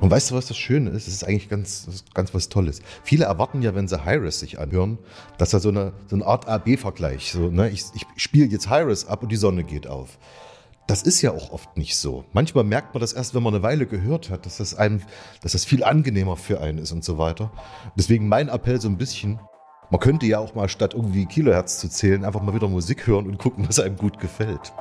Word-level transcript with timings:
Und 0.00 0.10
weißt 0.10 0.30
du, 0.30 0.34
was 0.34 0.46
das 0.46 0.56
Schöne 0.56 0.90
ist? 0.90 1.08
Es 1.08 1.14
ist 1.14 1.24
eigentlich 1.24 1.48
ganz, 1.48 2.04
ganz 2.12 2.34
was 2.34 2.48
Tolles. 2.48 2.80
Viele 3.02 3.24
erwarten 3.24 3.62
ja, 3.62 3.74
wenn 3.74 3.88
sie 3.88 4.04
Hi-Res 4.04 4.40
sich 4.40 4.58
anhören, 4.58 4.98
dass 5.38 5.50
da 5.50 5.60
so 5.60 5.70
eine, 5.70 5.92
so 6.06 6.16
eine 6.16 6.26
Art 6.26 6.48
A-B-Vergleich, 6.48 7.32
so, 7.32 7.50
ne, 7.50 7.70
ich, 7.70 7.84
ich 7.94 8.04
spiele 8.16 8.46
jetzt 8.46 8.68
Hi-Res 8.68 9.06
ab 9.06 9.22
und 9.22 9.32
die 9.32 9.36
Sonne 9.36 9.64
geht 9.64 9.86
auf. 9.86 10.18
Das 10.86 11.02
ist 11.02 11.20
ja 11.22 11.32
auch 11.32 11.50
oft 11.50 11.76
nicht 11.76 11.96
so. 11.96 12.24
Manchmal 12.32 12.62
merkt 12.62 12.94
man 12.94 13.00
das 13.00 13.12
erst, 13.12 13.34
wenn 13.34 13.42
man 13.42 13.54
eine 13.54 13.62
Weile 13.62 13.86
gehört 13.86 14.30
hat, 14.30 14.46
dass 14.46 14.58
das 14.58 14.74
einem, 14.76 15.02
dass 15.40 15.52
das 15.52 15.64
viel 15.64 15.82
angenehmer 15.82 16.36
für 16.36 16.60
einen 16.60 16.78
ist 16.78 16.92
und 16.92 17.04
so 17.04 17.18
weiter. 17.18 17.50
Deswegen 17.96 18.28
mein 18.28 18.48
Appell 18.48 18.80
so 18.80 18.88
ein 18.88 18.98
bisschen, 18.98 19.40
man 19.90 20.00
könnte 20.00 20.26
ja 20.26 20.38
auch 20.38 20.54
mal 20.54 20.68
statt 20.68 20.94
irgendwie 20.94 21.26
Kilohertz 21.26 21.78
zu 21.78 21.88
zählen, 21.88 22.24
einfach 22.24 22.42
mal 22.42 22.54
wieder 22.54 22.68
Musik 22.68 23.06
hören 23.06 23.26
und 23.26 23.38
gucken, 23.38 23.66
was 23.66 23.80
einem 23.80 23.96
gut 23.96 24.20
gefällt. 24.20 24.72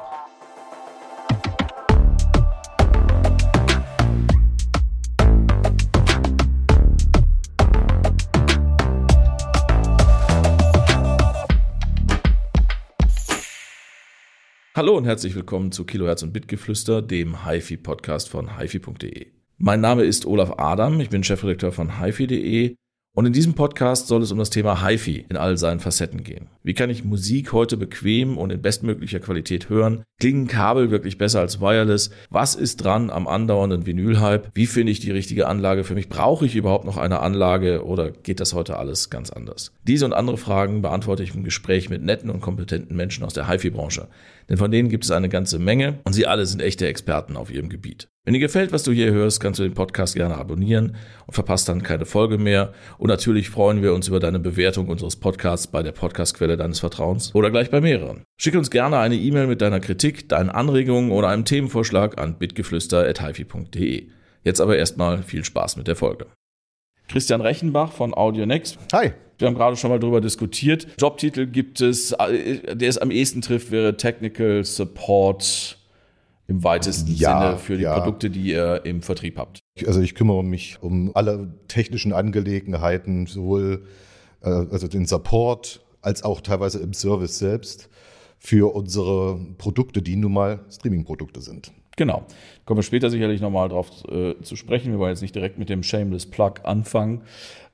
Hallo 14.76 14.98
und 14.98 15.06
herzlich 15.06 15.34
willkommen 15.36 15.72
zu 15.72 15.86
Kilohertz 15.86 16.22
und 16.22 16.34
Bitgeflüster, 16.34 17.02
dem 17.02 17.46
HiFi-Podcast 17.46 18.28
von 18.28 18.60
HiFi.de. 18.60 19.28
Mein 19.58 19.80
Name 19.80 20.04
ist 20.04 20.26
Olaf 20.26 20.56
Adam, 20.58 21.00
ich 21.00 21.10
bin 21.10 21.24
Chefredakteur 21.24 21.72
von 21.72 22.02
HiFi.de 22.02 22.76
und 23.16 23.26
in 23.26 23.32
diesem 23.32 23.54
Podcast 23.54 24.08
soll 24.08 24.22
es 24.24 24.34
um 24.34 24.38
das 24.38 24.50
Thema 24.50 24.86
HiFi 24.86 25.28
in 25.30 25.38
all 25.38 25.56
seinen 25.56 25.80
Facetten 25.80 26.26
gehen. 26.26 26.50
Wie 26.64 26.74
kann 26.74 26.90
ich 26.90 27.06
Musik 27.06 27.54
heute 27.54 27.78
bequem 27.78 28.38
und 28.38 28.52
in 28.52 28.62
bestmöglicher 28.62 29.22
Qualität 29.22 29.70
hören? 29.70 30.04
Klingen 30.20 30.48
Kabel 30.48 30.92
wirklich 30.92 31.18
besser 31.18 31.40
als 31.40 31.62
Wireless? 31.62 32.10
Was 32.30 32.56
ist 32.56 32.84
dran 32.84 33.10
am 33.10 33.30
andauernden 33.30 33.86
Vinylhype? 33.86 34.50
Wie 34.54 34.66
finde 34.66 34.92
ich 34.92 35.00
die 35.00 35.12
richtige 35.12 35.48
Anlage 35.48 35.86
für 35.86 35.94
mich? 35.94 36.10
Brauche 36.10 36.46
ich 36.46 36.58
überhaupt 36.58 36.84
noch 36.84 36.98
eine 36.98 37.22
Anlage 37.22 37.86
oder 37.86 38.12
geht 38.12 38.42
das 38.42 38.54
heute 38.54 38.78
alles 38.78 39.10
ganz 39.10 39.30
anders? 39.30 39.72
Diese 39.88 40.04
und 40.04 40.12
andere 40.12 40.38
Fragen 40.38 40.82
beantworte 40.82 41.24
ich 41.24 41.34
im 41.34 41.46
Gespräch 41.46 41.90
mit 41.90 42.04
netten 42.04 42.30
und 42.30 42.42
kompetenten 42.42 42.98
Menschen 42.98 43.24
aus 43.24 43.34
der 43.34 43.48
HiFi-Branche. 43.48 44.10
Denn 44.50 44.58
von 44.58 44.72
denen 44.72 44.90
gibt 44.90 45.04
es 45.04 45.12
eine 45.12 45.30
ganze 45.30 45.60
Menge 45.60 46.00
und 46.04 46.14
sie 46.14 46.28
alle 46.28 46.46
sind 46.46 46.62
echte 46.62 46.88
Experten 46.88 47.36
auf 47.36 47.52
ihrem 47.52 47.70
Gebiet. 47.70 48.10
Wenn 48.26 48.34
dir 48.34 48.40
gefällt, 48.40 48.72
was 48.72 48.84
du 48.84 48.92
hier 48.92 49.12
hörst, 49.12 49.40
kannst 49.40 49.60
du 49.60 49.64
den 49.64 49.76
Podcast 49.76 50.16
gerne 50.16 50.36
abonnieren 50.38 50.96
und 51.28 51.34
verpasst 51.34 51.70
dann 51.70 51.84
keine 51.84 52.06
Folge 52.06 52.38
mehr. 52.38 52.74
Und 52.98 53.10
natürlich 53.10 53.50
freuen 53.50 53.84
wir 53.84 53.94
uns 53.94 54.08
über 54.08 54.20
deine 54.20 54.40
Bewertung 54.40 54.88
unseres 54.88 55.16
Podcasts 55.16 55.68
bei 55.68 55.84
der 55.84 55.92
Podcastquelle 55.92 56.58
deines 56.58 56.80
Vertrauens 56.80 57.34
oder 57.36 57.52
gleich 57.52 57.70
bei 57.70 57.82
mehreren. 57.82 58.24
Schicke 58.40 58.58
uns 58.58 58.72
gerne 58.72 58.98
eine 58.98 59.16
E-Mail 59.16 59.48
mit 59.48 59.62
deiner 59.62 59.80
Kritik, 59.80 60.28
deinen 60.30 60.50
Anregungen 60.50 61.12
oder 61.12 61.30
einem 61.30 61.46
Themenvorschlag 61.46 62.20
an 62.20 62.40
bitgeflüster.hifi.de. 62.40 64.08
Jetzt 64.44 64.62
aber 64.62 64.78
erstmal 64.78 65.24
viel 65.24 65.44
Spaß 65.44 65.78
mit 65.78 65.88
der 65.88 65.96
Folge. 65.96 66.28
Christian 67.08 67.42
Rechenbach 67.42 67.92
von 67.92 68.14
AudioNext. 68.14 68.78
Hi. 68.94 69.12
Wir 69.38 69.48
haben 69.48 69.56
gerade 69.56 69.76
schon 69.76 69.90
mal 69.90 70.00
darüber 70.00 70.22
diskutiert. 70.22 70.88
Jobtitel 71.00 71.46
gibt 71.46 71.82
es, 71.82 72.14
äh, 72.14 72.76
der 72.76 72.90
es 72.90 72.98
am 72.98 73.12
ehesten 73.12 73.42
trifft, 73.42 73.72
wäre 73.72 73.98
Technical 73.98 74.64
Support 74.64 75.78
im 76.48 76.64
weitesten 76.64 77.14
ja, 77.14 77.42
Sinne 77.42 77.58
für 77.58 77.78
die 77.78 77.84
ja. 77.84 77.98
Produkte, 77.98 78.30
die 78.30 78.52
ihr 78.52 78.82
im 78.86 79.02
Vertrieb 79.02 79.38
habt. 79.38 79.60
Also 79.86 80.00
ich 80.02 80.16
kümmere 80.16 80.44
mich 80.44 80.78
um 80.82 81.12
alle 81.16 81.54
technischen 81.68 82.14
Angelegenheiten, 82.14 83.26
sowohl 83.26 83.86
äh, 84.42 84.50
also 84.50 84.88
den 84.88 85.06
Support 85.06 85.82
als 86.02 86.24
auch 86.24 86.42
teilweise 86.42 86.80
im 86.80 86.94
Service 86.94 87.40
selbst 87.40 87.90
für 88.38 88.74
unsere 88.76 89.40
Produkte, 89.58 90.02
die 90.02 90.16
nun 90.16 90.34
mal 90.34 90.60
Streaming-Produkte 90.70 91.42
sind. 91.42 91.72
Genau. 91.96 92.26
Kommen 92.66 92.80
wir 92.80 92.84
später 92.84 93.10
sicherlich 93.10 93.42
nochmal 93.42 93.70
drauf 93.70 93.90
äh, 94.10 94.36
zu 94.42 94.56
sprechen. 94.56 94.92
Wir 94.92 95.00
wollen 95.00 95.12
jetzt 95.12 95.22
nicht 95.22 95.36
direkt 95.36 95.58
mit 95.58 95.70
dem 95.70 95.84
Shameless 95.84 96.26
Plug 96.26 96.56
anfangen. 96.64 97.22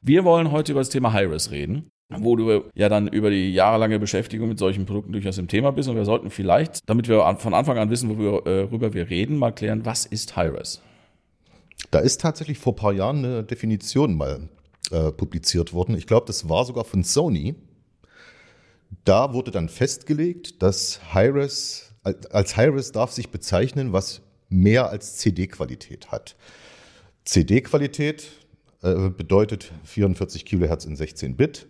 Wir 0.02 0.23
wollen 0.23 0.52
heute 0.52 0.73
über 0.73 0.81
das 0.81 0.89
Thema 0.89 1.13
Hi-Res 1.13 1.52
reden, 1.52 1.89
wo 2.09 2.36
du 2.36 2.63
ja 2.75 2.89
dann 2.89 3.08
über 3.08 3.30
die 3.30 3.53
jahrelange 3.53 4.00
Beschäftigung 4.00 4.50
mit 4.50 4.59
solchen 4.59 4.85
Produkten 4.85 5.12
durchaus 5.13 5.38
im 5.38 5.47
Thema 5.47 5.72
bist. 5.72 5.90
Und 5.90 5.96
wir 5.96 6.06
sollten 6.06 6.29
vielleicht, 6.29 6.88
damit 6.90 7.07
wir 7.07 7.35
von 7.38 7.53
Anfang 7.53 7.78
an 7.78 7.90
wissen, 7.90 8.09
worüber 8.09 8.90
äh, 8.90 8.94
wir 8.94 9.09
reden, 9.09 9.38
mal 9.38 9.51
klären, 9.51 9.85
was 9.85 10.06
ist 10.06 10.35
Hi-Res? 10.35 10.81
Da 11.90 12.00
ist 12.00 12.22
tatsächlich 12.22 12.59
vor 12.59 12.73
ein 12.73 12.78
paar 12.78 12.94
Jahren 12.94 13.25
eine 13.25 13.44
Definition 13.44 14.16
mal 14.16 14.50
äh, 14.91 15.12
publiziert 15.12 15.73
worden. 15.73 15.96
Ich 15.96 16.06
glaube, 16.06 16.28
das 16.28 16.47
war 16.47 16.66
sogar 16.66 16.84
von 16.84 17.03
Sony. 17.03 17.56
Da 19.06 19.34
wurde 19.34 19.51
dann 19.51 19.69
festgelegt, 19.69 20.62
dass 20.62 21.00
Hi-Res 21.13 21.91
als 22.03 22.57
Hi-Res 22.57 22.91
darf 22.91 23.12
sich 23.12 23.29
bezeichnen, 23.29 23.94
was 23.94 24.22
mehr 24.50 24.89
als 24.89 25.17
CD-Qualität 25.17 26.12
hat. 26.12 26.35
CD-Qualität 27.25 28.28
äh, 28.81 29.09
bedeutet 29.09 29.72
44 29.84 30.45
Kilohertz 30.45 30.85
in 30.85 30.95
16 30.95 31.35
Bit. 31.35 31.67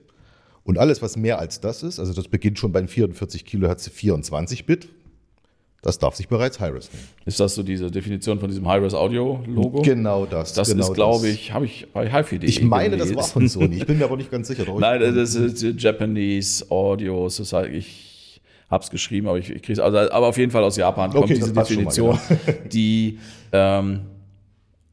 Und 0.63 0.77
alles, 0.77 1.01
was 1.01 1.17
mehr 1.17 1.39
als 1.39 1.59
das 1.59 1.83
ist, 1.83 1.99
also 1.99 2.13
das 2.13 2.27
beginnt 2.27 2.59
schon 2.59 2.71
beim 2.71 2.87
44 2.87 3.45
Kilohertz 3.45 3.89
24 3.89 4.65
Bit, 4.65 4.89
das 5.81 5.97
darf 5.97 6.15
sich 6.15 6.27
bereits 6.27 6.59
Hi-Res 6.59 6.91
nennen. 6.93 7.07
Ist 7.25 7.39
das 7.39 7.55
so 7.55 7.63
diese 7.63 7.89
Definition 7.89 8.39
von 8.39 8.47
diesem 8.49 8.67
Hi-Res 8.67 8.93
Audio-Logo? 8.93 9.81
Genau 9.81 10.27
das. 10.27 10.53
Das 10.53 10.69
genau 10.69 10.87
ist, 10.87 10.93
glaube 10.93 11.27
ich, 11.27 11.51
habe 11.53 11.65
ich 11.65 11.87
bei 11.91 12.07
HiFi.de 12.07 12.47
Ich 12.47 12.61
meine, 12.61 12.91
gelesen. 12.97 13.15
das 13.15 13.25
war 13.25 13.33
von 13.33 13.49
Sony. 13.49 13.77
Ich 13.77 13.87
bin 13.87 13.97
mir 13.97 14.05
aber 14.05 14.17
nicht 14.17 14.29
ganz 14.29 14.47
sicher. 14.47 14.63
Nein, 14.79 15.01
das 15.15 15.33
ist 15.33 15.63
Japanese 15.81 16.69
Audio 16.69 17.27
Society. 17.29 17.77
Ich 17.77 18.10
habe 18.71 18.83
es 18.83 18.89
geschrieben, 18.89 19.27
aber 19.27 19.37
ich, 19.37 19.49
ich 19.49 19.61
kriege 19.61 19.83
also, 19.83 19.97
aber 19.97 20.27
auf 20.27 20.37
jeden 20.37 20.51
Fall 20.51 20.63
aus 20.63 20.77
Japan 20.77 21.11
kommt 21.11 21.25
okay, 21.25 21.35
diese 21.35 21.53
Definition, 21.53 22.17
genau. 22.27 22.41
die 22.71 23.19
ähm, 23.51 24.01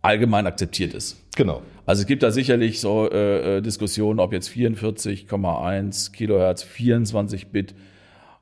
allgemein 0.03 0.47
akzeptiert 0.47 0.93
ist. 0.95 1.17
Genau. 1.37 1.63
Also 1.87 2.03
es 2.03 2.07
gibt 2.07 2.23
da 2.25 2.33
sicherlich 2.33 2.81
so 2.81 3.09
äh, 3.11 3.59
äh 3.59 3.63
Diskussionen, 3.63 4.19
ob 4.19 4.33
jetzt 4.33 4.51
44,1 4.51 6.13
Kilohertz, 6.13 6.65
24 6.65 7.47
Bit, 7.47 7.75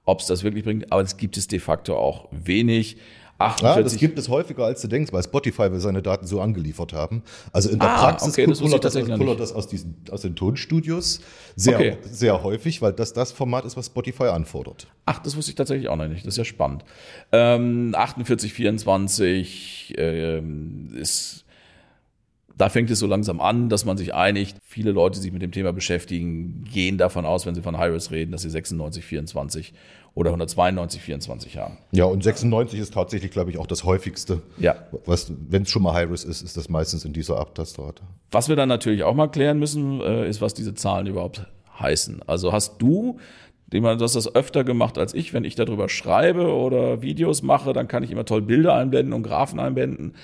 ob 0.04 0.20
es 0.20 0.26
das 0.26 0.42
wirklich 0.42 0.64
bringt, 0.64 0.91
aber 0.91 1.02
es 1.02 1.19
gibt 1.19 1.36
es 1.36 1.47
de 1.47 1.58
facto 1.58 1.97
auch 1.97 2.28
wenig. 2.30 2.97
48. 3.38 3.76
Ja, 3.76 3.82
das 3.82 3.97
gibt 3.97 4.19
es 4.19 4.28
häufiger, 4.28 4.64
als 4.64 4.80
du 4.80 4.88
denkst, 4.88 5.12
weil 5.12 5.22
Spotify 5.22 5.70
will 5.70 5.80
seine 5.80 6.02
Daten 6.02 6.26
so 6.26 6.41
angeliefert 6.41 6.92
haben. 6.92 7.22
Also 7.52 7.70
in 7.70 7.78
der 7.78 7.91
ah, 7.91 8.04
Praxis 8.04 8.32
okay, 8.32 8.47
das 8.47 8.60
pullert, 8.60 8.84
das, 8.84 8.94
pullert 8.94 9.41
das 9.41 9.52
aus, 9.52 9.69
diesen, 9.69 9.97
aus 10.10 10.22
den 10.22 10.36
Tonstudios 10.36 11.20
sehr, 11.54 11.76
okay. 11.76 11.97
sehr 12.10 12.42
häufig, 12.42 12.82
weil 12.82 12.92
das 12.92 13.12
das 13.12 13.32
Format 13.32 13.64
ist, 13.64 13.76
was 13.76 13.86
Spotify 13.86 14.24
anfordert. 14.24 14.86
Ach, 15.04 15.19
das 15.19 15.36
wusste 15.36 15.50
ich 15.50 15.54
tatsächlich 15.54 15.88
auch 15.88 15.97
noch 15.97 16.08
nicht. 16.08 16.26
Das 16.26 16.34
ist 16.34 16.38
ja 16.38 16.44
spannend. 16.44 16.84
Ähm, 17.32 17.94
48, 17.97 18.52
24 18.52 19.94
ähm, 19.98 20.94
ist 20.94 21.45
da 22.56 22.68
fängt 22.70 22.90
es 22.90 22.98
so 22.98 23.06
langsam 23.06 23.40
an, 23.40 23.68
dass 23.68 23.84
man 23.84 23.96
sich 23.96 24.14
einigt. 24.14 24.56
Viele 24.62 24.92
Leute, 24.92 25.16
die 25.16 25.22
sich 25.22 25.32
mit 25.32 25.42
dem 25.42 25.52
Thema 25.52 25.72
beschäftigen, 25.72 26.64
gehen 26.64 26.96
davon 26.96 27.26
aus, 27.26 27.44
wenn 27.44 27.54
sie 27.54 27.62
von 27.62 27.76
Hi-Res 27.76 28.10
reden, 28.10 28.32
dass 28.32 28.42
sie 28.42 28.50
96, 28.50 29.04
24 29.04 29.74
oder 30.14 30.30
192, 30.30 31.02
24 31.02 31.58
haben. 31.58 31.76
Ja, 31.92 32.06
und 32.06 32.24
96 32.24 32.80
ist 32.80 32.94
tatsächlich, 32.94 33.30
glaube 33.30 33.50
ich, 33.50 33.58
auch 33.58 33.66
das 33.66 33.84
häufigste. 33.84 34.40
Ja. 34.56 34.76
wenn 35.06 35.62
es 35.62 35.70
schon 35.70 35.82
mal 35.82 35.92
High-Res 35.92 36.24
ist, 36.24 36.40
ist 36.40 36.56
das 36.56 36.70
meistens 36.70 37.04
in 37.04 37.12
dieser 37.12 37.38
Abtastrate. 37.38 38.02
Was 38.30 38.48
wir 38.48 38.56
dann 38.56 38.70
natürlich 38.70 39.02
auch 39.02 39.14
mal 39.14 39.28
klären 39.28 39.58
müssen, 39.58 40.00
äh, 40.00 40.26
ist, 40.26 40.40
was 40.40 40.54
diese 40.54 40.74
Zahlen 40.74 41.06
überhaupt 41.06 41.46
heißen. 41.78 42.22
Also 42.26 42.52
hast 42.52 42.80
du, 42.80 43.18
du 43.68 43.84
hast 43.84 44.16
das 44.16 44.34
öfter 44.34 44.64
gemacht 44.64 44.96
als 44.96 45.12
ich, 45.12 45.34
wenn 45.34 45.44
ich 45.44 45.56
darüber 45.56 45.90
schreibe 45.90 46.50
oder 46.50 47.02
Videos 47.02 47.42
mache, 47.42 47.74
dann 47.74 47.86
kann 47.86 48.02
ich 48.02 48.10
immer 48.10 48.24
toll 48.24 48.40
Bilder 48.40 48.74
einblenden 48.74 49.12
und 49.12 49.22
Graphen 49.22 49.60
einblenden. 49.60 50.14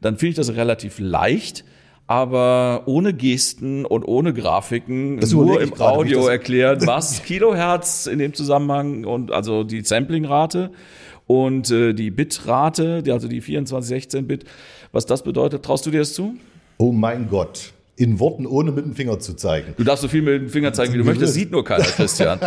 Dann 0.00 0.16
finde 0.16 0.30
ich 0.30 0.36
das 0.36 0.56
relativ 0.56 0.98
leicht 0.98 1.66
aber 2.12 2.82
ohne 2.84 3.14
Gesten 3.14 3.86
und 3.86 4.04
ohne 4.04 4.34
Grafiken, 4.34 5.18
das 5.18 5.32
nur 5.32 5.62
im 5.62 5.70
gerade, 5.70 5.96
Audio 5.96 6.26
erklären, 6.26 6.78
was 6.86 7.22
Kilohertz 7.22 8.04
in 8.04 8.18
dem 8.18 8.34
Zusammenhang 8.34 9.06
und 9.06 9.32
also 9.32 9.64
die 9.64 9.80
Samplingrate 9.82 10.72
und 11.26 11.70
äh, 11.70 11.94
die 11.94 12.10
Bitrate, 12.10 13.02
also 13.08 13.28
die 13.28 13.40
24-16-Bit, 13.40 14.44
was 14.92 15.06
das 15.06 15.24
bedeutet. 15.24 15.64
Traust 15.64 15.86
du 15.86 15.90
dir 15.90 16.00
das 16.00 16.12
zu? 16.12 16.34
Oh 16.76 16.92
mein 16.92 17.30
Gott. 17.30 17.72
In 17.96 18.20
Worten 18.20 18.46
ohne 18.46 18.72
mit 18.72 18.84
dem 18.84 18.94
Finger 18.94 19.18
zu 19.18 19.32
zeigen. 19.32 19.72
Du 19.78 19.84
darfst 19.84 20.02
so 20.02 20.08
viel 20.08 20.20
mit 20.20 20.34
dem 20.34 20.50
Finger 20.50 20.74
zeigen, 20.74 20.92
wie 20.92 20.98
du 20.98 21.04
möchtest, 21.04 21.32
sieht 21.32 21.50
nur 21.50 21.64
keiner, 21.64 21.84
Christian. 21.84 22.38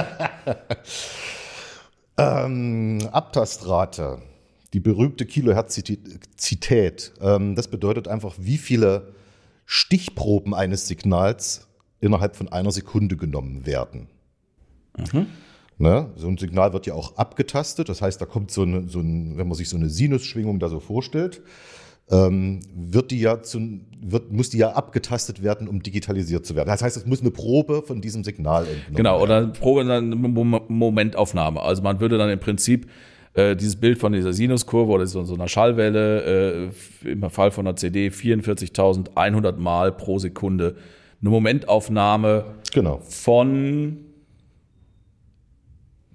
ähm, 2.20 3.00
Abtastrate, 3.12 4.20
die 4.74 4.80
berühmte 4.80 5.26
Kiloherzizität, 5.26 7.14
ähm, 7.20 7.56
das 7.56 7.68
bedeutet 7.68 8.08
einfach, 8.08 8.36
wie 8.38 8.60
viele 8.60 9.16
Stichproben 9.66 10.54
eines 10.54 10.88
Signals 10.88 11.68
innerhalb 12.00 12.36
von 12.36 12.50
einer 12.50 12.72
Sekunde 12.72 13.18
genommen 13.18 13.66
werden. 13.66 14.08
Mhm. 14.98 15.28
Ne? 15.78 16.12
So 16.16 16.28
ein 16.28 16.38
Signal 16.38 16.72
wird 16.74 16.86
ja 16.86 16.94
auch 16.94 17.18
abgetastet, 17.18 17.90
das 17.90 18.02
heißt, 18.02 18.22
da 18.22 18.26
kommt 18.26 18.52
so 18.52 18.62
eine, 18.62 18.88
so 18.88 19.00
ein, 19.00 19.38
wenn 19.38 19.48
man 19.48 19.58
sich 19.58 19.68
so 19.68 19.76
eine 19.76 19.90
Sinusschwingung 19.90 20.60
da 20.60 20.70
so 20.70 20.80
vorstellt, 20.80 21.42
ähm, 22.10 22.60
wird 22.74 23.12
die 23.12 23.20
ja 23.20 23.42
zu, 23.42 23.82
wird, 24.00 24.32
muss 24.32 24.52
die 24.52 24.60
ja 24.60 24.74
abgetastet 24.74 25.44
werden, 25.44 25.68
um 25.68 25.82
digitalisiert 25.82 26.46
zu 26.46 26.56
werden. 26.56 26.68
Das 26.70 26.82
heißt, 26.82 26.96
es 26.96 27.06
muss 27.06 27.22
eine 27.22 27.32
Probe 27.32 27.82
von 27.82 28.00
diesem 28.00 28.24
Signal 28.24 28.68
entnommen 28.68 28.96
Genau, 28.96 29.22
oder 29.22 29.38
eine 29.38 29.48
Probe, 29.48 29.84
dann 29.84 30.10
Momentaufnahme. 30.10 31.62
Also 31.62 31.82
man 31.82 32.00
würde 32.00 32.18
dann 32.18 32.30
im 32.30 32.40
Prinzip 32.40 32.88
äh, 33.36 33.56
dieses 33.56 33.76
Bild 33.76 34.00
von 34.00 34.14
dieser 34.14 34.34
Sinuskurve 34.34 34.92
oder 34.92 35.06
so, 35.08 35.24
so 35.24 35.36
einer 35.36 35.48
Schallwelle, 35.48 36.72
äh, 37.04 37.10
im 37.12 37.30
Fall 37.30 37.52
von 37.52 37.68
einer 37.68 37.76
CD 37.76 38.08
44.100 38.08 39.58
Mal 39.58 39.92
pro 39.92 40.20
Sekunde. 40.20 40.76
Eine 41.22 41.30
Momentaufnahme 41.30 42.46
Genau. 42.74 43.00
von 43.08 43.98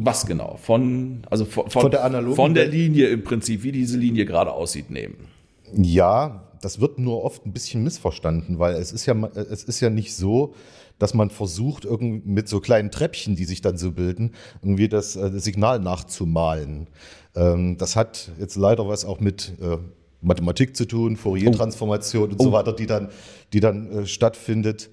was 0.02 0.24
genau? 0.26 0.56
Von, 0.56 1.22
also 1.28 1.44
von, 1.44 1.68
Von 1.68 1.90
der 1.90 2.04
analogen 2.04 2.34
von 2.36 2.54
der? 2.54 2.66
Linie 2.66 3.08
im 3.08 3.22
Prinzip, 3.22 3.62
wie 3.62 3.72
diese 3.72 3.98
Linie 3.98 4.24
gerade 4.24 4.50
aussieht, 4.52 4.90
nehmen. 4.90 5.28
Ja, 5.74 6.48
das 6.62 6.80
wird 6.80 6.98
nur 6.98 7.22
oft 7.22 7.44
ein 7.44 7.52
bisschen 7.52 7.82
missverstanden, 7.84 8.58
weil 8.58 8.76
es 8.76 8.92
ist 8.92 9.04
ja, 9.04 9.14
es 9.34 9.62
ist 9.64 9.80
ja 9.80 9.90
nicht 9.90 10.14
so, 10.14 10.54
dass 11.00 11.14
man 11.14 11.30
versucht, 11.30 11.84
irgendwie 11.84 12.22
mit 12.30 12.48
so 12.48 12.60
kleinen 12.60 12.92
Treppchen, 12.92 13.34
die 13.34 13.44
sich 13.46 13.60
dann 13.62 13.76
so 13.76 13.90
bilden, 13.90 14.32
irgendwie 14.62 14.88
das, 14.88 15.16
äh, 15.16 15.30
das 15.32 15.42
Signal 15.44 15.80
nachzumalen. 15.80 16.86
Ähm, 17.34 17.76
das 17.78 17.96
hat 17.96 18.30
jetzt 18.38 18.54
leider 18.54 18.86
was 18.86 19.04
auch 19.04 19.18
mit 19.18 19.54
äh, 19.60 19.78
Mathematik 20.20 20.76
zu 20.76 20.84
tun, 20.84 21.16
Fourier-Transformation 21.16 22.30
und 22.32 22.40
so 22.40 22.50
Oh. 22.50 22.52
weiter, 22.52 22.72
die 22.74 22.86
dann, 22.86 23.08
die 23.52 23.60
dann 23.60 23.90
äh, 23.90 24.06
stattfindet. 24.06 24.90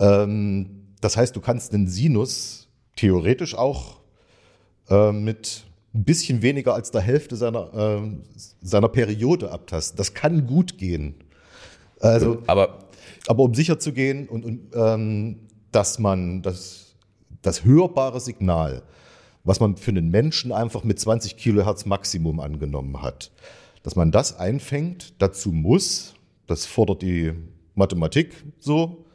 Ähm, 0.00 0.82
das 1.00 1.16
heißt, 1.16 1.34
du 1.36 1.40
kannst 1.40 1.72
den 1.72 1.86
Sinus 1.86 2.68
theoretisch 2.96 3.54
auch 3.54 4.00
äh, 4.90 5.12
mit 5.12 5.64
ein 5.94 6.04
bisschen 6.04 6.42
weniger 6.42 6.74
als 6.74 6.90
der 6.90 7.00
Hälfte 7.02 7.36
seiner, 7.36 7.72
äh, 7.72 8.00
seiner 8.60 8.88
Periode 8.88 9.50
abtasten. 9.52 9.96
Das 9.96 10.12
kann 10.12 10.46
gut 10.46 10.76
gehen. 10.76 11.14
Also, 12.00 12.42
Aber 12.46 12.80
aber 13.28 13.42
um 13.42 13.54
sicher 13.54 13.78
zu 13.78 13.92
gehen 13.92 14.28
und, 14.28 14.44
und 14.44 14.70
ähm, 14.74 15.40
dass 15.72 15.98
man 15.98 16.42
das, 16.42 16.96
das 17.42 17.64
hörbare 17.64 18.20
Signal, 18.20 18.82
was 19.44 19.60
man 19.60 19.76
für 19.76 19.90
einen 19.90 20.10
Menschen 20.10 20.52
einfach 20.52 20.84
mit 20.84 20.98
20 20.98 21.36
Kilohertz 21.36 21.86
Maximum 21.86 22.40
angenommen 22.40 23.02
hat, 23.02 23.30
dass 23.82 23.94
man 23.94 24.10
das 24.10 24.38
einfängt, 24.38 25.14
dazu 25.18 25.52
muss, 25.52 26.14
das 26.46 26.66
fordert 26.66 27.02
die 27.02 27.32
Mathematik 27.74 28.32
so, 28.58 29.05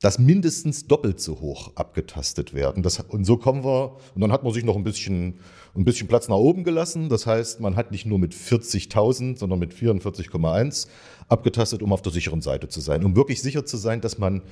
dass 0.00 0.18
mindestens 0.18 0.86
doppelt 0.86 1.20
so 1.20 1.40
hoch 1.40 1.72
abgetastet 1.74 2.54
werden. 2.54 2.82
Das, 2.82 3.00
und 3.00 3.24
so 3.24 3.36
kommen 3.36 3.64
wir, 3.64 3.96
und 4.14 4.20
dann 4.20 4.30
hat 4.30 4.44
man 4.44 4.52
sich 4.52 4.64
noch 4.64 4.76
ein 4.76 4.84
bisschen, 4.84 5.40
ein 5.74 5.84
bisschen 5.84 6.06
Platz 6.06 6.28
nach 6.28 6.36
oben 6.36 6.62
gelassen. 6.62 7.08
Das 7.08 7.26
heißt, 7.26 7.60
man 7.60 7.74
hat 7.74 7.90
nicht 7.90 8.06
nur 8.06 8.18
mit 8.18 8.32
40.000, 8.32 9.38
sondern 9.38 9.58
mit 9.58 9.74
44,1 9.74 10.86
abgetastet, 11.28 11.82
um 11.82 11.92
auf 11.92 12.02
der 12.02 12.12
sicheren 12.12 12.42
Seite 12.42 12.68
zu 12.68 12.80
sein. 12.80 13.04
Um 13.04 13.16
wirklich 13.16 13.42
sicher 13.42 13.66
zu 13.66 13.76
sein, 13.76 14.00
dass 14.00 14.18
man 14.18 14.42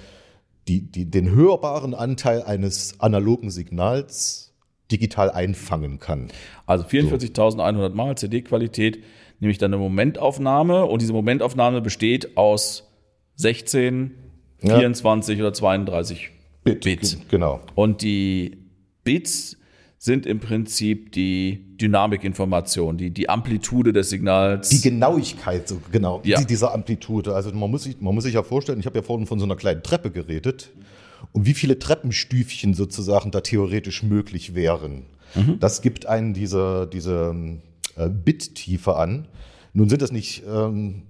die, 0.66 0.80
die, 0.80 1.08
den 1.08 1.30
hörbaren 1.30 1.94
Anteil 1.94 2.42
eines 2.42 2.98
analogen 2.98 3.50
Signals 3.50 4.52
digital 4.90 5.30
einfangen 5.30 6.00
kann. 6.00 6.28
Also 6.66 6.84
44.100 6.84 7.90
Mal 7.90 8.16
CD-Qualität, 8.16 9.02
nehme 9.38 9.50
ich 9.50 9.58
dann 9.58 9.72
eine 9.72 9.82
Momentaufnahme 9.82 10.86
und 10.86 11.02
diese 11.02 11.12
Momentaufnahme 11.12 11.82
besteht 11.82 12.36
aus 12.36 12.90
16, 13.36 14.14
Ja. 14.62 14.78
24 14.78 15.40
oder 15.40 15.52
32 15.52 16.30
Bits. 16.64 17.18
Genau. 17.28 17.60
Und 17.74 18.02
die 18.02 18.56
Bits 19.04 19.56
sind 19.98 20.26
im 20.26 20.40
Prinzip 20.40 21.12
die 21.12 21.76
Dynamikinformation, 21.78 22.96
die, 22.96 23.10
die 23.10 23.28
Amplitude 23.28 23.92
des 23.92 24.10
Signals. 24.10 24.68
Die 24.68 24.80
Genauigkeit, 24.80 25.68
so 25.68 25.80
genau, 25.92 26.20
Ja. 26.24 26.38
die, 26.38 26.46
dieser 26.46 26.72
Amplitude. 26.74 27.34
Also 27.34 27.52
man 27.52 27.70
muss, 27.70 27.84
sich, 27.84 28.00
man 28.00 28.14
muss 28.14 28.24
sich 28.24 28.34
ja 28.34 28.42
vorstellen, 28.42 28.80
ich 28.80 28.86
habe 28.86 28.98
ja 28.98 29.02
vorhin 29.02 29.26
von 29.26 29.38
so 29.38 29.44
einer 29.44 29.56
kleinen 29.56 29.82
Treppe 29.82 30.10
geredet. 30.10 30.70
Und 31.32 31.46
wie 31.46 31.54
viele 31.54 31.78
Treppenstüfchen 31.78 32.74
sozusagen 32.74 33.30
da 33.30 33.40
theoretisch 33.40 34.02
möglich 34.02 34.54
wären. 34.54 35.04
Das 35.60 35.82
gibt 35.82 36.06
einen 36.06 36.32
diese, 36.34 36.88
diese 36.90 37.34
äh, 37.96 38.08
Bit-Tiefe 38.08 38.96
an. 38.96 39.28
Nun 39.74 39.88
sind 39.90 40.00
das 40.00 40.12
nicht, 40.12 40.44
ähm, 40.48 41.02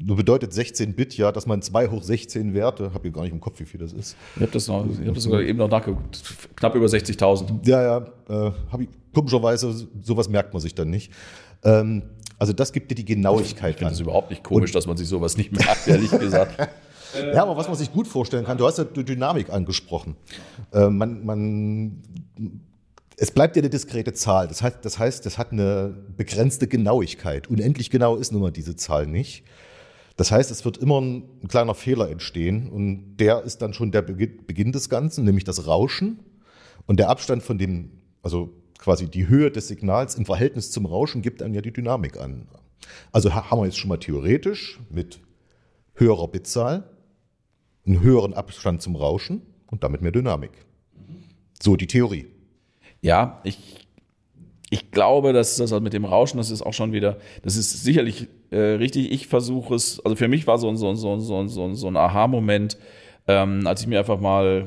nur 0.00 0.16
bedeutet 0.16 0.52
16 0.52 0.94
Bit 0.94 1.16
ja, 1.16 1.32
dass 1.32 1.46
man 1.46 1.60
2 1.62 1.88
hoch 1.88 2.02
16 2.02 2.54
Werte, 2.54 2.92
habe 2.94 3.08
ich 3.08 3.14
gar 3.14 3.22
nicht 3.22 3.32
im 3.32 3.40
Kopf, 3.40 3.58
wie 3.60 3.64
viel 3.64 3.80
das 3.80 3.92
ist. 3.92 4.16
ich 4.36 4.42
habe 4.42 4.52
das, 4.52 4.68
noch- 4.68 4.86
ich 5.00 5.06
hab 5.08 5.14
das 5.14 5.24
sogar 5.24 5.40
eben 5.42 5.58
noch 5.58 5.68
nachgeguckt, 5.68 6.22
knapp 6.56 6.74
über 6.74 6.86
60.000. 6.86 7.66
Ja, 7.68 7.82
ja, 8.28 8.48
äh, 8.48 8.52
ich 8.80 8.88
komischerweise, 9.12 9.74
sowas 10.02 10.28
merkt 10.28 10.52
man 10.52 10.60
sich 10.62 10.74
dann 10.74 10.90
nicht. 10.90 11.12
Ähm, 11.64 12.02
also 12.38 12.52
das 12.52 12.72
gibt 12.72 12.90
dir 12.90 12.94
die 12.94 13.04
Genauigkeit 13.04 13.70
Ich 13.72 13.76
finde 13.78 13.86
an. 13.88 13.92
es 13.94 14.00
überhaupt 14.00 14.30
nicht 14.30 14.44
komisch, 14.44 14.70
dass 14.70 14.86
man 14.86 14.96
sich 14.96 15.08
sowas 15.08 15.36
nicht 15.36 15.50
merkt, 15.52 15.86
ehrlich 15.88 16.10
gesagt. 16.10 16.68
Ja, 17.32 17.42
aber 17.42 17.56
was 17.56 17.66
man 17.68 17.74
sich 17.78 17.90
gut 17.90 18.06
vorstellen 18.06 18.44
kann, 18.44 18.58
du 18.58 18.66
hast 18.66 18.76
ja 18.76 18.84
die 18.84 19.02
Dynamik 19.02 19.48
angesprochen. 19.48 20.14
Äh, 20.74 20.90
man, 20.90 21.24
man, 21.24 22.02
es 23.16 23.30
bleibt 23.30 23.56
ja 23.56 23.62
eine 23.62 23.70
diskrete 23.70 24.12
Zahl. 24.12 24.46
Das 24.46 24.60
heißt, 24.60 24.76
das 24.82 24.98
heißt, 24.98 25.24
das 25.24 25.38
hat 25.38 25.50
eine 25.50 25.94
begrenzte 26.18 26.66
Genauigkeit. 26.68 27.48
Unendlich 27.48 27.88
genau 27.88 28.16
ist 28.16 28.30
nun 28.30 28.42
mal 28.42 28.52
diese 28.52 28.76
Zahl 28.76 29.06
nicht. 29.06 29.42
Das 30.18 30.32
heißt, 30.32 30.50
es 30.50 30.64
wird 30.64 30.76
immer 30.78 31.00
ein, 31.00 31.22
ein 31.42 31.48
kleiner 31.48 31.74
Fehler 31.74 32.10
entstehen 32.10 32.68
und 32.68 33.16
der 33.18 33.44
ist 33.44 33.62
dann 33.62 33.72
schon 33.72 33.92
der 33.92 34.02
Beginn, 34.02 34.72
des 34.72 34.90
Ganzen, 34.90 35.24
nämlich 35.24 35.44
das 35.44 35.66
Rauschen 35.68 36.18
und 36.86 36.98
der 36.98 37.08
Abstand 37.08 37.42
von 37.42 37.56
dem, 37.56 37.92
also 38.20 38.52
quasi 38.78 39.08
die 39.08 39.28
Höhe 39.28 39.50
des 39.52 39.68
Signals 39.68 40.16
im 40.16 40.26
Verhältnis 40.26 40.72
zum 40.72 40.86
Rauschen 40.86 41.22
gibt 41.22 41.40
dann 41.40 41.54
ja 41.54 41.60
die 41.60 41.72
Dynamik 41.72 42.18
an. 42.18 42.48
Also 43.12 43.32
ha- 43.32 43.48
haben 43.50 43.60
wir 43.60 43.66
jetzt 43.66 43.78
schon 43.78 43.88
mal 43.88 43.98
theoretisch 43.98 44.80
mit 44.90 45.20
höherer 45.94 46.26
Bitzahl 46.26 46.90
einen 47.86 48.00
höheren 48.00 48.34
Abstand 48.34 48.82
zum 48.82 48.96
Rauschen 48.96 49.42
und 49.68 49.84
damit 49.84 50.02
mehr 50.02 50.12
Dynamik. 50.12 50.50
So 51.62 51.76
die 51.76 51.86
Theorie. 51.86 52.26
Ja, 53.02 53.40
ich, 53.44 53.87
ich 54.70 54.90
glaube, 54.90 55.32
dass 55.32 55.56
das 55.56 55.70
mit 55.80 55.92
dem 55.92 56.04
Rauschen, 56.04 56.36
das 56.38 56.50
ist 56.50 56.62
auch 56.62 56.74
schon 56.74 56.92
wieder, 56.92 57.16
das 57.42 57.56
ist 57.56 57.82
sicherlich 57.82 58.28
äh, 58.50 58.58
richtig. 58.58 59.10
Ich 59.12 59.26
versuche 59.26 59.74
es, 59.74 60.00
also 60.04 60.14
für 60.16 60.28
mich 60.28 60.46
war 60.46 60.58
so 60.58 60.68
ein, 60.68 60.76
so 60.76 60.88
ein, 60.90 60.96
so 60.96 61.12
ein, 61.14 61.20
so 61.20 61.40
ein, 61.40 61.48
so 61.48 61.64
ein, 61.64 61.74
so 61.74 61.86
ein 61.88 61.96
Aha-Moment, 61.96 62.76
ähm, 63.26 63.66
als 63.66 63.80
ich 63.80 63.86
mir 63.86 63.98
einfach 63.98 64.20
mal 64.20 64.66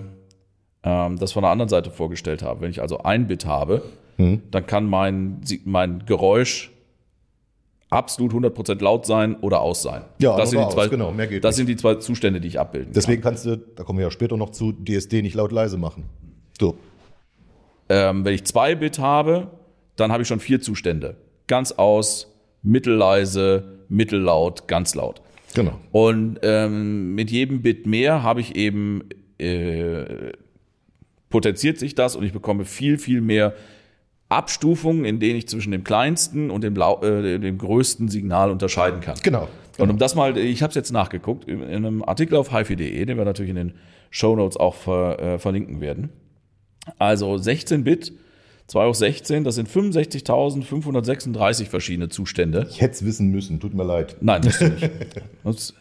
ähm, 0.84 1.18
das 1.20 1.32
von 1.34 1.44
der 1.44 1.52
anderen 1.52 1.70
Seite 1.70 1.92
vorgestellt 1.92 2.42
habe. 2.42 2.62
Wenn 2.62 2.72
ich 2.72 2.82
also 2.82 3.00
ein 3.00 3.28
Bit 3.28 3.46
habe, 3.46 3.84
dann 4.52 4.68
kann 4.68 4.86
mein, 4.86 5.42
mein 5.66 6.06
Geräusch 6.06 6.72
absolut 7.90 8.34
100% 8.34 8.82
laut 8.82 9.06
sein 9.06 9.36
oder 9.42 9.62
aus 9.62 9.82
sein. 9.82 10.04
Ja, 10.20 10.38
das 10.38 10.52
sind 10.52 10.64
die 10.64 10.70
zwei, 10.70 10.84
aus, 10.84 10.90
genau, 10.92 11.12
mehr 11.12 11.26
geht 11.28 11.44
Das 11.44 11.56
nicht. 11.56 11.58
sind 11.58 11.70
die 11.70 11.76
zwei 11.76 11.96
Zustände, 11.96 12.40
die 12.40 12.48
ich 12.48 12.60
abbilden 12.60 12.94
Deswegen 12.94 13.22
kannst 13.22 13.46
du, 13.46 13.58
da 13.58 13.84
kommen 13.84 13.98
wir 13.98 14.06
ja 14.06 14.12
später 14.12 14.38
noch 14.38 14.52
zu, 14.52 14.74
DSD 14.74 15.24
nicht 15.24 15.34
laut 15.34 15.52
leise 15.52 15.78
machen. 15.78 16.06
So. 16.60 16.76
Ähm, 17.90 18.24
wenn 18.24 18.36
ich 18.36 18.46
zwei 18.46 18.76
Bit 18.76 19.00
habe, 19.00 19.48
dann 19.96 20.12
habe 20.12 20.24
ich 20.24 20.28
schon 20.28 20.40
vier 20.40 20.62
Zustände. 20.62 21.18
Ganz 21.48 21.72
aus, 21.72 22.34
mittelleise, 22.64 23.80
mittellaut, 23.90 24.68
ganz 24.68 24.96
laut. 24.96 25.22
Genau. 25.54 25.80
Und 25.92 26.40
ähm, 26.44 27.14
mit 27.16 27.30
jedem 27.30 27.62
Bit 27.62 27.86
mehr 27.86 28.24
habe 28.24 28.40
ich 28.42 28.56
eben, 28.56 29.04
äh, 29.38 30.32
potenziert 31.30 31.80
sich 31.80 31.96
das 31.96 32.16
und 32.16 32.24
ich 32.24 32.34
bekomme 32.34 32.66
viel, 32.66 32.98
viel 32.98 33.22
mehr 33.22 33.54
Abstufungen, 34.30 35.04
in 35.04 35.20
denen 35.20 35.38
ich 35.38 35.48
zwischen 35.48 35.72
dem 35.72 35.84
kleinsten 35.84 36.52
und 36.52 36.64
dem, 36.64 36.76
äh, 36.78 37.38
dem 37.38 37.58
größten 37.58 38.08
Signal 38.08 38.50
unterscheiden 38.50 39.02
kann. 39.02 39.18
Genau. 39.24 39.50
Und 39.78 39.90
um 39.90 39.98
das 39.98 40.16
mal, 40.16 40.38
ich 40.38 40.62
habe 40.62 40.70
es 40.70 40.76
jetzt 40.76 40.92
nachgeguckt, 40.92 41.46
in 41.48 41.62
in 41.64 41.86
einem 41.86 42.04
Artikel 42.04 42.36
auf 42.36 42.56
hifi.de, 42.56 43.06
den 43.06 43.18
wir 43.18 43.26
natürlich 43.26 43.50
in 43.50 43.56
den 43.56 43.74
Show 44.10 44.36
Notes 44.36 44.58
auch 44.58 44.76
ver, 44.76 45.20
äh, 45.20 45.40
verlinken 45.40 45.82
werden. 45.82 46.10
Also 46.98 47.38
16 47.38 47.84
Bit, 47.84 48.14
2 48.72 48.88
hoch 48.88 48.96
16, 48.96 49.44
das 49.44 49.56
sind 49.56 49.68
65.536 49.68 51.66
verschiedene 51.66 52.08
Zustände. 52.08 52.68
Ich 52.70 52.80
hätte 52.80 52.94
es 52.94 53.04
wissen 53.06 53.30
müssen, 53.30 53.60
tut 53.60 53.74
mir 53.74 53.84
leid. 53.84 54.16
Nein, 54.22 54.44
du 54.44 54.48
nicht. 54.48 54.90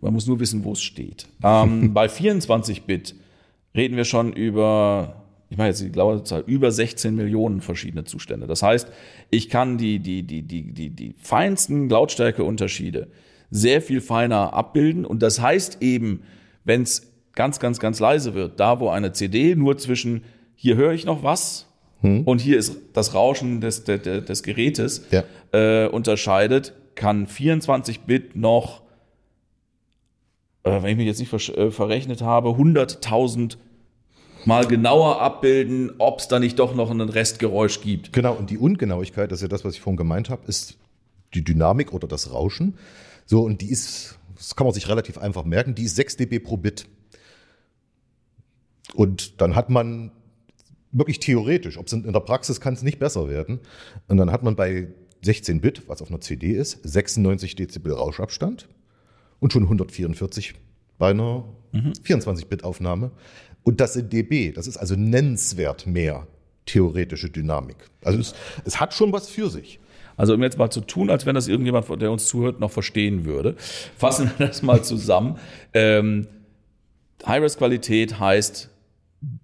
Man 0.00 0.12
muss 0.12 0.28
nur 0.28 0.38
wissen, 0.38 0.62
wo 0.62 0.72
es 0.72 0.82
steht. 0.82 1.26
Ähm, 1.42 1.92
bei 1.94 2.08
24 2.08 2.84
Bit 2.84 3.16
reden 3.74 3.96
wir 3.96 4.04
schon 4.04 4.32
über, 4.32 5.24
ich 5.50 5.56
meine 5.56 5.70
jetzt 5.70 5.82
die 5.82 5.90
genaue 5.90 6.22
Zahl, 6.22 6.44
über 6.46 6.70
16 6.70 7.16
Millionen 7.16 7.60
verschiedene 7.60 8.04
Zustände. 8.04 8.46
Das 8.46 8.62
heißt, 8.62 8.92
ich 9.30 9.48
kann 9.48 9.76
die, 9.76 9.98
die, 9.98 10.22
die, 10.22 10.42
die, 10.42 10.72
die, 10.72 10.90
die 10.90 11.14
feinsten 11.18 11.88
Lautstärkeunterschiede 11.88 13.08
sehr 13.50 13.82
viel 13.82 14.00
feiner 14.00 14.52
abbilden. 14.52 15.04
Und 15.04 15.20
das 15.20 15.40
heißt 15.40 15.78
eben, 15.80 16.22
wenn 16.62 16.82
es 16.82 17.10
ganz, 17.32 17.58
ganz, 17.58 17.80
ganz 17.80 17.98
leise 17.98 18.34
wird, 18.34 18.60
da 18.60 18.78
wo 18.78 18.90
eine 18.90 19.12
CD 19.12 19.56
nur 19.56 19.78
zwischen, 19.78 20.22
hier 20.54 20.76
höre 20.76 20.92
ich 20.92 21.06
noch 21.06 21.24
was 21.24 21.66
und 22.26 22.40
hier 22.40 22.58
ist 22.58 22.76
das 22.92 23.14
Rauschen 23.14 23.60
des, 23.62 23.84
des, 23.84 24.02
des 24.02 24.42
Gerätes, 24.42 25.06
Ja. 25.10 25.24
äh, 25.52 25.88
unterscheidet, 25.88 26.74
kann 26.94 27.26
24 27.26 28.00
Bit 28.00 28.36
noch, 28.36 28.82
äh, 30.64 30.82
wenn 30.82 30.90
ich 30.90 30.96
mich 30.98 31.06
jetzt 31.06 31.18
nicht 31.18 31.30
ver 31.30 31.38
äh, 31.58 31.70
verrechnet 31.70 32.20
habe, 32.20 32.50
100.000 32.50 33.56
mal 34.44 34.66
genauer 34.66 35.22
abbilden, 35.22 35.92
ob 35.98 36.18
es 36.20 36.28
da 36.28 36.38
nicht 36.38 36.58
doch 36.58 36.74
noch 36.74 36.90
ein 36.90 37.00
Restgeräusch 37.00 37.80
gibt. 37.80 38.12
Genau, 38.12 38.34
und 38.34 38.50
die 38.50 38.58
Ungenauigkeit, 38.58 39.32
das 39.32 39.38
ist 39.38 39.42
ja 39.42 39.48
das, 39.48 39.64
was 39.64 39.74
ich 39.74 39.80
vorhin 39.80 39.96
gemeint 39.96 40.28
habe, 40.28 40.46
ist 40.46 40.76
die 41.32 41.42
Dynamik 41.42 41.94
oder 41.94 42.06
das 42.06 42.30
Rauschen. 42.32 42.76
So, 43.24 43.40
und 43.42 43.62
die 43.62 43.70
ist, 43.70 44.18
das 44.36 44.54
kann 44.54 44.66
man 44.66 44.74
sich 44.74 44.88
relativ 44.88 45.16
einfach 45.16 45.44
merken, 45.44 45.74
die 45.74 45.84
ist 45.84 45.96
6 45.96 46.18
dB 46.18 46.40
pro 46.40 46.58
Bit. 46.58 46.84
Und 48.94 49.40
dann 49.40 49.56
hat 49.56 49.70
man 49.70 50.12
wirklich 50.94 51.20
theoretisch. 51.20 51.76
Ob 51.76 51.86
es 51.86 51.92
in, 51.92 52.04
in 52.04 52.12
der 52.12 52.20
Praxis 52.20 52.60
kann 52.60 52.74
es 52.74 52.82
nicht 52.82 52.98
besser 52.98 53.28
werden. 53.28 53.60
Und 54.08 54.16
dann 54.16 54.32
hat 54.32 54.42
man 54.42 54.56
bei 54.56 54.88
16 55.22 55.60
Bit, 55.60 55.88
was 55.88 56.00
auf 56.00 56.08
einer 56.08 56.20
CD 56.20 56.52
ist, 56.52 56.80
96 56.82 57.56
Dezibel 57.56 57.92
Rauschabstand 57.92 58.68
und 59.40 59.52
schon 59.52 59.64
144 59.64 60.54
bei 60.98 61.10
einer 61.10 61.44
24-Bit-Aufnahme. 61.72 63.10
Und 63.62 63.80
das 63.80 63.96
in 63.96 64.08
dB, 64.10 64.52
das 64.52 64.66
ist 64.66 64.76
also 64.76 64.94
nennenswert 64.94 65.86
mehr 65.86 66.26
theoretische 66.66 67.30
Dynamik. 67.30 67.76
Also 68.02 68.18
es, 68.18 68.34
es 68.64 68.80
hat 68.80 68.94
schon 68.94 69.12
was 69.12 69.28
für 69.28 69.50
sich. 69.50 69.80
Also 70.16 70.34
um 70.34 70.42
jetzt 70.42 70.58
mal 70.58 70.70
zu 70.70 70.80
tun, 70.80 71.10
als 71.10 71.26
wenn 71.26 71.34
das 71.34 71.48
irgendjemand, 71.48 71.86
der 72.00 72.12
uns 72.12 72.26
zuhört, 72.26 72.60
noch 72.60 72.70
verstehen 72.70 73.24
würde. 73.24 73.56
Fassen 73.96 74.30
wir 74.36 74.46
das 74.46 74.62
mal 74.62 74.84
zusammen. 74.84 75.38
Ähm, 75.72 76.28
High-Res-Qualität 77.26 78.20
heißt 78.20 78.70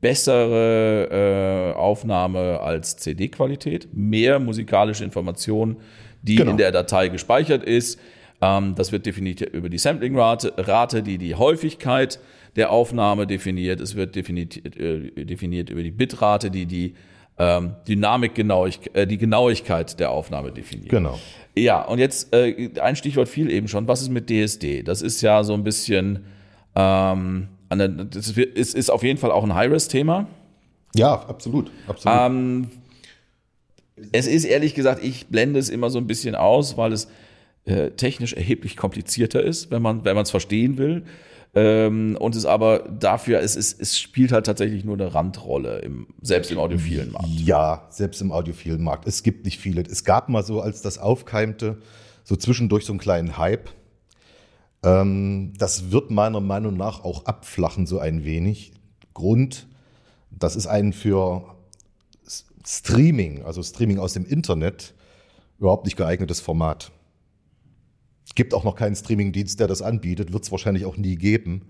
bessere 0.01 1.73
äh, 1.75 1.79
Aufnahme 1.79 2.61
als 2.61 2.97
CD-Qualität, 2.97 3.89
mehr 3.93 4.39
musikalische 4.39 5.05
Information, 5.05 5.77
die 6.23 6.37
Genau. 6.37 6.51
in 6.53 6.57
der 6.57 6.73
Datei 6.73 7.09
gespeichert 7.09 7.65
ist. 7.65 7.99
Ähm, 8.43 8.75
das 8.75 8.93
wird 8.93 9.07
definiert 9.07 9.41
über 9.41 9.69
die 9.69 9.79
Sampling-Rate, 9.79 10.55
Rate, 10.57 11.03
die 11.03 11.19
die 11.19 11.35
Häufigkeit 11.35 12.19
der 12.57 12.71
Aufnahme 12.71 13.27
definiert. 13.27 13.81
Es 13.81 13.95
wird 13.95 14.17
definiert, 14.17 14.57
äh, 14.77 15.11
definiert 15.25 15.71
über 15.71 15.83
die 15.83 15.91
Bitrate, 15.91 16.51
die 16.51 16.67
die 16.67 16.95
ähm, 17.39 17.75
Dynamik 17.89 18.35
Genauigkeit, 18.35 18.95
äh, 18.97 19.07
die 19.07 19.17
Genauigkeit 19.19 19.99
der 19.99 20.11
Aufnahme 20.11 20.53
definiert. 20.53 20.91
Genau. 20.91 21.19
Ja, 21.57 21.83
und 21.83 21.99
jetzt 21.99 22.35
äh, 22.35 22.71
ein 22.81 22.97
Stichwort 22.97 23.29
fiel 23.29 23.51
eben 23.51 23.67
schon. 23.69 23.89
Was 23.89 24.03
ist 24.03 24.11
mit 24.11 24.29
DSD? 24.29 24.83
Das 24.83 25.01
ist 25.03 25.21
ja 25.23 25.43
so 25.43 25.55
ein 25.55 25.65
bisschen, 25.65 26.25
ähm, 26.75 27.49
das 27.79 28.37
ist, 28.37 28.75
ist 28.75 28.91
auf 28.91 29.03
jeden 29.03 29.19
Fall 29.19 29.31
auch 29.31 29.45
ein 29.45 29.55
High-Res-Thema. 29.55 30.27
Ja, 30.95 31.15
absolut. 31.29 31.71
absolut. 31.87 32.19
Ähm, 32.19 32.69
es 34.13 34.27
ist 34.27 34.45
ehrlich 34.45 34.75
gesagt, 34.75 35.05
ich 35.05 35.29
blende 35.29 35.61
es 35.61 35.69
immer 35.69 35.91
so 35.91 35.99
ein 35.99 36.07
bisschen 36.07 36.35
aus, 36.35 36.77
weil 36.77 36.93
es 36.93 37.09
äh, 37.65 37.91
technisch 37.91 38.33
erheblich 38.33 38.77
komplizierter 38.77 39.43
ist, 39.43 39.71
wenn 39.71 39.83
man 39.83 40.05
es 40.05 40.31
verstehen 40.31 40.79
will. 40.79 41.05
Ähm, 41.53 42.17
und 42.21 42.37
es 42.37 42.47
aber 42.47 42.79
dafür, 42.89 43.41
es, 43.41 43.57
ist, 43.57 43.81
es 43.81 43.99
spielt 43.99 44.31
halt 44.31 44.47
tatsächlich 44.47 44.85
nur 44.85 44.95
eine 44.95 45.13
Randrolle, 45.15 45.81
im, 45.81 46.07
selbst 46.23 46.53
im 46.53 46.59
audiophilen 46.59 47.11
Markt. 47.11 47.29
Ja, 47.29 47.87
selbst 47.91 48.21
im 48.21 48.31
audiophilen 48.31 48.83
Markt. 48.83 49.07
Es 49.09 49.25
gibt 49.25 49.45
nicht 49.45 49.59
viele. 49.59 49.83
Es 49.83 50.05
gab 50.05 50.29
mal 50.29 50.45
so, 50.45 50.61
als 50.61 50.81
das 50.81 50.99
aufkeimte, 50.99 51.79
so 52.23 52.37
zwischendurch 52.37 52.85
so 52.85 52.93
einen 52.93 53.01
kleinen 53.01 53.37
Hype. 53.37 53.71
Ähm, 54.83 55.53
das 55.59 55.91
wird 55.91 56.11
meiner 56.11 56.41
Meinung 56.41 56.77
nach 56.77 57.05
auch 57.05 57.27
abflachen, 57.27 57.87
so 57.87 57.99
ein 57.99 58.25
wenig. 58.25 58.73
Grund, 59.15 59.67
das 60.31 60.57
ist 60.57 60.67
ein 60.67 60.93
für 60.93 61.45
Streaming, 62.67 63.43
also 63.43 63.63
Streaming 63.63 63.99
aus 63.99 64.13
dem 64.13 64.25
Internet, 64.25 64.95
überhaupt 65.59 65.85
nicht 65.85 65.97
geeignetes 65.97 66.41
Format. 66.41 66.93
Gibt 68.35 68.55
auch 68.55 68.65
noch 68.65 68.77
keinen 68.77 68.95
Streamingdienst, 68.95 69.59
der 69.59 69.67
das 69.67 69.83
anbietet, 69.83 70.33
wird 70.33 70.45
es 70.45 70.53
wahrscheinlich 70.53 70.85
auch 70.85 70.97
nie 70.97 71.17
geben. 71.17 71.63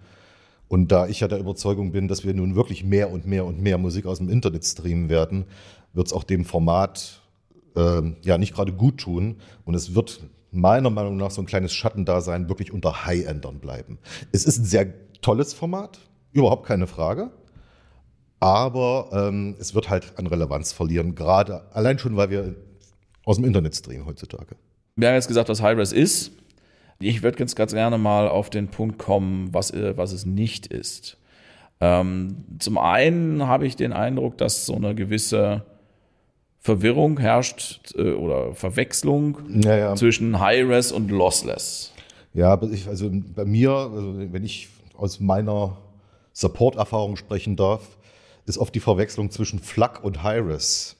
Und 0.68 0.92
da 0.92 1.08
ich 1.08 1.20
ja 1.20 1.26
der 1.26 1.40
Überzeugung 1.40 1.90
bin, 1.90 2.06
dass 2.06 2.24
wir 2.24 2.34
nun 2.34 2.54
wirklich 2.54 2.84
mehr 2.84 3.10
und 3.10 3.26
mehr 3.26 3.44
und 3.44 3.60
mehr 3.60 3.78
Musik 3.78 4.06
aus 4.06 4.18
dem 4.18 4.28
Internet 4.28 4.64
streamen 4.64 5.08
werden, 5.08 5.46
wird 5.94 6.06
es 6.06 6.12
auch 6.12 6.22
dem 6.22 6.44
Format 6.44 7.22
ähm, 7.74 8.16
ja 8.22 8.38
nicht 8.38 8.54
gerade 8.54 8.72
gut 8.72 8.98
tun. 8.98 9.36
Und 9.64 9.74
es 9.74 9.94
wird 9.94 10.20
meiner 10.50 10.90
Meinung 10.90 11.16
nach 11.16 11.30
so 11.30 11.42
ein 11.42 11.47
kleines 11.47 11.73
Schattendasein 11.73 12.49
wirklich 12.49 12.73
unter 12.73 13.07
High-Endern 13.07 13.61
bleiben. 13.61 13.99
Es 14.33 14.45
ist 14.45 14.59
ein 14.59 14.64
sehr 14.64 14.87
tolles 15.21 15.54
Format, 15.54 16.00
überhaupt 16.33 16.66
keine 16.66 16.87
Frage. 16.87 17.30
Aber 18.40 19.11
ähm, 19.12 19.57
es 19.59 19.75
wird 19.75 19.90
halt 19.90 20.19
an 20.19 20.26
Relevanz 20.26 20.73
verlieren, 20.73 21.14
gerade 21.14 21.62
allein 21.75 21.99
schon, 21.99 22.16
weil 22.16 22.30
wir 22.30 22.54
aus 23.25 23.37
dem 23.37 23.45
Internet 23.45 23.76
streamen 23.76 24.07
heutzutage. 24.07 24.57
Wir 24.97 25.09
haben 25.09 25.14
jetzt 25.14 25.28
gesagt, 25.28 25.49
was 25.50 25.61
High-Res 25.62 25.92
ist. 25.92 26.33
Ich 26.99 27.23
würde 27.23 27.38
ganz, 27.38 27.54
ganz 27.54 27.73
gerne 27.73 27.99
mal 27.99 28.28
auf 28.28 28.50
den 28.50 28.69
Punkt 28.69 28.99
kommen, 28.99 29.52
was, 29.52 29.71
äh, 29.71 29.97
was 29.97 30.12
es 30.12 30.26
nicht 30.26 30.66
ist. 30.66 31.19
Ähm, 31.80 32.45
zum 32.59 32.76
einen 32.76 33.47
habe 33.47 33.66
ich 33.66 33.76
den 33.76 33.92
Eindruck, 33.92 34.37
dass 34.38 34.66
so 34.66 34.75
eine 34.75 34.95
gewisse 34.95 35.64
Verwirrung 36.60 37.18
herrscht 37.18 37.94
äh, 37.96 38.12
oder 38.12 38.54
Verwechslung 38.54 39.38
Ja, 39.62 39.76
ja. 39.76 39.94
zwischen 39.96 40.38
High-Res 40.40 40.92
und 40.92 41.10
Lossless. 41.10 41.92
Ja, 42.34 42.60
ich, 42.70 42.86
also 42.86 43.10
bei 43.10 43.44
mir, 43.44 43.70
also 43.70 44.14
wenn 44.18 44.44
ich 44.44 44.68
aus 44.96 45.20
meiner 45.20 45.78
Support-Erfahrung 46.32 47.16
sprechen 47.16 47.56
darf, 47.56 47.82
ist 48.46 48.58
oft 48.58 48.74
die 48.74 48.80
Verwechslung 48.80 49.30
zwischen 49.30 49.58
FLAC 49.58 50.04
und 50.04 50.22
Hi-Res. 50.22 50.96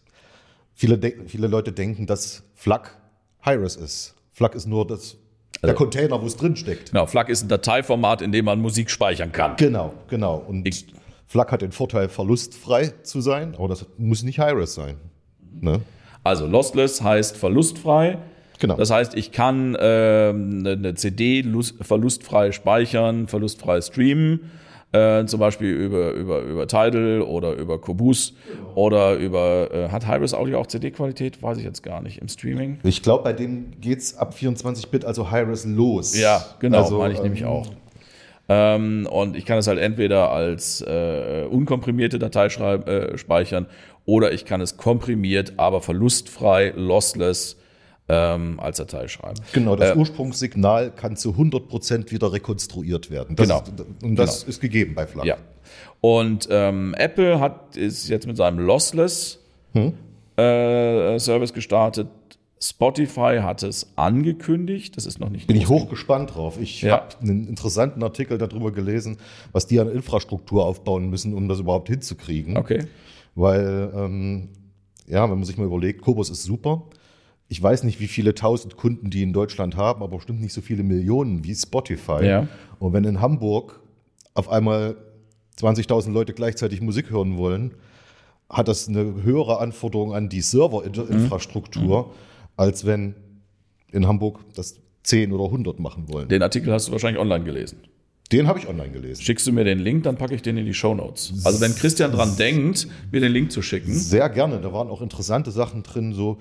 Viele, 0.75 0.99
viele 1.27 1.47
Leute 1.47 1.73
denken, 1.73 2.07
dass 2.07 2.43
FLAC 2.55 2.97
Hi-Res 3.43 3.77
ist. 3.77 4.15
FLAC 4.33 4.55
ist 4.55 4.67
nur 4.67 4.87
das, 4.87 5.17
der 5.63 5.75
Container, 5.75 6.21
wo 6.23 6.27
es 6.27 6.37
drin 6.37 6.57
steckt. 6.57 6.91
Genau, 6.93 7.07
FLAC 7.07 7.29
ist 7.29 7.43
ein 7.43 7.49
Dateiformat, 7.49 8.23
in 8.23 8.33
dem 8.33 8.47
man 8.47 8.61
Musik 8.61 8.91
speichern 8.91 9.31
kann. 9.31 9.57
Genau, 9.57 9.93
genau. 10.09 10.37
Und 10.37 10.67
Ich- 10.67 10.87
FLAC 11.27 11.53
hat 11.53 11.63
den 11.63 11.71
Vorteil, 11.73 12.09
verlustfrei 12.09 12.89
zu 13.05 13.21
sein, 13.21 13.55
aber 13.57 13.69
das 13.69 13.87
muss 13.99 14.23
nicht 14.25 14.39
Hi-Res 14.41 14.75
sein. 14.75 14.97
Ne? 15.61 15.81
Also 16.25 16.47
Lossless 16.47 17.03
heißt 17.03 17.37
verlustfrei. 17.37 18.19
Genau. 18.59 18.77
Das 18.77 18.91
heißt, 18.91 19.15
ich 19.17 19.33
kann 19.33 19.75
ähm, 19.81 20.59
eine 20.61 20.73
eine 20.73 20.95
CD 20.95 21.41
lus- 21.41 21.75
verlustfrei 21.81 22.53
speichern, 22.53 23.27
verlustfrei 23.27 23.81
streamen, 23.81 24.51
äh, 24.93 25.25
zum 25.25 25.41
Beispiel 25.41 25.71
über, 25.73 26.11
über, 26.13 26.41
über 26.43 26.67
Tidal 26.67 27.23
oder 27.23 27.55
über 27.55 27.81
Qobuz 27.81 28.35
oder 28.75 29.15
über, 29.15 29.71
äh, 29.73 29.89
hat 29.89 30.07
Hybris 30.07 30.35
Audio 30.35 30.59
auch 30.61 30.67
CD-Qualität? 30.67 31.43
Weiß 31.43 31.57
ich 31.57 31.65
jetzt 31.65 31.83
gar 31.83 32.03
nicht, 32.03 32.19
im 32.19 32.29
Streaming. 32.29 32.81
Ich 32.83 33.03
glaube, 33.03 33.25
bei 33.25 33.33
dem 33.33 33.81
geht 33.81 34.01
es 34.01 34.19
ab 34.19 34.35
24-Bit, 34.39 35.07
also 35.07 35.31
Hi-Res, 35.31 35.65
los. 35.65 36.19
Ja, 36.19 36.45
genau, 36.59 36.79
Also, 36.83 36.99
meine 36.99 37.13
ich 37.15 37.21
ähm, 37.21 37.25
nämlich 37.25 37.45
auch. 37.47 37.67
Ähm, 38.49 39.07
und 39.09 39.37
ich 39.37 39.47
kann 39.47 39.59
es 39.59 39.69
halt 39.69 39.79
entweder 39.79 40.33
als 40.33 40.81
äh, 40.83 41.45
unkomprimierte 41.49 42.19
Datei 42.19 42.47
äh, 42.47 43.17
speichern 43.17 43.67
oder 44.11 44.33
ich 44.33 44.45
kann 44.45 44.61
es 44.61 44.77
komprimiert, 44.77 45.53
aber 45.57 45.81
verlustfrei, 45.81 46.73
lossless 46.77 47.57
ähm, 48.09 48.59
als 48.59 48.79
Datei 48.79 49.07
schreiben. 49.07 49.39
Genau, 49.53 49.77
das 49.77 49.95
Äh, 49.95 49.99
Ursprungssignal 49.99 50.91
kann 50.91 51.17
zu 51.17 51.31
100% 51.31 52.11
wieder 52.11 52.33
rekonstruiert 52.33 53.11
werden. 53.13 53.37
Das 53.37 53.47
Genau. 53.49 53.61
Ist, 53.63 54.03
und 54.03 54.17
das 54.17 54.43
ist 54.43 54.61
gegeben 54.61 54.95
bei 54.97 55.07
FLAC. 55.07 55.27
Ja. 55.27 55.37
Und 56.01 56.49
ähm, 56.51 56.95
Apple 56.99 57.39
hat 57.39 57.77
ist 57.77 58.09
jetzt 58.09 58.27
mit 58.27 58.37
seinem 58.37 58.59
Lossless 58.59 59.39
Hm? 59.75 59.93
äh, 60.37 61.19
Service 61.21 61.53
gestartet. 61.53 62.09
Spotify 62.63 63.39
hat 63.43 63.63
es 63.63 63.87
angekündigt. 63.97 64.97
Das 64.97 65.07
ist 65.07 65.21
noch 65.21 65.31
nicht 65.31 65.47
Bin 65.47 65.57
ich 65.57 65.69
hochgespannt 65.69 66.35
drauf. 66.35 66.59
Ich 66.61 66.83
Ja. 66.83 66.93
habe 66.95 67.07
einen 67.23 67.47
interessanten 67.49 68.03
Artikel 68.03 68.39
darüber 68.39 68.73
gelesen, 68.73 69.19
was 69.53 69.67
die 69.69 69.79
an 69.81 69.89
Infrastruktur 69.91 70.65
aufbauen 70.67 71.09
müssen, 71.09 71.33
um 71.33 71.49
das 71.49 71.61
überhaupt 71.61 71.89
hinzukriegen. 71.89 72.57
Okay. 72.57 72.81
Weil, 73.35 73.93
ähm, 73.95 74.49
ja, 75.07 75.23
wenn 75.25 75.39
man 75.39 75.45
sich 75.45 75.57
mal 75.57 75.67
überlegt, 75.67 76.03
Kobus 76.03 76.31
ist 76.31 76.45
super. 76.45 76.85
Ich 77.49 77.61
weiß 77.63 77.83
nicht, 77.85 78.01
wie 78.01 78.07
viele 78.07 78.35
tausend 78.35 78.77
Kunden 78.77 79.11
die 79.11 79.23
in 79.23 79.33
Deutschland 79.33 79.77
haben, 79.77 80.03
aber 80.03 80.17
bestimmt 80.17 80.41
nicht 80.41 80.53
so 80.53 80.61
viele 80.61 80.83
Millionen 80.83 81.45
wie 81.45 81.55
Spotify. 81.55 82.25
Ja. 82.25 82.49
Und 82.79 82.93
wenn 82.93 83.05
in 83.05 83.21
Hamburg 83.21 83.81
auf 84.35 84.49
einmal 84.49 84.97
20.000 85.59 86.13
Leute 86.13 86.33
gleichzeitig 86.33 86.81
Musik 86.81 87.11
hören 87.11 87.37
wollen, 87.37 87.75
hat 88.49 88.69
das 88.69 88.89
eine 88.89 89.23
höhere 89.23 89.59
Anforderung 89.61 90.15
an 90.15 90.29
die 90.29 90.41
Serverinfrastruktur, 90.41 92.13
als 92.57 92.85
wenn 92.85 93.15
in 93.93 94.07
Hamburg 94.07 94.41
das 94.55 94.81
10 95.05 95.33
oder 95.33 95.45
100 95.45 95.79
machen 95.79 96.09
wollen. 96.09 96.29
Den 96.29 96.43
Artikel 96.43 96.73
hast 96.73 96.89
du 96.89 96.93
wahrscheinlich 96.93 97.21
online 97.21 97.45
gelesen. 97.45 97.79
Den 98.33 98.47
habe 98.47 98.59
ich 98.61 98.69
online 98.69 98.91
gelesen. 98.91 99.23
Schickst 99.23 99.47
du 99.47 99.53
mir 99.53 99.65
den 99.65 99.81
Link, 99.81 100.05
dann 100.05 100.17
packe 100.17 100.35
ich 100.35 100.43
den 100.43 100.57
in 100.57 100.65
die 100.67 100.75
Show 100.75 100.95
Notes. 100.95 101.33
Also 101.45 101.61
wenn 101.61 101.75
Christian 101.75 102.13
dran 102.13 102.37
denkt, 102.37 102.87
mir 103.11 103.21
den 103.21 103.33
Link 103.33 103.51
zu 103.51 103.61
schicken. 103.63 103.93
Sehr 103.93 104.29
gerne. 104.29 104.61
Da 104.61 104.73
waren 104.73 104.89
auch 104.89 105.03
interessante 105.03 105.51
Sachen 105.51 105.83
drin, 105.83 106.13
so 106.13 106.39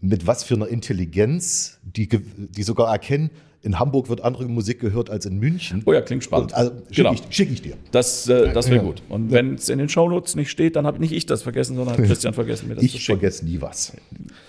mit 0.00 0.26
was 0.26 0.42
für 0.42 0.54
einer 0.54 0.66
Intelligenz, 0.66 1.78
die, 1.84 2.08
die 2.08 2.62
sogar 2.64 2.90
erkennen, 2.90 3.30
in 3.62 3.78
Hamburg 3.78 4.08
wird 4.08 4.20
andere 4.22 4.46
Musik 4.46 4.80
gehört 4.80 5.10
als 5.10 5.26
in 5.26 5.38
München. 5.38 5.82
Oh 5.86 5.92
ja, 5.92 6.00
klingt 6.00 6.22
spannend. 6.24 6.54
Also, 6.54 6.72
schicke 6.88 6.94
Genau. 6.94 7.12
ich, 7.14 7.22
schick 7.30 7.50
ich 7.52 7.62
dir. 7.62 7.76
Das, 7.90 8.28
äh, 8.28 8.52
das 8.52 8.70
wäre 8.70 8.84
gut. 8.84 9.02
Und 9.08 9.30
wenn 9.32 9.54
es 9.54 9.68
in 9.68 9.78
den 9.78 9.88
Show 9.88 10.08
Notes 10.08 10.34
nicht 10.36 10.50
steht, 10.50 10.76
dann 10.76 10.86
habe 10.86 10.98
nicht 11.00 11.12
ich 11.12 11.26
das 11.26 11.42
vergessen, 11.42 11.74
sondern 11.76 11.96
hat 11.96 12.04
Christian 12.06 12.32
vergessen, 12.34 12.68
mir 12.68 12.74
das 12.76 12.82
zu 12.82 12.86
Ich 12.86 12.92
schicken. 13.04 13.18
vergesse 13.20 13.44
nie 13.44 13.60
was. 13.60 13.92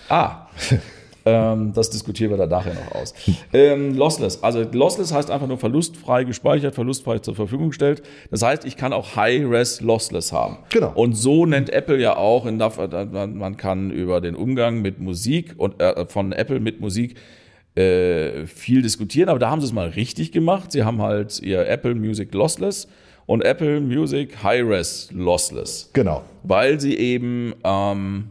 Ah, 0.08 0.46
ähm, 1.28 1.72
das 1.74 1.90
diskutieren 1.90 2.30
wir 2.30 2.38
dann 2.38 2.48
nachher 2.48 2.74
noch 2.74 2.92
aus. 2.94 3.14
Ähm, 3.52 3.94
lossless. 3.96 4.42
Also 4.42 4.62
Lossless 4.62 5.12
heißt 5.12 5.30
einfach 5.30 5.46
nur 5.46 5.58
verlustfrei 5.58 6.24
gespeichert, 6.24 6.74
verlustfrei 6.74 7.18
zur 7.18 7.34
Verfügung 7.34 7.68
gestellt. 7.68 8.02
Das 8.30 8.42
heißt, 8.42 8.64
ich 8.64 8.76
kann 8.76 8.92
auch 8.92 9.16
High-Res 9.16 9.80
Lossless 9.80 10.32
haben. 10.32 10.58
Genau. 10.70 10.92
Und 10.94 11.14
so 11.14 11.44
nennt 11.44 11.70
Apple 11.70 12.00
ja 12.00 12.16
auch, 12.16 12.46
in 12.46 12.58
man 12.58 13.56
kann 13.56 13.90
über 13.90 14.20
den 14.20 14.34
Umgang 14.34 14.80
mit 14.80 15.00
Musik 15.00 15.54
und 15.56 15.80
äh, 15.80 16.06
von 16.06 16.32
Apple 16.32 16.60
mit 16.60 16.80
Musik 16.80 17.16
äh, 17.74 18.46
viel 18.46 18.82
diskutieren, 18.82 19.28
aber 19.28 19.38
da 19.38 19.50
haben 19.50 19.60
sie 19.60 19.66
es 19.66 19.72
mal 19.72 19.88
richtig 19.88 20.32
gemacht. 20.32 20.72
Sie 20.72 20.82
haben 20.82 21.00
halt 21.02 21.40
ihr 21.40 21.68
Apple 21.68 21.94
Music 21.94 22.32
Lossless 22.34 22.88
und 23.26 23.44
Apple 23.44 23.80
Music 23.80 24.42
Hi-Res 24.42 25.10
Lossless. 25.12 25.90
Genau. 25.92 26.22
Weil 26.42 26.80
sie 26.80 26.96
eben 26.96 27.54
ähm, 27.62 28.30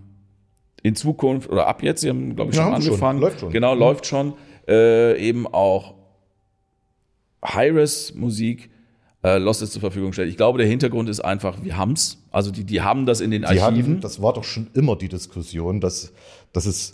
in 0.84 0.96
Zukunft 0.96 1.50
oder 1.50 1.68
ab 1.68 1.84
jetzt, 1.84 2.02
sie 2.02 2.10
haben, 2.10 2.36
glaube 2.36 2.52
ich, 2.52 2.58
Ja, 2.58 2.64
schon 2.64 2.74
haben 2.74 2.82
schon. 2.82 2.92
angefangen. 2.92 3.20
Läuft 3.20 3.40
schon. 3.40 3.52
Genau, 3.52 3.74
Mhm. 3.74 3.80
läuft 3.80 4.06
schon. 4.06 4.34
Äh, 4.68 5.20
eben 5.28 5.48
auch 5.48 5.94
Hi-Res-Musik 7.44 8.70
äh, 9.24 9.38
Lossless 9.40 9.72
zur 9.72 9.82
Verfügung 9.82 10.14
stellt. 10.14 10.30
Ich 10.30 10.38
glaube, 10.38 10.58
der 10.60 10.68
Hintergrund 10.68 11.10
ist 11.10 11.20
einfach, 11.22 11.64
wir 11.64 11.76
haben's. 11.78 12.18
Also 12.32 12.52
die, 12.52 12.64
die 12.64 12.82
haben 12.82 13.06
das 13.06 13.20
in 13.20 13.32
den 13.32 13.42
Die 13.42 13.48
Archiven. 13.48 13.94
hatten, 13.94 14.02
das 14.02 14.22
war 14.22 14.34
doch 14.34 14.44
schon 14.44 14.68
immer 14.74 14.96
die 14.96 15.10
Diskussion, 15.10 15.80
dass, 15.82 16.14
dass 16.54 16.66
es 16.66 16.94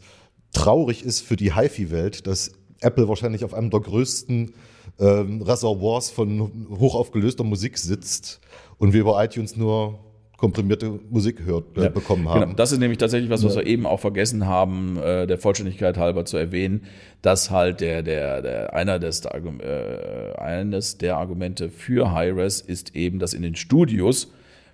traurig 0.53 1.03
ist 1.03 1.21
für 1.21 1.35
die 1.35 1.53
HiFi-Welt, 1.55 2.25
dass 2.27 2.53
Apple 2.79 3.07
wahrscheinlich 3.07 3.43
auf 3.43 3.53
einem 3.53 3.69
der 3.69 3.79
größten 3.81 4.53
ähm, 4.99 5.41
Reservoirs 5.41 6.11
von 6.11 6.67
hochaufgelöster 6.79 7.43
Musik 7.43 7.77
sitzt 7.77 8.39
und 8.77 8.93
wir 8.93 9.01
über 9.01 9.23
iTunes 9.23 9.55
nur 9.55 9.99
komprimierte 10.37 10.99
Musik 11.09 11.41
hört, 11.45 11.77
äh, 11.77 11.83
Ja, 11.83 11.89
bekommen 11.89 12.23
Genau. 12.23 12.35
haben. 12.35 12.55
Das 12.55 12.71
ist 12.71 12.79
nämlich 12.79 12.97
tatsächlich 12.97 13.29
was, 13.29 13.43
was 13.45 13.55
wir 13.55 13.65
eben 13.65 13.85
auch 13.85 13.99
vergessen 13.99 14.45
haben, 14.45 14.97
äh, 14.97 15.25
der 15.27 15.37
Vollständigkeit 15.37 15.97
halber 15.97 16.25
zu 16.25 16.37
erwähnen, 16.37 16.83
dass 17.21 17.49
halt 17.51 17.79
der, 17.81 18.03
der, 18.03 18.41
der 18.41 18.73
einer 18.73 18.99
des, 18.99 19.23
äh, 19.25 20.33
eines 20.37 20.97
der 20.97 21.17
Argumente 21.17 21.69
für 21.69 22.11
Hi-Res 22.11 22.61
ist 22.61 22.95
eben, 22.95 23.19
dass 23.19 23.33
in 23.33 23.41
den 23.41 23.55
Studios 23.55 24.31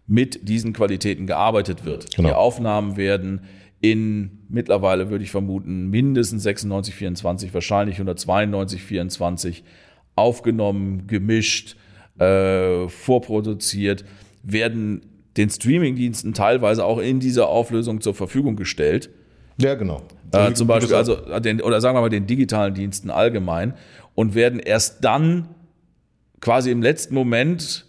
mit 0.08 0.48
diesen 0.50 0.74
Qualitäten 0.74 1.28
gearbeitet 1.28 1.86
wird. 1.86 2.16
Genau. 2.16 2.30
Die 2.30 2.34
Aufnahmen 2.36 2.98
werden 2.98 3.42
in 3.82 4.39
mittlerweile 4.50 5.10
würde 5.10 5.24
ich 5.24 5.32
vermuten 5.32 5.89
mindestens 5.89 6.44
96 6.44 6.96
24, 6.96 7.54
wahrscheinlich 7.54 7.96
192 7.96 8.82
24 8.82 9.63
aufgenommen, 10.16 11.08
gemischt, 11.08 11.78
äh, 12.18 12.89
vorproduziert, 12.89 14.04
werden 14.44 15.01
den 15.38 15.50
Streamingdiensten 15.50 16.34
teilweise 16.34 16.84
auch 16.84 17.00
in 17.00 17.20
dieser 17.20 17.48
Auflösung 17.48 18.02
zur 18.02 18.14
Verfügung 18.14 18.56
gestellt. 18.56 19.10
ja, 19.58 19.76
genau. 19.76 20.02
Äh, 20.32 20.54
zum 20.54 20.68
Beispiel, 20.68 20.96
also 20.96 21.16
den, 21.40 21.62
oder 21.62 21.82
sagen 21.82 21.98
wir 21.98 22.02
mal 22.02 22.10
den 22.10 22.28
digitalen 22.28 22.74
Diensten 22.76 23.10
allgemein 23.10 23.74
und 24.14 24.36
werden 24.36 24.60
erst 24.60 25.04
dann 25.04 25.50
quasi 26.40 26.72
im 26.72 26.82
letzten 26.82 27.16
Moment 27.16 27.86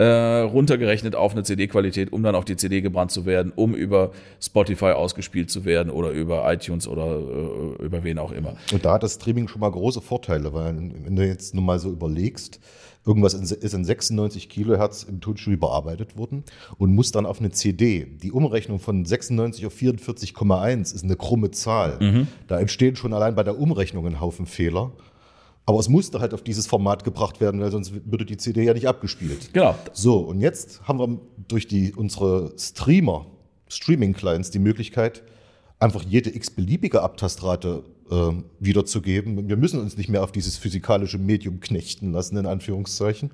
äh, 0.00 0.40
runtergerechnet 0.40 1.14
auf 1.14 1.32
eine 1.32 1.42
CD-Qualität, 1.42 2.10
um 2.10 2.22
dann 2.22 2.34
auf 2.34 2.46
die 2.46 2.56
CD 2.56 2.80
gebrannt 2.80 3.10
zu 3.10 3.26
werden, 3.26 3.52
um 3.54 3.74
über 3.74 4.12
Spotify 4.40 4.92
ausgespielt 4.92 5.50
zu 5.50 5.66
werden 5.66 5.90
oder 5.90 6.10
über 6.10 6.50
iTunes 6.50 6.88
oder 6.88 7.18
äh, 7.18 7.84
über 7.84 8.02
wen 8.02 8.18
auch 8.18 8.32
immer. 8.32 8.54
Und 8.72 8.86
da 8.86 8.94
hat 8.94 9.02
das 9.02 9.16
Streaming 9.16 9.46
schon 9.46 9.60
mal 9.60 9.70
große 9.70 10.00
Vorteile, 10.00 10.54
weil 10.54 10.74
wenn 11.04 11.16
du 11.16 11.26
jetzt 11.26 11.54
nur 11.54 11.62
mal 11.62 11.78
so 11.78 11.90
überlegst, 11.90 12.60
irgendwas 13.04 13.34
ist 13.34 13.74
in 13.74 13.84
96 13.84 14.48
Kilohertz 14.48 15.02
im 15.02 15.20
Tonstudio 15.20 15.58
bearbeitet 15.60 16.16
worden 16.16 16.44
und 16.78 16.94
muss 16.94 17.12
dann 17.12 17.26
auf 17.26 17.40
eine 17.40 17.50
CD. 17.50 18.06
Die 18.22 18.32
Umrechnung 18.32 18.78
von 18.78 19.04
96 19.04 19.66
auf 19.66 19.74
44,1 19.74 20.94
ist 20.94 21.04
eine 21.04 21.16
krumme 21.16 21.50
Zahl. 21.50 21.98
Da 22.46 22.58
entstehen 22.58 22.96
schon 22.96 23.12
allein 23.12 23.34
bei 23.34 23.42
der 23.42 23.58
Umrechnung 23.58 24.06
ein 24.06 24.18
Haufen 24.18 24.46
Fehler. 24.46 24.92
Aber 25.70 25.78
es 25.78 25.88
musste 25.88 26.18
halt 26.18 26.34
auf 26.34 26.42
dieses 26.42 26.66
Format 26.66 27.04
gebracht 27.04 27.40
werden, 27.40 27.60
weil 27.60 27.70
sonst 27.70 27.92
würde 28.10 28.26
die 28.26 28.36
CD 28.36 28.64
ja 28.64 28.74
nicht 28.74 28.88
abgespielt. 28.88 29.50
Genau. 29.52 29.76
So, 29.92 30.18
und 30.18 30.40
jetzt 30.40 30.82
haben 30.82 30.98
wir 30.98 31.20
durch 31.46 31.68
die, 31.68 31.94
unsere 31.94 32.52
Streamer, 32.58 33.26
Streaming-Clients, 33.68 34.50
die 34.50 34.58
Möglichkeit, 34.58 35.22
einfach 35.78 36.02
jede 36.02 36.34
x-beliebige 36.34 37.02
Abtastrate 37.02 37.84
äh, 38.10 38.32
wiederzugeben. 38.58 39.48
Wir 39.48 39.56
müssen 39.56 39.78
uns 39.78 39.96
nicht 39.96 40.08
mehr 40.08 40.24
auf 40.24 40.32
dieses 40.32 40.56
physikalische 40.56 41.18
Medium 41.18 41.60
knechten 41.60 42.10
lassen, 42.10 42.36
in 42.36 42.46
Anführungszeichen. 42.46 43.30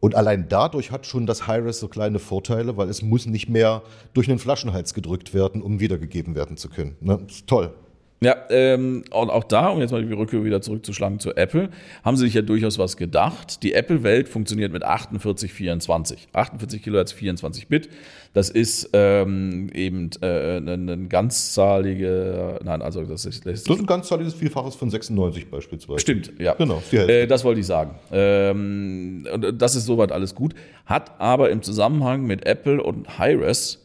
Und 0.00 0.16
allein 0.16 0.48
dadurch 0.48 0.90
hat 0.90 1.06
schon 1.06 1.24
das 1.24 1.46
Hi-Res 1.46 1.78
so 1.78 1.86
kleine 1.86 2.18
Vorteile, 2.18 2.76
weil 2.76 2.88
es 2.88 3.00
muss 3.00 3.26
nicht 3.26 3.48
mehr 3.48 3.84
durch 4.12 4.28
einen 4.28 4.40
Flaschenhals 4.40 4.92
gedrückt 4.92 5.34
werden, 5.34 5.62
um 5.62 5.78
wiedergegeben 5.78 6.34
werden 6.34 6.56
zu 6.56 6.68
können. 6.68 6.96
Ne? 7.00 7.20
Ist 7.28 7.46
toll. 7.46 7.72
Ja, 8.20 8.36
ähm, 8.48 9.04
und 9.10 9.30
auch 9.30 9.44
da, 9.44 9.68
um 9.68 9.80
jetzt 9.80 9.90
mal 9.90 10.04
die 10.04 10.12
Rückkehr 10.12 10.44
wieder 10.44 10.62
zurückzuschlagen 10.62 11.20
zu 11.20 11.36
Apple, 11.36 11.68
haben 12.02 12.16
sie 12.16 12.24
sich 12.24 12.34
ja 12.34 12.42
durchaus 12.42 12.78
was 12.78 12.96
gedacht. 12.96 13.62
Die 13.62 13.74
Apple-Welt 13.74 14.28
funktioniert 14.28 14.72
mit 14.72 14.82
4824. 14.82 16.28
48 16.32 16.82
Kilohertz, 16.82 17.12
24 17.12 17.68
Bit. 17.68 17.90
Das 18.32 18.48
ist 18.48 18.90
ähm, 18.94 19.68
eben 19.74 20.10
äh, 20.22 20.56
ein, 20.56 20.88
ein 20.88 21.08
ganzzahlige, 21.08 22.58
nein, 22.64 22.82
also 22.82 23.04
das 23.04 23.26
ist, 23.26 23.44
das 23.46 23.52
ist 23.54 23.68
Das 23.68 23.76
ist 23.76 23.82
ein 23.82 23.86
ganzzahliges 23.86 24.34
Vielfaches 24.34 24.74
von 24.74 24.90
96 24.90 25.50
beispielsweise. 25.50 26.00
Stimmt, 26.00 26.32
ja. 26.38 26.54
Genau. 26.54 26.82
Äh, 26.92 27.26
das 27.26 27.44
wollte 27.44 27.60
ich 27.60 27.66
sagen. 27.66 27.94
Ähm, 28.10 29.28
und 29.32 29.60
das 29.60 29.76
ist 29.76 29.84
soweit 29.84 30.12
alles 30.12 30.34
gut. 30.34 30.54
Hat 30.86 31.20
aber 31.20 31.50
im 31.50 31.62
Zusammenhang 31.62 32.24
mit 32.24 32.46
Apple 32.46 32.82
und 32.82 33.18
Hi-Res 33.18 33.83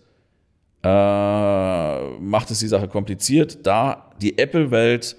äh, 0.83 2.09
macht 2.19 2.51
es 2.51 2.59
die 2.59 2.67
Sache 2.67 2.87
kompliziert, 2.87 3.65
da 3.65 4.11
die 4.21 4.37
Apple-Welt 4.37 5.17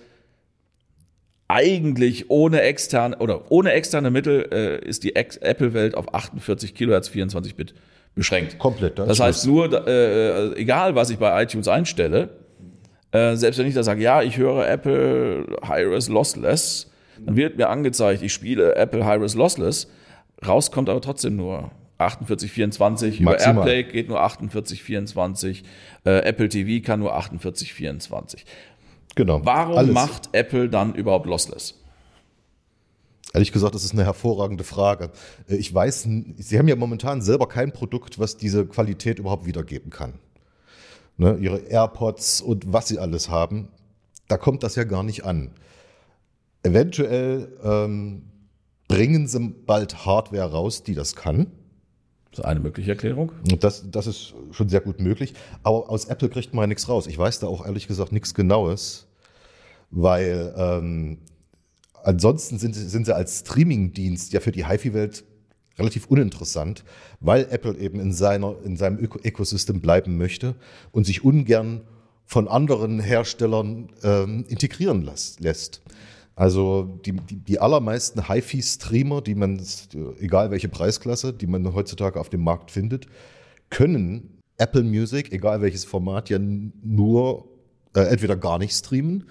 eigentlich 1.49 2.31
ohne 2.31 2.63
externe 2.63 3.19
oder 3.19 3.51
ohne 3.51 3.73
externe 3.73 4.11
Mittel 4.11 4.49
äh, 4.53 4.87
ist 4.87 5.03
die 5.03 5.17
Apple-Welt 5.17 5.97
auf 5.97 6.15
48 6.15 6.75
Kilohertz 6.75 7.09
24 7.09 7.57
Bit 7.57 7.75
beschränkt. 8.15 8.59
Komplett. 8.59 8.99
da 8.99 9.03
ist 9.03 9.09
Das 9.09 9.21
heißt 9.21 9.47
nur, 9.47 9.87
äh, 9.87 10.55
egal 10.55 10.95
was 10.95 11.11
ich 11.11 11.19
bei 11.19 11.43
iTunes 11.43 11.67
einstelle, 11.69 12.31
äh, 13.13 13.35
selbst 13.35 13.59
wenn 13.59 13.67
ich 13.67 13.75
da 13.75 13.83
sage, 13.83 14.03
ja, 14.03 14.23
ich 14.23 14.37
höre 14.37 14.69
Apple 14.69 15.45
Hi-Res 15.67 16.09
Lossless, 16.09 16.91
dann 17.27 17.37
wird 17.37 17.59
mir 17.59 17.69
angezeigt, 17.69 18.23
ich 18.23 18.33
spiele 18.33 18.77
Apple 18.77 19.05
Hi-Res 19.05 19.35
Lossless, 19.35 19.89
raus 20.47 20.71
kommt 20.71 20.89
aber 20.89 21.01
trotzdem 21.01 21.37
nur 21.37 21.71
4824, 22.09 23.21
über. 23.21 23.39
AirPlay 23.39 23.85
geht 23.85 24.09
nur 24.09 24.19
4824, 24.19 25.65
äh, 26.05 26.19
Apple 26.21 26.49
TV 26.49 26.85
kann 26.85 27.01
nur 27.01 27.11
4824. 27.13 28.45
genau. 29.15 29.41
Warum 29.45 29.77
Alles. 29.77 29.95
macht 29.95 30.29
Apple 30.33 30.69
dann 30.69 30.95
überhaupt 30.95 31.27
Lossless? 31.27 31.75
Ehrlich 33.33 33.53
gesagt, 33.53 33.75
das 33.75 33.85
ist 33.85 33.93
eine 33.93 34.05
hervorragende 34.05 34.65
Frage. 34.65 35.11
Äh, 35.49 35.57
Ich 35.57 35.73
weiß, 35.73 36.09
Sie 36.39 36.59
haben 36.59 36.69
ja 36.69 36.77
momentan 36.77 37.21
selber 37.23 37.47
kein 37.49 37.73
Produkt, 37.73 38.19
was 38.19 38.37
diese 38.37 38.67
Qualität 38.67 39.19
überhaupt 39.19 39.47
wiedergeben 39.47 39.91
kann. 39.91 40.15
Ne, 41.17 41.37
ihre 41.39 41.59
AirPods 41.59 42.41
und 42.41 42.73
was 42.73 42.89
Sie 42.89 42.99
alles 42.99 43.29
haben, 43.29 43.69
da 44.27 44.39
kommt 44.39 44.63
das 44.63 44.75
ja 44.75 44.85
gar 44.85 45.03
nicht 45.03 45.25
an. 45.25 45.51
Eventuell 46.63 47.59
ähm, 47.63 48.23
bringen 48.89 49.27
Sie 49.29 49.39
bald 49.39 50.07
Hardware 50.07 50.51
raus, 50.51 50.83
die 50.83 50.95
das 50.95 51.15
kann. 51.15 51.49
Das 52.31 52.41
ist 52.41 52.45
eine 52.45 52.61
mögliche 52.61 52.91
Erklärung. 52.93 53.33
Das, 53.59 53.85
das 53.91 54.07
ist 54.07 54.35
schon 54.53 54.69
sehr 54.69 54.81
gut 54.81 55.01
möglich. 55.01 55.35
Aber 55.63 55.91
aus 55.91 56.05
Apple 56.05 56.29
kriegt 56.29 56.55
man 56.55 56.63
ja 56.65 56.67
nichts 56.69 56.89
raus. 56.89 57.07
Ich 57.09 57.19
weiß 57.19 57.41
da 57.41 57.49
auch 57.49 57.67
ehrlich 57.67 57.89
gesagt 57.89 58.13
nichts 58.13 58.35
Genaues, 58.35 59.09
weil 59.91 60.55
ähm, 60.57 61.19
ansonsten 62.05 62.59
sind, 62.59 62.75
sie- 62.75 62.89
sind 62.89 63.07
sie 63.07 63.15
als 63.15 63.41
Streaming-Dienst 63.41 64.33
ja 64.33 64.41
für 64.41 64.53
die 64.53 64.67
HiFi-Welt 64.67 65.25
relativ 65.79 66.07
uninteressant, 66.07 66.85
weil 67.21 67.47
Apple 67.51 67.77
eben 67.79 67.99
in, 68.01 68.13
seiner, 68.13 68.55
in 68.65 68.77
seinem 68.77 68.99
Öko 68.99 69.19
Ökosystem 69.25 69.81
bleiben 69.81 70.17
möchte 70.19 70.55
und 70.93 71.05
sich 71.07 71.25
ungern 71.25 71.81
von 72.27 72.47
anderen 72.47 73.01
Herstellern 73.01 73.89
ähm, 74.05 74.45
integrieren 74.49 75.03
lässt. 75.41 75.81
Also 76.37 76.85
die, 77.05 77.13
die, 77.13 77.37
die 77.37 77.59
allermeisten 77.59 78.29
HiFi-Streamer, 78.29 79.21
die 79.21 79.35
man, 79.35 79.61
egal 80.21 80.51
welche 80.51 80.69
Preisklasse, 80.69 81.33
die 81.33 81.47
man 81.47 81.75
heutzutage 81.75 82.19
auf 82.19 82.31
dem 82.31 82.43
Markt 82.43 82.71
findet, 82.71 83.07
können 83.69 84.39
Apple 84.57 84.83
Music, 84.83 85.33
egal 85.33 85.61
welches 85.63 85.85
Format, 85.85 86.31
ja 86.31 86.39
nur 86.39 87.49
äh, 87.95 88.03
entweder 88.03 88.37
gar 88.37 88.59
nicht 88.59 88.73
streamen 88.73 89.29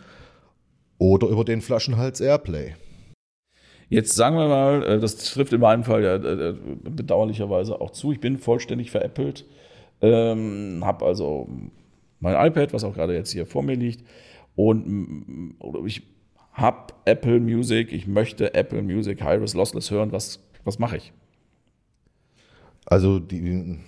oder 0.98 1.28
über 1.28 1.46
den 1.46 1.62
Flaschenhals 1.62 2.20
Airplay. 2.20 2.76
Jetzt 3.90 4.16
sagen 4.16 4.36
wir 4.36 4.48
mal, 4.48 4.84
äh, 4.84 5.00
das 5.00 5.16
trifft 5.18 5.54
in 5.54 5.62
meinem 5.62 5.84
Fall 5.84 6.04
ja 6.04 6.16
äh, 6.16 6.56
bedauerlicherweise 6.84 7.80
auch 7.82 7.92
zu. 7.92 8.12
Ich 8.12 8.20
bin 8.20 8.38
vollständig 8.38 8.92
veräppelt, 8.92 9.46
ähm, 10.02 10.82
habe 10.84 11.06
also 11.06 11.50
mein 12.20 12.48
iPad, 12.48 12.74
was 12.74 12.84
auch 12.84 12.94
gerade 12.94 13.14
jetzt 13.16 13.32
hier 13.32 13.46
vor 13.46 13.64
mir 13.64 13.76
liegt, 13.76 14.04
und 14.56 15.56
oder 15.60 15.86
ich 15.86 16.04
habe 16.60 16.94
Apple 17.06 17.40
Music, 17.40 17.92
ich 17.92 18.08
möchte 18.08 18.54
Apple 18.54 18.82
Music 18.82 19.22
Hi-Res 19.22 19.54
Lossless 19.54 19.92
hören. 19.92 20.12
Was, 20.12 20.40
was 20.64 20.80
mache 20.80 20.98
ich? 20.98 21.14
Also 22.86 23.20
die, 23.20 23.80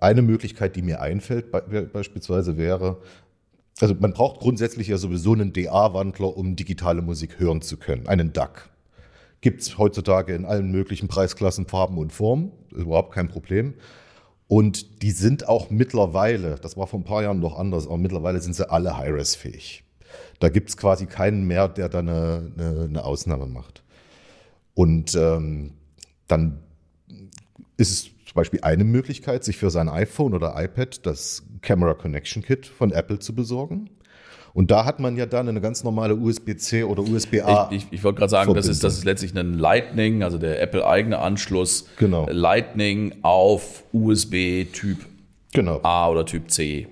eine 0.00 0.22
Möglichkeit, 0.22 0.76
die 0.76 0.82
mir 0.82 1.00
einfällt, 1.00 1.50
be 1.50 1.82
beispielsweise 1.92 2.56
wäre, 2.56 2.98
also 3.80 3.94
man 3.98 4.12
braucht 4.12 4.40
grundsätzlich 4.40 4.88
ja 4.88 4.96
sowieso 4.96 5.34
einen 5.34 5.52
DA-Wandler, 5.52 6.36
um 6.36 6.56
digitale 6.56 7.02
Musik 7.02 7.38
hören 7.38 7.60
zu 7.60 7.76
können, 7.76 8.06
einen 8.06 8.32
DAC. 8.32 8.70
Gibt 9.42 9.60
es 9.60 9.76
heutzutage 9.76 10.34
in 10.34 10.46
allen 10.46 10.70
möglichen 10.70 11.08
Preisklassen, 11.08 11.66
Farben 11.66 11.98
und 11.98 12.12
Formen, 12.12 12.52
überhaupt 12.74 13.12
kein 13.12 13.28
Problem. 13.28 13.74
Und 14.48 15.02
die 15.02 15.10
sind 15.10 15.48
auch 15.48 15.70
mittlerweile, 15.70 16.56
das 16.56 16.76
war 16.76 16.86
vor 16.86 17.00
ein 17.00 17.04
paar 17.04 17.22
Jahren 17.22 17.40
noch 17.40 17.58
anders, 17.58 17.86
aber 17.86 17.98
mittlerweile 17.98 18.40
sind 18.40 18.54
sie 18.54 18.70
alle 18.70 18.96
Hi-Res-fähig. 18.96 19.85
Da 20.40 20.48
gibt 20.48 20.68
es 20.68 20.76
quasi 20.76 21.06
keinen 21.06 21.46
mehr, 21.46 21.68
der 21.68 21.88
da 21.88 22.00
eine, 22.00 22.52
eine, 22.56 22.84
eine 22.84 23.04
Ausnahme 23.04 23.46
macht. 23.46 23.82
Und 24.74 25.14
ähm, 25.14 25.72
dann 26.28 26.58
ist 27.76 27.90
es 27.90 28.02
zum 28.04 28.34
Beispiel 28.34 28.60
eine 28.62 28.84
Möglichkeit, 28.84 29.44
sich 29.44 29.56
für 29.56 29.70
sein 29.70 29.88
iPhone 29.88 30.34
oder 30.34 30.54
iPad 30.56 31.06
das 31.06 31.42
Camera 31.62 31.94
Connection 31.94 32.42
Kit 32.42 32.66
von 32.66 32.92
Apple 32.92 33.18
zu 33.18 33.34
besorgen. 33.34 33.90
Und 34.52 34.70
da 34.70 34.86
hat 34.86 35.00
man 35.00 35.16
ja 35.16 35.26
dann 35.26 35.48
eine 35.48 35.60
ganz 35.60 35.84
normale 35.84 36.16
USB-C 36.16 36.84
oder 36.84 37.02
USB-A. 37.02 37.68
Ich, 37.70 37.84
ich, 37.84 37.92
ich 37.92 38.04
wollte 38.04 38.20
gerade 38.20 38.30
sagen, 38.30 38.54
das 38.54 38.66
ist, 38.66 38.82
das 38.82 38.96
ist 38.96 39.04
letztlich 39.04 39.36
ein 39.36 39.52
Lightning, 39.54 40.22
also 40.22 40.38
der 40.38 40.62
Apple-eigene 40.62 41.18
Anschluss. 41.18 41.86
Genau. 41.98 42.26
Lightning 42.30 43.16
auf 43.20 43.84
USB 43.92 44.64
Typ 44.72 44.98
Genau. 45.52 45.80
A 45.82 46.10
oder 46.10 46.26
Typ 46.26 46.50
C. 46.50 46.86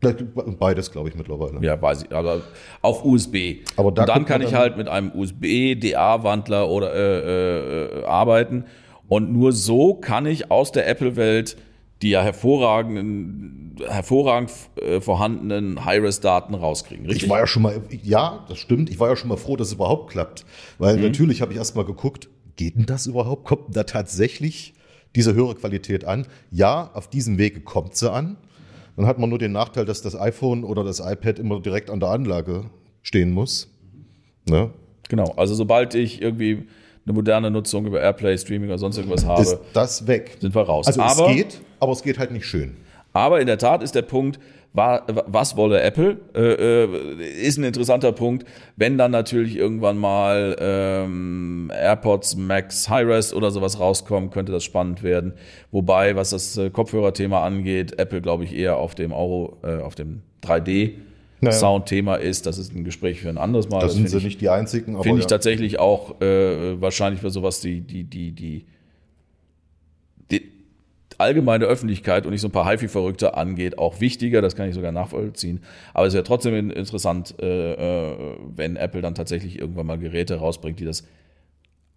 Beides, 0.00 0.92
glaube 0.92 1.08
ich, 1.08 1.16
mittlerweile. 1.16 1.58
Ja, 1.60 1.80
weiß 1.80 2.04
ich, 2.04 2.12
aber 2.14 2.42
auf 2.82 3.04
USB. 3.04 3.64
Aber 3.76 3.90
da 3.90 4.02
Und 4.02 4.08
dann 4.08 4.24
kann 4.26 4.42
ich 4.42 4.54
halt 4.54 4.76
mit 4.76 4.88
einem 4.88 5.10
USB-DA-Wandler 5.12 6.68
oder 6.68 6.94
äh, 6.94 6.98
äh, 6.98 8.00
äh, 8.00 8.04
arbeiten. 8.04 8.64
Und 9.08 9.32
nur 9.32 9.52
so 9.52 9.94
kann 9.94 10.26
ich 10.26 10.50
aus 10.50 10.70
der 10.72 10.86
Apple-Welt 10.88 11.56
die 12.02 12.10
ja 12.10 12.22
hervorragenden, 12.22 13.74
hervorragend 13.88 14.52
äh, 14.80 15.00
vorhandenen 15.00 15.84
High-Res-Daten 15.84 16.54
rauskriegen. 16.54 17.06
Richtig? 17.06 17.24
Ich 17.24 17.28
war 17.30 17.40
ja 17.40 17.46
schon 17.46 17.62
mal, 17.62 17.82
ja, 18.04 18.44
das 18.48 18.58
stimmt. 18.58 18.88
Ich 18.88 19.00
war 19.00 19.08
ja 19.08 19.16
schon 19.16 19.28
mal 19.28 19.36
froh, 19.36 19.56
dass 19.56 19.68
es 19.68 19.74
überhaupt 19.74 20.10
klappt. 20.12 20.44
Weil 20.78 20.96
Mhm. 20.96 21.02
natürlich 21.02 21.42
habe 21.42 21.52
ich 21.52 21.58
erst 21.58 21.74
mal 21.74 21.84
geguckt, 21.84 22.28
geht 22.54 22.76
denn 22.76 22.86
das 22.86 23.06
überhaupt? 23.06 23.44
Kommt 23.44 23.68
denn 23.68 23.74
da 23.74 23.82
tatsächlich 23.84 24.74
diese 25.16 25.34
höhere 25.34 25.56
Qualität 25.56 26.04
an? 26.04 26.26
Ja, 26.52 26.90
auf 26.94 27.08
diesem 27.10 27.36
Wege 27.38 27.60
kommt 27.62 27.96
sie 27.96 28.10
an. 28.12 28.36
Dann 28.98 29.06
hat 29.06 29.20
man 29.20 29.30
nur 29.30 29.38
den 29.38 29.52
Nachteil, 29.52 29.84
dass 29.84 30.02
das 30.02 30.18
iPhone 30.18 30.64
oder 30.64 30.82
das 30.82 30.98
iPad 30.98 31.38
immer 31.38 31.60
direkt 31.60 31.88
an 31.88 32.00
der 32.00 32.08
Anlage 32.08 32.64
stehen 33.02 33.30
muss. 33.30 33.68
Ne? 34.44 34.70
Genau. 35.08 35.32
Also 35.36 35.54
sobald 35.54 35.94
ich 35.94 36.20
irgendwie 36.20 36.66
eine 37.06 37.14
moderne 37.14 37.48
Nutzung 37.48 37.86
über 37.86 38.00
Airplay, 38.00 38.36
Streaming 38.36 38.68
oder 38.70 38.78
sonst 38.78 38.96
irgendwas 38.96 39.24
habe, 39.24 39.40
Ist 39.42 39.56
das 39.72 40.08
weg? 40.08 40.38
sind 40.40 40.52
wir 40.52 40.62
raus. 40.62 40.88
Also 40.88 41.00
aber, 41.00 41.30
es 41.30 41.36
geht, 41.36 41.60
aber 41.78 41.92
es 41.92 42.02
geht 42.02 42.18
halt 42.18 42.32
nicht 42.32 42.44
schön. 42.44 42.76
aber 43.12 43.40
in 43.40 43.46
der 43.46 43.58
Tat 43.58 43.84
ist 43.84 43.94
der 43.94 44.02
Punkt, 44.02 44.40
was 44.74 45.56
wolle 45.56 45.80
Apple, 45.80 46.18
äh, 46.34 46.84
äh, 46.84 47.42
ist 47.42 47.56
ein 47.58 47.64
interessanter 47.64 48.12
Punkt. 48.12 48.46
Wenn 48.76 48.96
dann 48.98 49.10
natürlich 49.10 49.56
irgendwann 49.56 49.98
mal 49.98 50.56
ähm, 50.60 51.72
AirPods 51.74 52.36
Max 52.36 52.88
High-Res 52.88 53.34
oder 53.34 53.50
sowas 53.50 53.80
rauskommen, 53.80 54.30
könnte 54.30 54.52
das 54.52 54.64
spannend 54.64 55.02
werden. 55.02 55.32
Wobei, 55.72 56.14
was 56.16 56.30
das 56.30 56.56
äh, 56.58 56.70
Kopfhörerthema 56.70 57.44
angeht, 57.44 57.98
Apple, 57.98 58.20
glaube 58.20 58.44
ich, 58.44 58.54
eher 58.54 58.76
auf 58.76 58.94
dem 58.94 59.12
Euro, 59.12 59.56
äh, 59.64 59.78
auf 59.80 59.94
dem 59.94 60.22
3D 60.44 60.92
Naja. 61.40 61.56
Soundthema 61.56 62.16
ist. 62.16 62.46
Das 62.46 62.58
ist 62.58 62.74
ein 62.74 62.84
Gespräch 62.84 63.20
für 63.20 63.28
ein 63.30 63.38
anderes 63.38 63.68
Mal. 63.68 63.80
Da 63.80 63.86
Das 63.86 63.94
sind 63.94 64.02
finde 64.04 64.10
sie 64.12 64.18
ich- 64.18 64.24
nicht 64.24 64.40
die 64.40 64.48
einzigen. 64.50 65.02
Finde 65.02 65.18
ich 65.18 65.24
ja. 65.24 65.28
tatsächlich 65.28 65.78
auch 65.80 66.20
äh, 66.20 66.80
wahrscheinlich 66.80 67.20
für 67.20 67.30
sowas 67.30 67.60
die, 67.60 67.80
die, 67.80 68.04
die, 68.04 68.32
die 68.32 68.66
allgemeine 71.18 71.64
Öffentlichkeit 71.66 72.24
und 72.24 72.32
nicht 72.32 72.40
so 72.40 72.48
ein 72.48 72.52
paar 72.52 72.68
HiFi-Verrückte 72.70 73.34
angeht, 73.36 73.78
auch 73.78 74.00
wichtiger, 74.00 74.40
das 74.40 74.56
kann 74.56 74.68
ich 74.68 74.74
sogar 74.74 74.92
nachvollziehen. 74.92 75.62
Aber 75.92 76.06
es 76.06 76.14
wäre 76.14 76.24
trotzdem 76.24 76.54
in- 76.54 76.70
interessant, 76.70 77.34
äh, 77.40 77.72
äh, 78.12 78.36
wenn 78.54 78.76
Apple 78.76 79.02
dann 79.02 79.14
tatsächlich 79.14 79.58
irgendwann 79.58 79.86
mal 79.86 79.98
Geräte 79.98 80.36
rausbringt, 80.36 80.78
die 80.80 80.84
das 80.84 81.04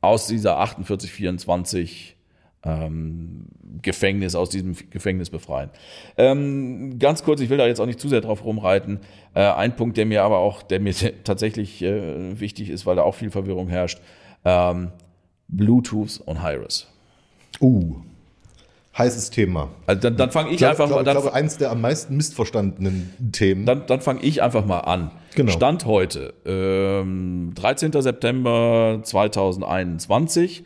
aus 0.02 0.28
dieser 0.28 0.56
4824 0.58 2.16
ähm, 2.64 3.46
Gefängnis, 3.82 4.36
aus 4.36 4.50
diesem 4.50 4.76
Gefängnis 4.90 5.30
befreien. 5.30 5.70
Ähm, 6.18 7.00
ganz 7.00 7.24
kurz, 7.24 7.42
ich 7.42 7.50
will 7.50 7.58
da 7.58 7.66
jetzt 7.68 7.80
auch 7.80 7.86
nicht 7.86 8.00
zu 8.00 8.08
sehr 8.10 8.22
drauf 8.22 8.44
rumreiten. 8.44 9.00
Äh, 9.34 9.42
ein 9.42 9.76
Punkt, 9.76 9.98
der 9.98 10.06
mir 10.06 10.24
aber 10.24 10.40
auch, 10.40 10.62
der 10.62 10.80
mir 10.80 10.94
tatsächlich 11.24 11.82
äh, 11.82 12.40
wichtig 12.40 12.70
ist, 12.70 12.86
weil 12.86 12.96
da 12.96 13.04
auch 13.04 13.16
viel 13.16 13.32
Verwirrung 13.32 13.68
herrscht, 13.68 14.00
ähm, 14.46 14.92
Bluetooth 15.48 16.22
und 16.26 16.42
Hi-Res. 16.42 16.88
Uh, 17.60 17.98
heißes 18.98 19.30
Thema. 19.30 19.70
Also 19.88 20.02
dann, 20.02 20.18
dann 20.18 20.32
fange 20.32 20.50
ich 20.50 20.56
Ich 20.56 20.58
glaube, 20.60 20.72
einfach 20.72 20.88
glaub, 20.88 21.00
mal, 21.00 21.04
dann, 21.04 21.22
glaube, 21.22 21.34
eins 21.34 21.58
der 21.58 21.72
am 21.72 21.82
meisten 21.82 22.16
missverstandenen 22.18 23.32
Themen. 23.32 23.66
dann, 23.66 23.86
dann 23.88 24.02
fange 24.02 24.22
ich 24.22 24.42
einfach 24.42 24.66
mal 24.66 24.80
an. 24.80 25.12
Genau. 25.36 25.52
Stand 25.52 25.86
heute, 25.86 26.34
ähm, 26.46 27.54
13. 27.56 27.94
September 28.02 29.00
2021, 29.02 30.66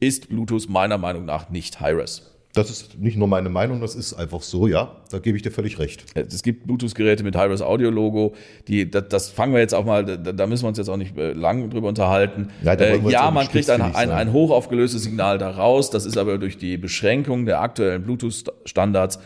ist 0.00 0.28
Bluetooth 0.28 0.68
meiner 0.68 0.98
Meinung 0.98 1.24
nach 1.24 1.48
nicht 1.50 1.80
Hi-Res. 1.80 2.37
Das 2.54 2.70
ist 2.70 2.98
nicht 2.98 3.16
nur 3.16 3.28
meine 3.28 3.50
Meinung, 3.50 3.80
das 3.80 3.94
ist 3.94 4.14
einfach 4.14 4.42
so, 4.42 4.66
ja. 4.66 4.96
Da 5.10 5.18
gebe 5.18 5.36
ich 5.36 5.42
dir 5.42 5.50
völlig 5.50 5.78
recht. 5.78 6.04
Es 6.14 6.42
gibt 6.42 6.66
Bluetooth-Geräte 6.66 7.22
mit 7.22 7.36
Hi-Res 7.36 7.60
Audio-Logo, 7.62 8.34
die, 8.66 8.90
das, 8.90 9.08
das 9.08 9.30
fangen 9.30 9.52
wir 9.52 9.60
jetzt 9.60 9.74
auch 9.74 9.84
mal, 9.84 10.04
da, 10.04 10.16
da 10.16 10.46
müssen 10.46 10.64
wir 10.64 10.68
uns 10.68 10.78
jetzt 10.78 10.88
auch 10.88 10.96
nicht 10.96 11.16
äh, 11.16 11.32
lang 11.32 11.70
drüber 11.70 11.88
unterhalten. 11.88 12.48
Ja, 12.62 12.72
äh, 12.72 12.98
ja 13.08 13.22
auch 13.22 13.24
nicht 13.26 13.34
man 13.34 13.48
kriegt 13.48 13.70
ein, 13.70 13.82
ein, 13.82 14.10
ein 14.10 14.32
hochaufgelöstes 14.32 15.02
Signal 15.02 15.38
da 15.38 15.50
raus, 15.50 15.90
das 15.90 16.06
ist 16.06 16.16
aber 16.16 16.38
durch 16.38 16.56
die 16.56 16.78
Beschränkung 16.78 17.44
der 17.44 17.60
aktuellen 17.60 18.02
Bluetooth-Standards 18.02 19.20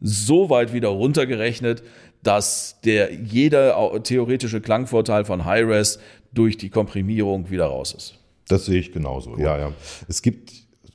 so 0.00 0.50
weit 0.50 0.72
wieder 0.72 0.88
runtergerechnet, 0.88 1.82
dass 2.22 2.80
der 2.84 3.14
jeder 3.14 4.02
theoretische 4.02 4.60
Klangvorteil 4.60 5.24
von 5.24 5.44
Hi-Res 5.44 6.00
durch 6.32 6.58
die 6.58 6.70
Komprimierung 6.70 7.50
wieder 7.50 7.66
raus 7.66 7.94
ist. 7.96 8.18
Das 8.48 8.66
sehe 8.66 8.80
ich 8.80 8.92
genauso. 8.92 9.38
Ja, 9.38 9.58
ja. 9.58 9.72
Es 10.08 10.20
gibt, 10.20 10.52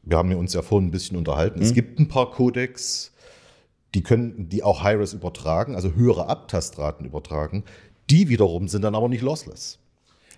wir 0.09 0.17
haben 0.17 0.33
uns 0.35 0.53
ja 0.53 0.61
vorhin 0.61 0.87
ein 0.89 0.91
bisschen 0.91 1.17
unterhalten, 1.17 1.59
Mhm. 1.59 1.65
es 1.65 1.73
gibt 1.73 1.99
ein 1.99 2.07
paar 2.07 2.31
Codecs, 2.31 3.13
die 3.95 4.01
können, 4.03 4.49
die 4.49 4.63
auch 4.63 4.83
Hi-Res 4.83 5.13
übertragen, 5.13 5.75
also 5.75 5.93
höhere 5.93 6.27
Abtastraten 6.27 7.05
übertragen. 7.05 7.63
Die 8.09 8.29
wiederum 8.29 8.67
sind 8.67 8.83
dann 8.83 8.95
aber 8.95 9.07
nicht 9.09 9.21
lossless. 9.21 9.79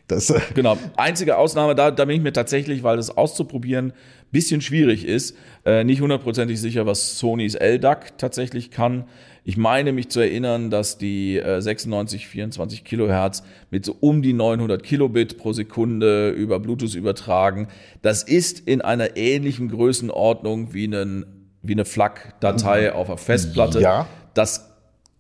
Das, 0.07 0.29
äh, 0.29 0.39
Genau. 0.55 0.77
Einzige 0.97 1.37
Ausnahme, 1.37 1.73
da, 1.75 1.91
da 1.91 2.05
bin 2.05 2.17
ich 2.17 2.21
mir 2.21 2.33
tatsächlich, 2.33 2.83
weil 2.83 2.97
das 2.97 3.15
auszuprobieren 3.17 3.93
bisschen 4.31 4.61
schwierig 4.61 5.05
ist, 5.05 5.35
äh, 5.65 5.83
nicht 5.83 6.01
hundertprozentig 6.01 6.59
sicher, 6.59 6.85
was 6.85 7.19
Sonys 7.19 7.55
LDAC 7.55 8.17
tatsächlich 8.17 8.71
kann. 8.71 9.05
Ich 9.43 9.57
meine 9.57 9.91
mich 9.91 10.09
zu 10.09 10.19
erinnern, 10.19 10.69
dass 10.69 10.97
die 10.97 11.37
äh, 11.37 11.61
96, 11.61 12.27
24 12.27 12.83
Kilohertz 12.83 13.41
mit 13.71 13.85
so 13.85 13.95
um 13.99 14.21
die 14.21 14.33
900 14.33 14.83
Kilobit 14.83 15.37
pro 15.37 15.51
Sekunde 15.51 16.29
über 16.29 16.59
Bluetooth 16.59 16.93
übertragen. 16.93 17.67
Das 18.03 18.21
ist 18.21 18.59
in 18.59 18.81
einer 18.81 19.17
ähnlichen 19.17 19.69
Größenordnung 19.69 20.73
wie, 20.73 20.85
einen, 20.85 21.49
wie 21.63 21.73
eine 21.73 21.85
FLAC-Datei 21.85 22.93
auf 22.93 23.09
einer 23.09 23.17
Festplatte. 23.17 23.81
Ja. 23.81 24.07
Das 24.35 24.71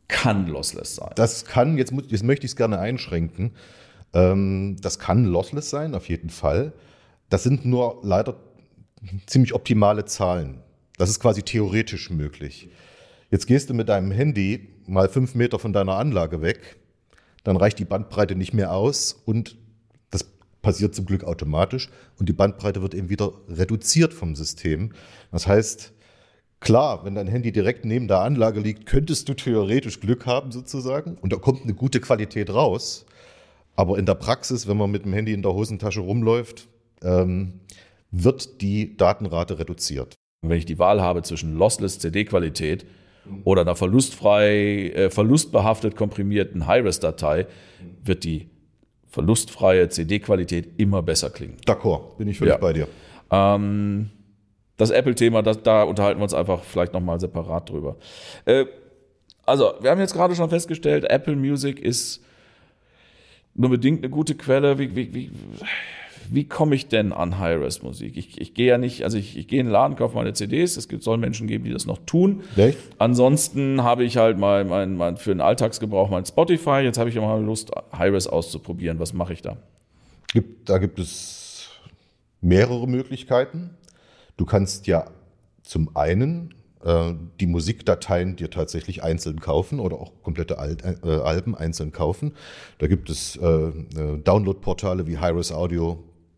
kann 0.07 0.47
lossless 0.47 0.97
sein. 0.97 1.11
das 1.15 1.45
kann, 1.45 1.77
jetzt, 1.77 1.93
jetzt 2.09 2.23
möchte 2.23 2.45
ich 2.45 2.51
es 2.51 2.55
gerne 2.55 2.79
einschränken, 2.79 3.51
ähm, 4.13 4.75
das 4.81 4.99
kann 4.99 5.25
lossless 5.25 5.69
sein, 5.69 5.95
auf 5.95 6.09
jeden 6.09 6.29
Fall. 6.29 6.73
Das 7.29 7.43
sind 7.43 7.65
nur 7.65 7.99
leider 8.03 8.35
ziemlich 9.25 9.53
optimale 9.53 10.05
Zahlen. 10.05 10.59
Das 10.97 11.09
ist 11.09 11.19
quasi 11.19 11.43
theoretisch 11.43 12.09
möglich. 12.09 12.69
Jetzt 13.31 13.47
gehst 13.47 13.69
du 13.69 13.73
mit 13.73 13.87
deinem 13.87 14.11
Handy 14.11 14.67
mal 14.87 15.07
fünf 15.07 15.35
Meter 15.35 15.57
von 15.57 15.71
deiner 15.71 15.95
Anlage 15.95 16.41
weg, 16.41 16.75
dann 17.45 17.55
reicht 17.55 17.79
die 17.79 17.85
Bandbreite 17.85 18.35
nicht 18.35 18.53
mehr 18.53 18.73
aus 18.73 19.21
und 19.25 19.55
das 20.11 20.25
passiert 20.61 20.93
zum 20.93 21.05
Glück 21.05 21.23
automatisch 21.23 21.89
und 22.19 22.27
die 22.27 22.33
Bandbreite 22.33 22.81
wird 22.81 22.93
eben 22.93 23.07
wieder 23.07 23.31
reduziert 23.47 24.13
vom 24.13 24.35
System. 24.35 24.91
Das 25.31 25.47
heißt, 25.47 25.93
klar, 26.59 27.05
wenn 27.05 27.15
dein 27.15 27.27
Handy 27.27 27.53
direkt 27.53 27.85
neben 27.85 28.09
der 28.09 28.19
Anlage 28.19 28.59
liegt, 28.59 28.85
könntest 28.85 29.29
du 29.29 29.33
theoretisch 29.33 30.01
Glück 30.01 30.25
haben 30.25 30.51
sozusagen 30.51 31.15
und 31.21 31.31
da 31.31 31.37
kommt 31.37 31.63
eine 31.63 31.73
gute 31.73 32.01
Qualität 32.01 32.53
raus. 32.53 33.05
Aber 33.77 33.97
in 33.97 34.05
der 34.05 34.15
Praxis, 34.15 34.67
wenn 34.67 34.75
man 34.75 34.91
mit 34.91 35.05
dem 35.05 35.13
Handy 35.13 35.31
in 35.31 35.41
der 35.41 35.53
Hosentasche 35.53 36.01
rumläuft, 36.01 36.67
ähm, 37.01 37.61
wird 38.11 38.61
die 38.61 38.97
Datenrate 38.97 39.57
reduziert. 39.57 40.15
wenn 40.43 40.57
ich 40.57 40.65
die 40.65 40.79
Wahl 40.79 41.01
habe 41.01 41.21
zwischen 41.21 41.55
lossless 41.55 41.99
CD-Qualität 41.99 42.85
oder 43.43 43.61
einer 43.61 43.75
verlustfrei, 43.75 44.89
äh, 44.89 45.09
verlustbehaftet 45.09 45.95
komprimierten 45.95 46.67
High-Res-Datei, 46.67 47.47
wird 48.03 48.23
die 48.23 48.49
verlustfreie 49.07 49.89
CD-Qualität 49.89 50.79
immer 50.79 51.01
besser 51.01 51.29
klingen. 51.29 51.57
D'accord, 51.65 52.17
bin 52.17 52.27
ich 52.27 52.37
völlig 52.37 52.53
Ja. 52.53 52.57
bei 52.57 52.73
dir. 52.73 52.87
Ähm, 53.31 54.09
das 54.77 54.89
Apple-Thema, 54.89 55.43
da 55.43 55.83
unterhalten 55.83 56.19
wir 56.19 56.23
uns 56.23 56.33
einfach 56.33 56.63
vielleicht 56.63 56.93
nochmal 56.93 57.19
separat 57.19 57.69
drüber. 57.69 57.97
Äh, 58.45 58.65
also, 59.45 59.73
wir 59.81 59.91
haben 59.91 59.99
jetzt 59.99 60.13
gerade 60.13 60.35
schon 60.35 60.49
festgestellt, 60.49 61.03
Apple 61.09 61.35
Music 61.35 61.79
ist 61.79 62.23
nur 63.53 63.69
bedingt 63.69 63.99
eine 63.99 64.09
gute 64.09 64.35
Quelle. 64.35 64.79
Wie, 64.79 64.95
wie, 64.95 65.13
wie, 65.13 65.31
wie 66.33 66.45
komme 66.45 66.75
ich 66.75 66.87
denn 66.87 67.11
an 67.11 67.39
High-Res-Musik? 67.39 68.15
Ich, 68.15 68.39
ich 68.39 68.53
gehe 68.53 68.67
ja 68.67 68.77
nicht, 68.77 69.03
also 69.03 69.17
ich, 69.17 69.37
ich 69.37 69.49
gehe 69.49 69.59
in 69.59 69.65
den 69.65 69.73
Laden, 69.73 69.97
kaufe 69.97 70.15
meine 70.15 70.31
CDs. 70.31 70.77
Es 70.77 70.87
gibt, 70.87 71.03
soll 71.03 71.17
Menschen 71.17 71.45
geben, 71.45 71.65
die 71.65 71.71
das 71.71 71.85
noch 71.85 71.97
tun. 72.05 72.43
Echt? 72.55 72.77
Ansonsten 72.99 73.83
habe 73.83 74.05
ich 74.05 74.15
halt 74.15 74.37
mal 74.37 74.63
mein, 74.63 74.95
mein, 74.95 75.17
für 75.17 75.31
den 75.31 75.41
Alltagsgebrauch 75.41 76.09
mein 76.09 76.25
Spotify. 76.25 76.79
Jetzt 76.83 76.97
habe 76.97 77.09
ich 77.09 77.17
immer 77.17 77.37
Lust, 77.39 77.71
High-Res 77.97 78.27
auszuprobieren. 78.27 78.97
Was 78.97 79.11
mache 79.11 79.33
ich 79.33 79.41
da? 79.41 79.57
Gibt, 80.31 80.69
da 80.69 80.77
gibt 80.77 80.99
es 80.99 81.69
mehrere 82.39 82.87
Möglichkeiten. 82.87 83.71
Du 84.37 84.45
kannst 84.45 84.87
ja 84.87 85.11
zum 85.63 85.97
einen 85.97 86.53
äh, 86.85 87.13
die 87.41 87.45
Musikdateien 87.45 88.37
dir 88.37 88.49
tatsächlich 88.49 89.03
einzeln 89.03 89.41
kaufen 89.41 89.81
oder 89.81 89.97
auch 89.97 90.13
komplette 90.23 90.59
Al 90.59 90.77
äh, 91.03 91.09
Alben 91.09 91.55
einzeln 91.55 91.91
kaufen. 91.91 92.35
Da 92.77 92.87
gibt 92.87 93.09
es 93.09 93.35
äh, 93.35 93.45
äh, 93.45 94.17
Downloadportale 94.23 95.07
wie 95.07 95.17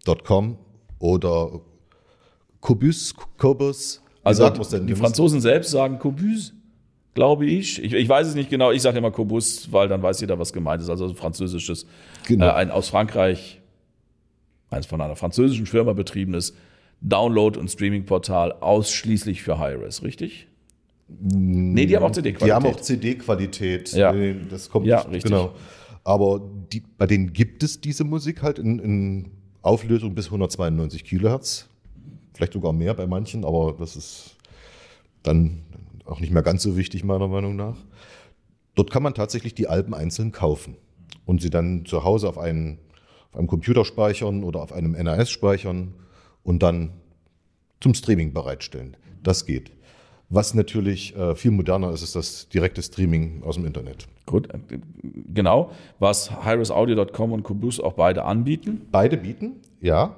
highresaudio.com 0.05 0.57
oder 0.99 1.61
Cobus, 2.61 3.13
Cobus. 3.37 4.01
Also 4.23 4.49
die 4.49 4.95
Franzosen 4.95 5.41
selbst 5.41 5.71
sagen 5.71 5.99
Cobus, 5.99 6.53
glaube 7.13 7.45
ich. 7.45 7.83
ich. 7.83 7.93
Ich 7.93 8.07
weiß 8.07 8.27
es 8.27 8.35
nicht 8.35 8.49
genau. 8.49 8.71
Ich 8.71 8.81
sage 8.81 8.97
immer 8.97 9.11
Cobus, 9.11 9.71
weil 9.71 9.87
dann 9.89 10.01
weiß 10.01 10.21
jeder, 10.21 10.39
was 10.39 10.53
gemeint 10.53 10.81
ist. 10.81 10.89
Also 10.89 11.07
ein 11.07 11.15
französisches, 11.15 11.85
Genau. 12.27 12.47
äh, 12.47 12.51
ein 12.51 12.71
aus 12.71 12.89
Frankreich, 12.89 13.59
eins 14.69 14.85
von 14.85 15.01
einer 15.01 15.15
französischen 15.17 15.65
Firma 15.65 15.93
betriebenes 15.93 16.53
Download- 17.01 17.59
und 17.59 17.69
Streaming-Portal 17.69 18.53
ausschließlich 18.61 19.43
für 19.43 19.59
Hi-Res, 19.59 20.03
richtig? 20.03 20.47
Nee, 21.09 21.85
die 21.85 21.97
haben 21.97 22.03
auch 22.03 22.11
CD-Qualität. 22.11 22.47
Die 22.47 22.53
haben 22.53 22.65
auch 22.65 22.79
CD-Qualität. 22.79 23.91
Ja. 23.91 24.13
Das 24.49 24.69
kommt 24.69 24.85
Ja, 24.85 24.99
richtig. 25.01 25.23
Genau. 25.23 25.53
Aber 26.05 26.41
die, 26.71 26.81
bei 26.97 27.05
denen 27.05 27.33
gibt 27.33 27.61
es 27.61 27.81
diese 27.81 28.05
Musik 28.05 28.41
halt 28.41 28.57
in, 28.57 28.79
in 28.79 29.31
Auflösung 29.63 30.13
bis 30.13 30.25
192 30.27 31.03
Kilohertz. 31.05 31.69
Vielleicht 32.33 32.53
sogar 32.53 32.73
mehr 32.73 32.93
bei 32.93 33.07
manchen, 33.07 33.45
aber 33.45 33.75
das 33.79 33.95
ist 33.95 34.35
dann 35.23 35.63
auch 36.05 36.19
nicht 36.19 36.33
mehr 36.33 36.43
ganz 36.43 36.61
so 36.61 36.75
wichtig, 36.77 37.03
meiner 37.03 37.27
Meinung 37.27 37.55
nach. 37.55 37.77
Dort 38.75 38.91
kann 38.91 39.03
man 39.03 39.13
tatsächlich 39.13 39.55
die 39.55 39.67
Alben 39.67 39.93
einzeln 39.93 40.31
kaufen 40.31 40.75
und 41.25 41.41
sie 41.41 41.49
dann 41.49 41.85
zu 41.85 42.03
Hause 42.03 42.27
auf, 42.27 42.37
einen, 42.37 42.79
auf 43.31 43.37
einem 43.37 43.47
Computer 43.47 43.85
speichern 43.85 44.43
oder 44.43 44.61
auf 44.61 44.73
einem 44.73 44.91
NAS 44.91 45.29
speichern 45.29 45.93
und 46.43 46.61
dann 46.61 46.91
zum 47.79 47.93
Streaming 47.93 48.33
bereitstellen. 48.33 48.97
Das 49.21 49.45
geht. 49.45 49.71
Was 50.29 50.53
natürlich 50.53 51.15
äh, 51.15 51.35
viel 51.35 51.51
moderner 51.51 51.91
ist, 51.91 52.01
ist 52.01 52.15
das 52.15 52.49
direkte 52.49 52.81
Streaming 52.81 53.43
aus 53.43 53.55
dem 53.55 53.65
Internet. 53.65 54.07
Gut, 54.25 54.53
äh, 54.53 54.59
genau. 55.33 55.71
Was 55.99 56.43
HiResAudio.com 56.43 57.31
und 57.31 57.43
Cobus 57.43 57.79
auch 57.79 57.93
beide 57.93 58.23
anbieten. 58.25 58.87
Beide 58.91 59.17
bieten, 59.17 59.57
ja. 59.81 60.15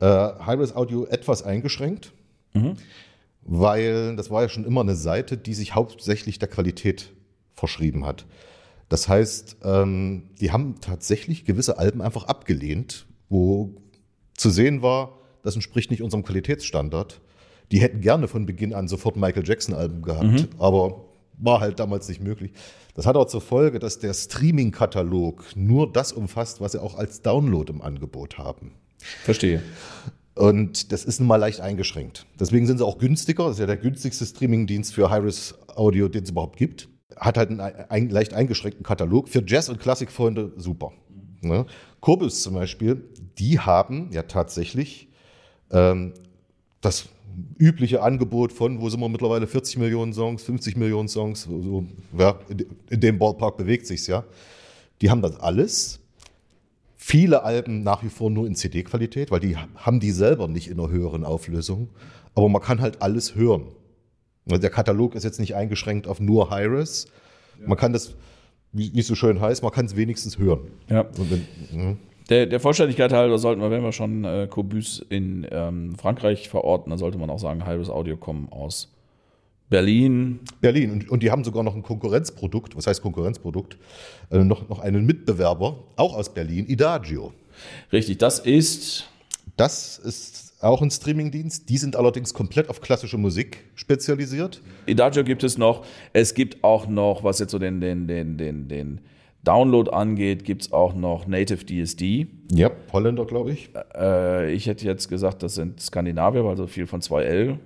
Äh, 0.00 0.06
Hi-Res 0.06 0.74
Audio 0.74 1.06
etwas 1.06 1.42
eingeschränkt, 1.44 2.12
weil 3.42 4.16
das 4.16 4.30
war 4.30 4.42
ja 4.42 4.48
schon 4.48 4.64
immer 4.64 4.80
eine 4.80 4.96
Seite, 4.96 5.36
die 5.36 5.54
sich 5.54 5.74
hauptsächlich 5.74 6.38
der 6.38 6.48
Qualität 6.48 7.12
verschrieben 7.52 8.04
hat. 8.04 8.26
Das 8.88 9.08
heißt, 9.08 9.56
ähm, 9.62 10.30
die 10.40 10.50
haben 10.50 10.80
tatsächlich 10.80 11.44
gewisse 11.44 11.78
Alben 11.78 12.02
einfach 12.02 12.24
abgelehnt, 12.24 13.06
wo 13.28 13.74
zu 14.36 14.50
sehen 14.50 14.82
war, 14.82 15.18
das 15.42 15.54
entspricht 15.54 15.90
nicht 15.90 16.02
unserem 16.02 16.24
Qualitätsstandard. 16.24 17.20
Die 17.72 17.80
hätten 17.80 18.00
gerne 18.00 18.28
von 18.28 18.46
Beginn 18.46 18.74
an 18.74 18.88
sofort 18.88 19.16
Michael 19.16 19.46
Jackson-Alben 19.46 20.02
gehabt, 20.02 20.48
aber 20.58 21.04
war 21.38 21.60
halt 21.60 21.78
damals 21.78 22.08
nicht 22.08 22.20
möglich. 22.20 22.52
Das 22.94 23.06
hat 23.06 23.16
auch 23.16 23.26
zur 23.26 23.40
Folge, 23.40 23.80
dass 23.80 23.98
der 23.98 24.14
Streaming-Katalog 24.14 25.44
nur 25.56 25.92
das 25.92 26.12
umfasst, 26.12 26.60
was 26.60 26.72
sie 26.72 26.80
auch 26.80 26.96
als 26.96 27.22
Download 27.22 27.70
im 27.72 27.82
Angebot 27.82 28.38
haben. 28.38 28.72
Verstehe. 29.24 29.62
Und 30.34 30.92
das 30.92 31.04
ist 31.04 31.20
nun 31.20 31.28
mal 31.28 31.36
leicht 31.36 31.60
eingeschränkt. 31.60 32.26
Deswegen 32.38 32.66
sind 32.66 32.78
sie 32.78 32.86
auch 32.86 32.98
günstiger. 32.98 33.44
Das 33.44 33.54
ist 33.54 33.60
ja 33.60 33.66
der 33.66 33.76
günstigste 33.76 34.24
Streamingdienst 34.24 34.94
für 34.94 35.10
Hi-Res 35.10 35.54
Audio, 35.76 36.08
den 36.08 36.24
es 36.24 36.30
überhaupt 36.30 36.56
gibt. 36.56 36.88
Hat 37.16 37.36
halt 37.36 37.50
einen 37.50 37.60
ein, 37.60 38.10
leicht 38.10 38.32
eingeschränkten 38.34 38.84
Katalog. 38.84 39.28
Für 39.28 39.44
Jazz- 39.46 39.68
und 39.68 39.78
Klassikfreunde 39.78 40.52
super. 40.56 40.92
Ne? 41.40 41.66
Kobus 42.00 42.42
zum 42.42 42.54
Beispiel, 42.54 43.04
die 43.38 43.58
haben 43.60 44.10
ja 44.12 44.22
tatsächlich 44.22 45.08
ähm, 45.70 46.14
das 46.80 47.06
übliche 47.58 48.02
Angebot 48.02 48.52
von, 48.52 48.80
wo 48.80 48.88
sind 48.88 49.00
wir 49.00 49.08
mittlerweile, 49.08 49.46
40 49.46 49.78
Millionen 49.78 50.12
Songs, 50.12 50.42
50 50.42 50.76
Millionen 50.76 51.08
Songs, 51.08 51.42
so, 51.42 51.84
ja, 52.18 52.38
in, 52.48 52.56
de- 52.58 52.66
in 52.90 53.00
dem 53.00 53.18
Ballpark 53.18 53.56
bewegt 53.56 53.86
sich's 53.86 54.06
ja. 54.06 54.24
Die 55.00 55.10
haben 55.10 55.22
das 55.22 55.38
alles. 55.40 56.00
Viele 56.96 57.42
Alben 57.42 57.82
nach 57.82 58.02
wie 58.02 58.08
vor 58.08 58.30
nur 58.30 58.46
in 58.46 58.54
CD-Qualität, 58.54 59.30
weil 59.30 59.40
die 59.40 59.56
haben 59.56 60.00
die 60.00 60.10
selber 60.10 60.48
nicht 60.48 60.68
in 60.68 60.78
einer 60.80 60.88
höheren 60.88 61.24
Auflösung. 61.24 61.88
Aber 62.34 62.48
man 62.48 62.62
kann 62.62 62.80
halt 62.80 63.02
alles 63.02 63.34
hören. 63.34 63.64
Also 64.48 64.60
Der 64.60 64.70
Katalog 64.70 65.14
ist 65.14 65.24
jetzt 65.24 65.38
nicht 65.40 65.54
eingeschränkt 65.54 66.06
auf 66.06 66.20
nur 66.20 66.50
Hi-Res. 66.50 67.06
Man 67.66 67.76
kann 67.76 67.92
das, 67.92 68.14
wie 68.72 68.98
es 68.98 69.06
so 69.06 69.14
schön 69.14 69.40
heißt, 69.40 69.62
man 69.62 69.70
kann 69.72 69.86
es 69.86 69.96
wenigstens 69.96 70.38
hören. 70.38 70.60
Ja. 70.88 71.06
Wenn, 71.16 71.46
mhm. 71.72 71.96
Der, 72.30 72.46
der 72.46 72.60
Vollständigkeit 72.60 73.12
halber 73.12 73.38
sollten 73.38 73.60
wir, 73.60 73.70
wenn 73.70 73.82
wir 73.82 73.92
schon 73.92 74.24
äh, 74.24 74.46
Cobus 74.48 75.04
in 75.10 75.46
ähm, 75.50 75.94
Frankreich 75.96 76.48
verorten, 76.48 76.90
dann 76.90 76.98
sollte 76.98 77.18
man 77.18 77.28
auch 77.30 77.38
sagen, 77.38 77.66
halbes 77.66 77.90
Audio 77.90 78.16
kommen 78.16 78.48
aus 78.50 78.90
Berlin. 79.68 80.40
Berlin. 80.60 80.90
Und, 80.90 81.10
und 81.10 81.22
die 81.22 81.30
haben 81.30 81.44
sogar 81.44 81.62
noch 81.62 81.74
ein 81.74 81.82
Konkurrenzprodukt, 81.82 82.76
was 82.76 82.86
heißt 82.86 83.02
Konkurrenzprodukt? 83.02 83.76
Äh, 84.30 84.38
noch, 84.38 84.68
noch 84.68 84.78
einen 84.78 85.04
Mitbewerber, 85.04 85.84
auch 85.96 86.16
aus 86.16 86.32
Berlin, 86.32 86.66
Idagio. 86.66 87.32
Richtig, 87.92 88.18
das 88.18 88.38
ist 88.38 89.08
Das 89.56 89.98
ist 89.98 90.54
auch 90.62 90.82
ein 90.82 90.90
Streamingdienst. 90.90 91.68
Die 91.68 91.78
sind 91.78 91.94
allerdings 91.94 92.32
komplett 92.32 92.68
auf 92.68 92.80
klassische 92.80 93.18
Musik 93.18 93.64
spezialisiert. 93.74 94.62
Idagio 94.86 95.22
gibt 95.22 95.44
es 95.44 95.58
noch. 95.58 95.84
Es 96.12 96.34
gibt 96.34 96.64
auch 96.64 96.88
noch, 96.88 97.22
was 97.22 97.38
jetzt 97.38 97.52
so 97.52 97.58
den, 97.58 97.80
den, 97.80 98.08
den, 98.08 98.38
den, 98.38 98.68
den 98.68 99.00
Download 99.44 99.90
angeht, 99.90 100.44
gibt 100.44 100.62
es 100.62 100.72
auch 100.72 100.94
noch 100.94 101.26
Native 101.26 101.64
DSD. 101.64 102.26
Ja, 102.52 102.70
Holländer, 102.92 103.26
glaube 103.26 103.52
ich. 103.52 103.70
Äh, 103.96 104.52
ich 104.52 104.66
hätte 104.66 104.84
jetzt 104.86 105.08
gesagt, 105.08 105.42
das 105.42 105.54
sind 105.54 105.80
Skandinavier, 105.80 106.44
weil 106.44 106.56
so 106.56 106.66
viel 106.66 106.86
von 106.86 107.00
2L. 107.00 107.58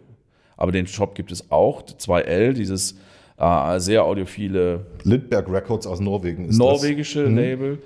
Aber 0.57 0.73
den 0.73 0.87
Shop 0.87 1.15
gibt 1.15 1.31
es 1.31 1.51
auch. 1.51 1.83
2L, 1.83 2.53
dieses 2.53 2.97
äh, 3.39 3.79
sehr 3.79 4.05
audiophile 4.05 4.87
Lindberg 5.05 5.51
Records 5.51 5.87
aus 5.87 6.01
Norwegen 6.01 6.47
ist 6.47 6.59
norwegische 6.59 7.25
Label. 7.25 7.79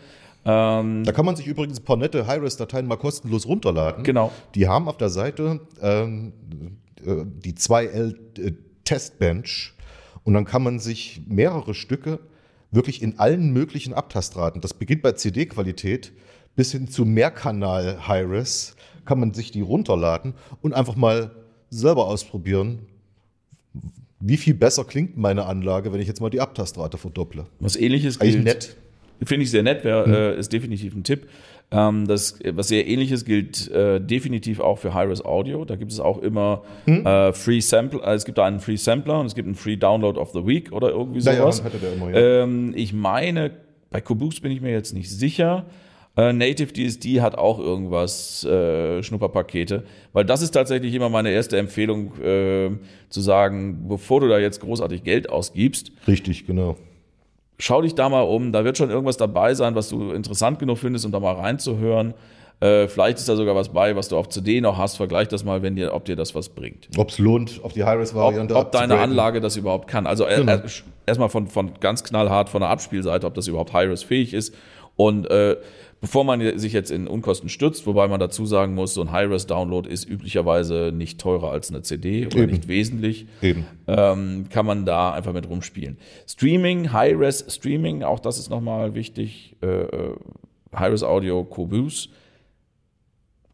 Ähm, 0.44 1.02
das. 1.05 1.07
Da 1.07 1.12
kann 1.12 1.26
man 1.26 1.37
sich 1.37 1.46
übrigens 1.46 1.78
ein 1.78 1.85
paar 1.85 1.96
nette 1.96 2.26
Hi-Res-Dateien 2.26 2.87
mal 2.87 2.96
kostenlos 2.96 3.46
runterladen. 3.46 4.02
Genau. 4.05 4.33
Die 4.55 4.66
haben 4.66 4.88
auf 4.88 4.96
der 4.96 5.11
Seite 5.11 5.61
ähm, 5.81 6.33
äh, 7.05 7.24
die 7.24 7.52
2L 7.52 8.14
äh, 8.38 8.52
Testbench 8.85 9.74
und 10.24 10.35
dann 10.35 10.44
kann 10.44 10.62
man 10.62 10.78
sich 10.78 11.22
mehrere 11.26 11.74
Stücke 11.74 12.18
wirklich 12.73 13.03
in 13.03 13.19
allen 13.19 13.53
möglichen 13.53 13.95
Abtastraten, 13.95 14.61
das 14.61 14.75
beginnt 14.75 15.03
bei 15.03 15.13
CD-Qualität 15.13 16.13
bis 16.57 16.73
hin 16.73 16.89
zu 16.89 17.05
Mehrkanal 17.05 18.09
Hi-Res, 18.09 18.75
kann 19.05 19.21
man 19.21 19.35
sich 19.35 19.53
die 19.53 19.61
runterladen 19.61 20.35
und 20.61 20.75
einfach 20.75 20.97
mal 20.97 21.31
selber 21.71 22.07
ausprobieren, 22.07 22.81
wie 24.21 24.37
viel 24.37 24.55
besser 24.55 24.85
klingt 24.85 25.17
meine 25.17 25.47
Anlage, 25.47 25.93
wenn 25.93 26.01
ich 26.01 26.07
jetzt 26.07 26.21
mal 26.21 26.31
die 26.31 26.41
Abtastrate 26.41 26.99
verdopple. 26.99 27.47
was 27.61 27.77
ähnliches 27.77 28.21
Eigentlich 28.21 28.35
gilt. 28.35 28.45
nett. 28.45 28.77
Finde 29.25 29.45
ich 29.45 29.51
sehr 29.51 29.63
nett, 29.63 29.85
wär, 29.85 30.07
äh, 30.07 30.39
ist 30.39 30.53
definitiv 30.53 30.95
ein 30.95 31.05
Tipp. 31.05 31.29
Ähm, 31.73 32.07
das, 32.07 32.39
was 32.53 32.69
sehr 32.69 32.87
ähnliches 32.87 33.25
gilt 33.25 33.71
äh, 33.71 34.01
definitiv 34.01 34.61
auch 34.61 34.79
für 34.79 34.93
Hi-Res 34.95 35.25
Audio. 35.25 35.65
Da 35.65 35.77
gibt 35.77 35.91
es 35.93 36.01
auch 36.01 36.19
immer 36.19 36.63
äh, 36.87 37.33
Free 37.33 37.61
Sample, 37.61 38.01
äh, 38.03 38.15
es 38.15 38.25
gibt 38.25 38.39
da 38.39 38.45
einen 38.45 38.61
Free 38.61 38.77
Sampler 38.77 39.21
und 39.21 39.27
es 39.27 39.35
gibt 39.35 39.47
einen 39.47 39.55
Free 39.55 39.77
Download 39.77 40.19
of 40.19 40.31
the 40.33 40.47
Week 40.47 40.73
oder 40.73 40.91
irgendwie 40.91 41.21
Naja, 41.21 41.41
sowas. 41.43 41.65
hatte 41.65 41.79
der 41.79 41.93
immer, 41.95 42.11
ja. 42.11 42.43
ähm, 42.45 42.73
ich 42.77 42.93
meine, 42.93 43.53
bei 43.91 44.01
Cobus 44.01 44.41
bin 44.41 44.53
ich 44.53 44.61
mir 44.61 44.71
jetzt 44.73 44.93
nicht 44.93 45.11
sicher. 45.11 45.65
Äh, 46.15 46.35
Native 46.35 46.73
DSD 46.75 47.23
hat 47.23 47.37
auch 47.39 47.59
irgendwas, 47.59 48.45
äh, 48.45 49.03
Schnupperpakete, 49.03 49.85
weil 50.13 50.27
das 50.27 50.43
ist 50.43 50.51
tatsächlich 50.51 50.93
immer 50.93 51.09
meine 51.09 51.31
erste 51.31 51.57
Empfehlung, 51.57 52.13
äh, 52.23 52.71
zu 53.09 53.21
sagen, 53.23 53.87
bevor 53.89 54.21
du 54.21 54.29
da 54.29 54.39
jetzt 54.39 54.61
großartig 54.61 55.05
Geld 55.05 55.31
ausgibst, 55.31 55.91
Richtig, 56.07 56.47
genau. 56.47 56.77
Schau 57.62 57.81
dich 57.83 57.94
da 57.94 58.09
mal 58.09 58.22
um, 58.22 58.53
da 58.53 58.64
wird 58.64 58.77
schon 58.77 58.90
irgendwas 58.90 59.16
dabei 59.16 59.55
sein, 59.55 59.75
was 59.75 59.88
du 59.88 60.11
interessant 60.12 60.59
genug 60.59 60.79
findest, 60.79 61.05
um 61.07 61.12
da 61.12 61.20
mal 61.20 61.35
reinzuhören. 61.35 62.14
Äh, 62.61 62.88
vielleicht 62.88 63.18
ist 63.18 63.29
da 63.29 63.37
sogar 63.37 63.55
was 63.55 63.70
bei, 63.70 63.94
was 63.96 64.09
du 64.09 64.16
auf 64.16 64.29
CD 64.29 64.61
noch 64.61 64.79
hast. 64.79 64.96
Vergleich 64.96 65.29
das 65.29 65.44
mal, 65.44 65.62
wenn 65.62 65.77
dir, 65.77 65.94
ob 65.94 66.05
dir 66.05 66.16
das 66.16 66.35
was 66.35 66.48
bringt. 66.48 66.88
Ob 66.96 67.09
es 67.09 67.18
lohnt, 67.18 67.61
auf 67.62 67.72
die 67.72 67.83
Ob, 67.83 67.88
Hi-Res-Variante 67.88 68.55
ob 68.57 68.72
deine. 68.72 68.98
Anlage 68.98 69.40
das 69.40 69.57
überhaupt 69.57 69.88
kann. 69.88 70.07
Also 70.07 70.27
äh, 70.27 70.37
Genau. 70.37 70.53
äh, 70.53 70.61
erstmal 71.07 71.29
von, 71.29 71.46
von 71.46 71.72
ganz 71.81 72.05
knallhart 72.05 72.48
von 72.48 72.61
der 72.61 72.70
Abspielseite, 72.70 73.27
ob 73.27 73.35
das 73.35 73.46
überhaupt 73.48 73.72
Hi-Res 73.72 74.03
fähig 74.03 74.35
ist. 74.35 74.55
Und 74.96 75.31
äh, 75.31 75.57
bevor 76.03 76.25
man 76.25 76.59
sich 76.59 76.73
jetzt 76.73 76.91
in 76.91 77.07
Unkosten 77.07 77.49
stürzt, 77.49 77.87
wobei 77.87 78.09
man 78.09 78.19
dazu 78.21 78.45
sagen 78.45 78.75
muss, 78.75 78.93
so 78.93 79.01
ein 79.03 79.12
Hi-Res-Download 79.12 79.88
ist 79.88 80.07
üblicherweise 80.07 80.91
nicht 80.93 81.21
teurer 81.21 81.53
als 81.53 81.71
eine 81.71 81.83
CD 81.83 82.27
oder 82.27 82.38
Eben. 82.38 82.53
nicht 82.53 82.67
wesentlich 82.69 83.27
Eben. 83.41 83.65
ähm, 83.87 84.47
kann 84.51 84.67
man 84.67 84.85
da 84.85 85.12
einfach 85.12 85.33
mit 85.33 85.49
rumspielen. 85.49 85.97
Streaming, 86.27 86.93
High-Res 86.93 87.47
Streaming, 87.49 88.03
auch 88.03 88.19
das 88.19 88.38
ist 88.41 88.51
nochmal 88.51 88.95
wichtig. 88.97 89.57
Äh, 89.62 89.67
äh, 89.67 90.17
High-Res 90.75 91.05
Audio, 91.05 91.45
Cobus. 91.45 92.09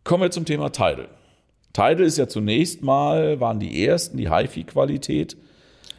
Kommen 0.02 0.22
wir 0.22 0.30
zum 0.30 0.46
Thema 0.46 0.70
Tidal. 0.70 1.08
Tidal 1.74 2.00
ist 2.00 2.16
ja 2.16 2.28
zunächst 2.28 2.82
mal, 2.82 3.40
waren 3.40 3.60
die 3.60 3.84
ersten, 3.84 4.16
die 4.16 4.30
HiFi-Qualität. 4.30 5.36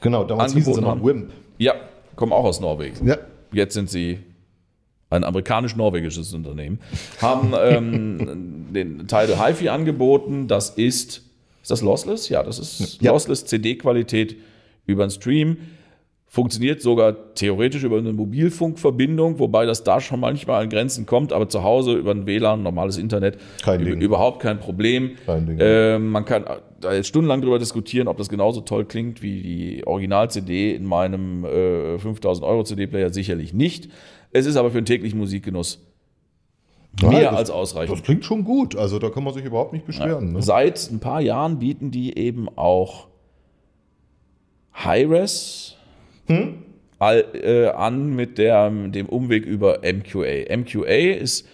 Genau, 0.02 0.24
damals 0.24 0.56
hießen 0.56 0.74
sie 0.74 0.82
noch. 0.82 1.04
Wimp. 1.04 1.32
Ja, 1.60 1.76
kommen 2.16 2.34
auch 2.34 2.46
aus 2.46 2.60
Norwegen. 2.60 3.08
Ja, 3.08 3.18
Jetzt 3.52 3.76
sind 3.76 3.90
sie 3.90 4.20
ein 5.10 5.24
amerikanisch-norwegisches 5.24 6.34
Unternehmen, 6.34 6.80
haben 7.22 7.54
ähm, 7.60 8.68
den 8.74 9.00
Tidal 9.08 9.38
HiFi 9.48 9.70
angeboten. 9.70 10.48
Das 10.48 10.70
ist, 10.72 11.24
ist 11.62 11.72
das 11.72 11.82
Lossless? 11.82 12.30
Ja, 12.30 12.44
das 12.44 12.60
ist 12.60 13.02
Ja. 13.02 13.12
Lossless 13.12 13.46
CD-Qualität 13.46 14.36
über 14.86 15.06
den 15.06 15.12
Stream. 15.12 15.58
Funktioniert 16.32 16.80
sogar 16.80 17.34
theoretisch 17.34 17.84
über 17.84 17.98
eine 17.98 18.14
Mobilfunkverbindung, 18.14 19.40
wobei 19.40 19.66
das 19.66 19.84
da 19.84 20.00
schon 20.00 20.20
manchmal 20.20 20.62
an 20.62 20.70
Grenzen 20.70 21.08
kommt, 21.08 21.34
aber 21.34 21.50
zu 21.50 21.64
Hause 21.64 21.94
über 21.94 22.12
ein 22.12 22.28
WLAN, 22.28 22.62
normales 22.62 23.00
Internet, 23.00 23.40
Kein 23.64 23.84
Ding. 23.84 24.00
überhaupt 24.00 24.40
kein 24.40 24.60
Problem. 24.60 25.14
Kein 25.26 25.48
Ding. 25.48 25.58
Ähm, 25.60 26.12
man 26.12 26.26
kann 26.26 26.46
da 26.82 26.94
jetzt 26.94 27.08
stundenlang 27.08 27.42
drüber 27.42 27.58
diskutieren, 27.58 28.08
ob 28.08 28.18
das 28.18 28.30
genauso 28.30 28.62
toll 28.62 28.86
klingt 28.86 29.24
wie 29.24 29.42
die 29.42 29.88
Original-CD 29.88 30.76
in 30.76 30.86
meinem 30.86 31.46
äh, 31.46 31.98
5000 31.98 32.46
Euro 32.46 32.64
CD-Player, 32.64 33.12
sicherlich 33.12 33.56
nicht. 33.56 33.90
Es 34.32 34.46
ist 34.46 34.56
aber 34.56 34.70
für 34.72 34.82
den 34.82 34.86
täglichen 34.86 35.18
Musikgenuss 35.20 35.80
Nein, 37.02 37.12
mehr 37.12 37.30
das- 37.32 37.40
als 37.40 37.50
ausreichend. 37.52 37.98
Das 37.98 38.04
klingt 38.04 38.26
schon 38.26 38.44
gut. 38.44 38.76
Also 38.76 39.00
da 39.00 39.10
kann 39.10 39.24
man 39.24 39.34
sich 39.34 39.44
überhaupt 39.46 39.74
nicht 39.74 39.86
beschweren. 39.86 40.34
Ne? 40.34 40.42
Seit 40.42 40.90
ein 40.92 41.00
paar 41.00 41.22
Jahren 41.22 41.60
bieten 41.60 41.92
die 41.92 42.18
eben 42.18 42.48
auch 42.56 43.08
Hi-Res 44.74 45.76
all, 47.00 47.26
äh, 47.34 47.68
an 47.70 48.16
mit 48.16 48.38
der, 48.38 48.70
dem 48.70 49.08
Umweg 49.08 49.46
über 49.46 49.80
MQA. 49.84 50.46
MQA 50.56 51.14
ist 51.16 51.48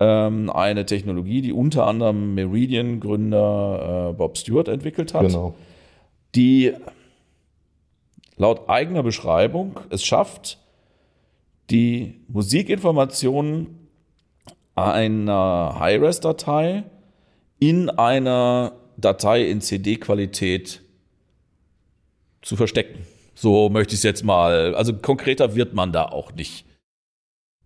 ähm, 0.00 0.50
eine 0.50 0.84
Technologie, 0.86 1.40
die 1.40 1.52
unter 1.52 1.86
anderem 1.86 2.34
Meridian-Gründer 2.34 4.10
äh, 4.10 4.12
Bob 4.14 4.36
Stewart 4.36 4.68
entwickelt 4.68 5.14
hat, 5.14 5.22
Genau. 5.26 5.54
die 6.34 6.72
laut 8.36 8.68
eigener 8.68 9.02
Beschreibung 9.02 9.80
es 9.90 10.04
schafft, 10.04 10.58
die 11.70 12.20
Musikinformationen 12.28 13.88
einer 14.74 15.76
Hi-Res-Datei 15.78 16.84
in 17.58 17.90
einer 17.90 18.72
Datei 18.96 19.48
in 19.48 19.60
CD-Qualität 19.60 20.82
zu 22.42 22.56
verstecken. 22.56 23.00
So 23.34 23.68
möchte 23.68 23.94
ich 23.94 24.00
es 24.00 24.04
jetzt 24.04 24.24
mal, 24.24 24.74
also 24.74 24.94
konkreter 24.94 25.54
wird 25.54 25.74
man 25.74 25.92
da 25.92 26.04
auch 26.06 26.32
nicht. 26.32 26.64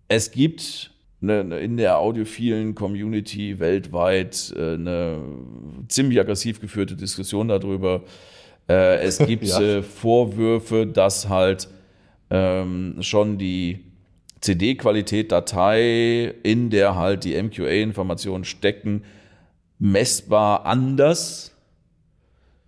Es 0.07 0.31
gibt 0.31 0.91
eine, 1.21 1.59
in 1.59 1.77
der 1.77 1.99
audiophilen 1.99 2.75
Community 2.75 3.59
weltweit 3.59 4.53
äh, 4.55 4.73
eine 4.73 5.21
ziemlich 5.87 6.19
aggressiv 6.19 6.59
geführte 6.59 6.95
Diskussion 6.95 7.47
darüber. 7.47 8.03
Äh, 8.67 8.97
es 9.03 9.17
gibt 9.25 9.45
Ja. 9.45 9.61
äh, 9.61 9.81
Vorwürfe, 9.81 10.85
dass 10.85 11.29
halt 11.29 11.69
ähm, 12.29 12.97
schon 13.01 13.37
die 13.37 13.85
CD-Qualität 14.43 15.31
Datei, 15.31 16.33
in 16.43 16.69
der 16.69 16.95
halt 16.95 17.23
die 17.23 17.41
MQA-Informationen 17.41 18.43
stecken, 18.43 19.03
messbar 19.79 20.65
anders 20.65 21.51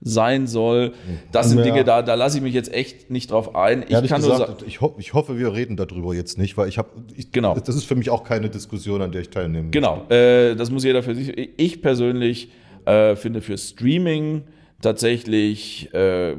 sein 0.01 0.45
soll. 0.47 0.93
Das 1.31 1.49
sind 1.49 1.59
Ja. 1.59 1.63
Dinge, 1.65 1.83
da, 1.83 2.01
da 2.01 2.13
lasse 2.13 2.37
ich 2.37 2.43
mich 2.43 2.53
jetzt 2.53 2.71
echt 2.71 3.09
nicht 3.09 3.31
drauf 3.31 3.55
ein. 3.55 3.83
Ich 3.83 3.91
Ehrlich 3.91 4.11
kann 4.11 4.21
nur 4.21 4.31
gesagt, 4.31 4.59
sagen, 4.59 4.63
ich, 4.67 4.79
ho 4.79 4.95
ich 4.99 5.13
hoffe, 5.13 5.37
wir 5.39 5.53
reden 5.53 5.77
darüber 5.77 6.13
jetzt 6.13 6.37
nicht, 6.37 6.55
weil 6.57 6.69
ich 6.69 6.77
habe, 6.77 6.89
Genau. 7.31 7.55
das 7.55 7.75
ist 7.75 7.85
für 7.85 7.95
mich 7.95 8.09
auch 8.09 8.23
keine 8.23 8.49
Diskussion, 8.49 9.01
an 9.01 9.11
der 9.11 9.21
ich 9.21 9.29
teilnehme. 9.29 9.71
Genau, 9.71 10.05
äh, 10.09 10.55
das 10.55 10.69
muss 10.69 10.83
jeder 10.83 11.01
für 11.01 11.15
sich. 11.15 11.35
Ich 11.57 11.81
persönlich 11.81 12.51
äh, 12.85 13.15
finde 13.15 13.41
für 13.41 13.57
Streaming 13.57 14.43
tatsächlich 14.81 15.91
äh, 15.93 16.35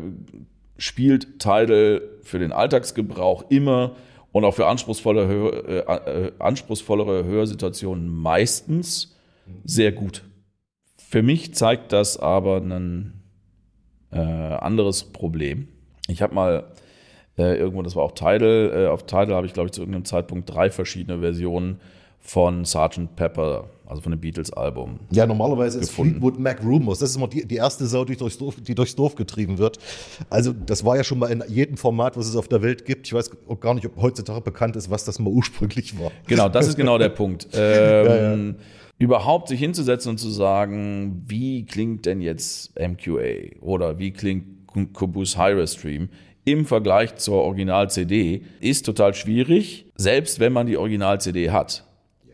spielt 0.79 1.41
Tidal 1.41 2.03
für 2.23 2.39
den 2.39 2.53
Alltagsgebrauch 2.53 3.47
immer 3.51 3.97
und 4.37 4.45
auch 4.45 4.55
für 4.55 4.67
anspruchsvolle, 4.67 5.23
äh, 5.67 6.27
äh, 6.27 6.33
anspruchsvollere 6.39 7.25
Hörsituationen 7.25 8.07
meistens 8.07 9.17
sehr 9.65 9.93
gut. 9.93 10.25
Für 10.99 11.23
mich 11.23 11.55
zeigt 11.55 11.95
das 11.95 12.19
aber 12.19 12.59
ein 12.59 13.23
äh, 14.13 14.19
anderes 14.19 15.05
Problem. 15.05 15.69
Ich 16.09 16.21
habe 16.21 16.35
mal 16.35 16.65
äh, 17.39 17.57
irgendwo, 17.57 17.81
das 17.81 17.97
war 17.97 18.05
auch 18.05 18.13
Tidal, 18.13 18.73
äh, 18.75 18.87
auf 18.89 19.07
Tidal 19.07 19.37
habe 19.37 19.47
ich 19.47 19.55
glaube 19.55 19.69
ich 19.69 19.73
zu 19.73 19.81
irgendeinem 19.81 20.05
Zeitpunkt 20.05 20.53
drei 20.53 20.69
verschiedene 20.71 21.19
Versionen 21.21 21.81
von 22.27 22.65
Sgt. 22.65 23.15
Pepper, 23.15 23.71
also 23.87 24.03
von 24.03 24.11
dem 24.11 24.21
Beatles-Album. 24.21 24.99
Ja, 25.11 25.27
normalerweise 25.27 25.79
ist 25.79 25.89
Gefunden. 25.89 26.15
Fleetwood 26.15 26.39
Mac 26.41 26.63
Rumors, 26.65 26.99
das 26.99 27.11
ist 27.11 27.17
immer 27.17 27.29
die, 27.29 27.47
die 27.47 27.57
erste 27.57 27.87
Sau, 27.87 28.05
die 28.05 28.17
durchs, 28.17 28.37
Dorf, 28.37 28.57
die 28.61 28.75
durchs 28.75 28.97
Dorf 28.97 29.15
getrieben 29.15 29.59
wird. 29.59 29.79
Also 30.29 30.53
das 30.53 30.85
war 30.85 30.97
ja 30.97 31.05
schon 31.05 31.21
mal 31.21 31.31
in 31.31 31.45
jedem 31.49 31.77
Format, 31.77 32.17
was 32.17 32.27
es 32.27 32.35
auf 32.35 32.49
der 32.49 32.63
Welt 32.63 32.85
gibt. 32.85 33.07
Ich 33.07 33.13
weiß 33.13 33.31
auch 33.49 33.61
gar 33.61 33.75
nicht, 33.75 33.87
ob 33.87 33.97
heutzutage 34.01 34.41
bekannt 34.41 34.75
ist, 34.75 34.91
was 34.91 35.05
das 35.05 35.19
mal 35.19 35.31
ursprünglich 35.31 35.99
war. 36.01 36.11
Genau, 36.27 36.49
das 36.49 36.67
ist 36.67 36.77
genau 36.77 36.99
der 36.99 37.11
Punkt. 37.11 37.49
Ähm, 37.57 38.57
Überhaupt 38.99 39.49
sich 39.49 39.61
hinzusetzen 39.61 40.11
und 40.11 40.19
zu 40.19 40.31
sagen, 40.31 41.23
wie 41.27 41.67
klingt 41.67 42.07
denn 42.07 42.23
jetzt 42.23 42.73
MQA 42.79 43.61
oder 43.61 43.99
wie 43.99 44.11
klingt 44.11 44.67
Kubus 44.95 45.37
Hi-Res 45.37 45.75
Stream 45.75 46.09
im 46.47 46.65
Vergleich 46.65 47.17
zur 47.17 47.43
Original-CD, 47.43 48.43
ist 48.61 48.87
total 48.87 49.15
schwierig, 49.15 49.87
selbst 49.97 50.39
wenn 50.39 50.53
man 50.53 50.69
die 50.69 50.77
Original-CD 50.77 51.51
hat. 51.51 51.86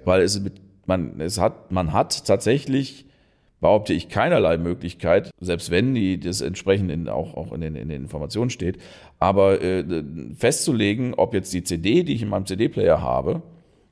Weil 0.04 0.22
es, 0.22 0.40
man, 0.86 1.20
es 1.20 1.38
hat, 1.38 1.70
man 1.70 1.92
hat 1.92 2.26
tatsächlich, 2.26 3.06
behaupte 3.60 3.92
ich, 3.92 4.08
keinerlei 4.08 4.58
Möglichkeit, 4.58 5.30
selbst 5.40 5.70
wenn 5.70 5.94
die, 5.94 6.18
das 6.18 6.40
entsprechend 6.40 6.90
in, 6.90 7.08
auch, 7.08 7.36
auch 7.36 7.52
in, 7.52 7.60
den, 7.60 7.76
in 7.76 7.88
den 7.88 8.02
Informationen 8.02 8.50
steht, 8.50 8.78
aber 9.18 9.60
äh, 9.62 9.84
festzulegen, 10.36 11.14
ob 11.14 11.34
jetzt 11.34 11.52
die 11.52 11.62
CD, 11.62 12.02
die 12.02 12.14
ich 12.14 12.22
in 12.22 12.28
meinem 12.28 12.46
CD-Player 12.46 13.00
habe, 13.00 13.42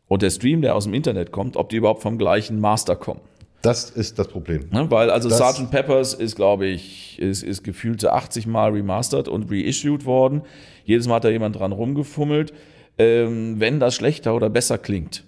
und 0.08 0.22
der 0.22 0.30
Stream, 0.30 0.60
der 0.60 0.74
aus 0.74 0.84
dem 0.84 0.94
Internet 0.94 1.30
kommt, 1.30 1.56
ob 1.56 1.68
die 1.68 1.76
überhaupt 1.76 2.02
vom 2.02 2.18
gleichen 2.18 2.58
Master 2.58 2.96
kommen. 2.96 3.20
Das 3.62 3.90
ist 3.90 4.18
das 4.18 4.26
Problem. 4.26 4.64
Ne? 4.72 4.90
Weil 4.90 5.08
also 5.08 5.28
Das- 5.28 5.38
Sgt. 5.38 5.70
Peppers 5.70 6.14
ist, 6.14 6.34
glaube 6.34 6.66
ich, 6.66 7.16
ist, 7.20 7.44
ist 7.44 7.62
gefühlte 7.62 8.12
80 8.12 8.48
Mal 8.48 8.72
remastered 8.72 9.28
und 9.28 9.50
reissued 9.50 10.06
worden. 10.06 10.42
Jedes 10.84 11.06
Mal 11.06 11.16
hat 11.16 11.24
da 11.24 11.28
jemand 11.28 11.56
dran 11.60 11.70
rumgefummelt. 11.70 12.52
Ähm, 12.98 13.60
wenn 13.60 13.78
das 13.78 13.94
schlechter 13.94 14.34
oder 14.34 14.50
besser 14.50 14.78
klingt, 14.78 15.24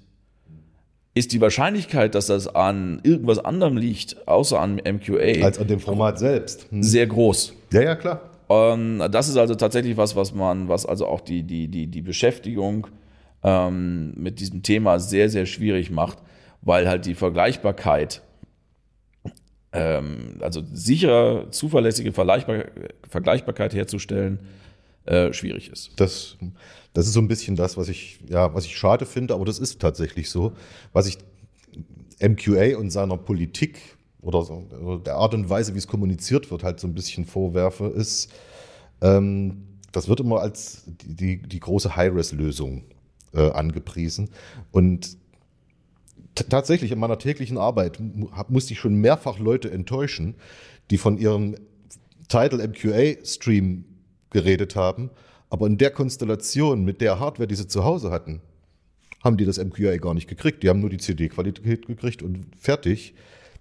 ist 1.14 1.33
die 1.33 1.40
Wahrscheinlichkeit, 1.40 2.14
dass 2.14 2.27
das 2.27 2.48
an 2.55 3.01
irgendwas 3.03 3.38
anderem 3.38 3.77
liegt, 3.77 4.27
außer 4.27 4.59
an 4.59 4.77
MQA, 4.77 5.44
Als 5.44 5.59
an 5.59 5.66
dem 5.66 5.81
Format 5.81 6.18
selbst. 6.18 6.70
Hm. 6.70 6.83
sehr 6.83 7.07
groß. 7.07 7.55
Ja, 7.72 7.83
ja, 7.83 7.96
klar. 7.96 8.20
Ähm, 8.48 9.03
das 9.11 9.29
ist 9.29 9.37
also 9.37 9.55
tatsächlich 9.55 9.96
was, 9.96 10.16
was 10.16 10.35
man, 10.35 10.68
was 10.68 10.87
also 10.87 11.07
auch 11.07 11.20
die, 11.20 11.42
die, 11.42 11.68
die, 11.68 11.87
die 11.87 12.03
Beschäftigung 12.03 12.87
ähm, 13.42 14.12
mit 14.16 14.40
diesem 14.40 14.62
Thema 14.62 14.98
sehr, 14.98 15.29
sehr 15.29 15.46
schwierig 15.46 15.90
macht, 15.90 16.18
weil 16.62 16.88
halt 16.88 17.07
die 17.07 17.14
Vergleichbarkeit, 17.14 18.22
ähm, 19.72 20.38
also 20.40 20.62
sichere, 20.72 21.48
zuverlässige 21.51 22.12
Vergleichbar 22.12 22.64
Vergleichbarkeit 23.09 23.75
herzustellen, 23.75 24.38
äh, 25.05 25.33
schwierig 25.33 25.70
ist. 25.70 25.92
Das, 25.96 26.37
das 26.93 27.07
ist 27.07 27.15
so 27.15 27.21
ein 27.21 27.29
bisschen 27.29 27.57
das, 27.57 27.77
was 27.77 27.89
ich, 27.89 28.21
ja, 28.29 28.55
was 28.55 28.65
ich 28.67 28.77
schade 28.77 29.07
finde, 29.07 29.35
aber 29.35 29.45
das 29.45 29.59
ist 29.59 29.81
tatsächlich 29.81 30.29
so. 30.29 30.53
Was 30.93 31.07
ich 31.07 31.19
MQA 32.21 32.77
und 32.77 32.91
seiner 32.91 33.17
Politik 33.17 33.79
oder 34.21 34.43
so, 34.43 34.67
oder 34.81 35.03
der 35.03 35.17
Art 35.17 35.35
und 35.35 35.49
Weise, 35.49 35.75
wie 35.75 35.79
es 35.79 35.87
kommuniziert 35.87 36.51
wird, 36.51 36.63
halt 36.63 36.81
so 36.81 36.87
ein 36.87 36.95
bisschen 36.95 37.25
vorwerfe, 37.25 37.87
ist, 37.87 38.31
ähm, 39.01 39.65
das 39.91 40.09
wird 40.09 40.21
immer 40.21 40.41
als 40.41 40.85
die, 40.87 41.15
die, 41.15 41.43
die 41.43 41.61
große 41.61 41.97
High-Res-Lösung 41.97 42.85
äh, 43.35 43.51
angepriesen. 43.51 44.31
Und 44.71 45.17
tatsächlich 46.35 46.93
in 46.93 46.99
meiner 46.99 47.19
täglichen 47.19 47.59
Arbeit 47.59 47.99
musste 48.49 48.73
ich 48.73 48.79
schon 48.79 48.95
mehrfach 48.95 49.39
Leute 49.39 49.71
enttäuschen, 49.71 50.35
die 50.91 50.99
von 50.99 51.19
ihrem 51.19 51.57
Tidal 52.29 52.67
MQA-Stream 52.67 53.85
geredet 54.31 54.77
haben, 54.77 55.11
aber 55.53 55.67
in 55.67 55.77
der 55.77 55.91
Konstellation 55.91 56.83
mit 56.83 57.03
der 57.03 57.21
Hardware, 57.21 57.47
die 57.47 57.57
sie 57.57 57.67
zu 57.67 57.85
Hause 57.85 58.11
hatten, 58.11 58.41
haben 59.23 59.37
die 59.37 59.45
das 59.45 59.62
MQA 59.62 59.99
gar 59.99 60.15
nicht 60.15 60.27
gekriegt. 60.27 60.62
Die 60.62 60.71
haben 60.71 60.81
nur 60.81 60.88
die 60.88 60.97
CD-Qualität 60.97 61.87
gekriegt 61.87 62.23
und 62.23 62.47
fertig. 62.57 63.12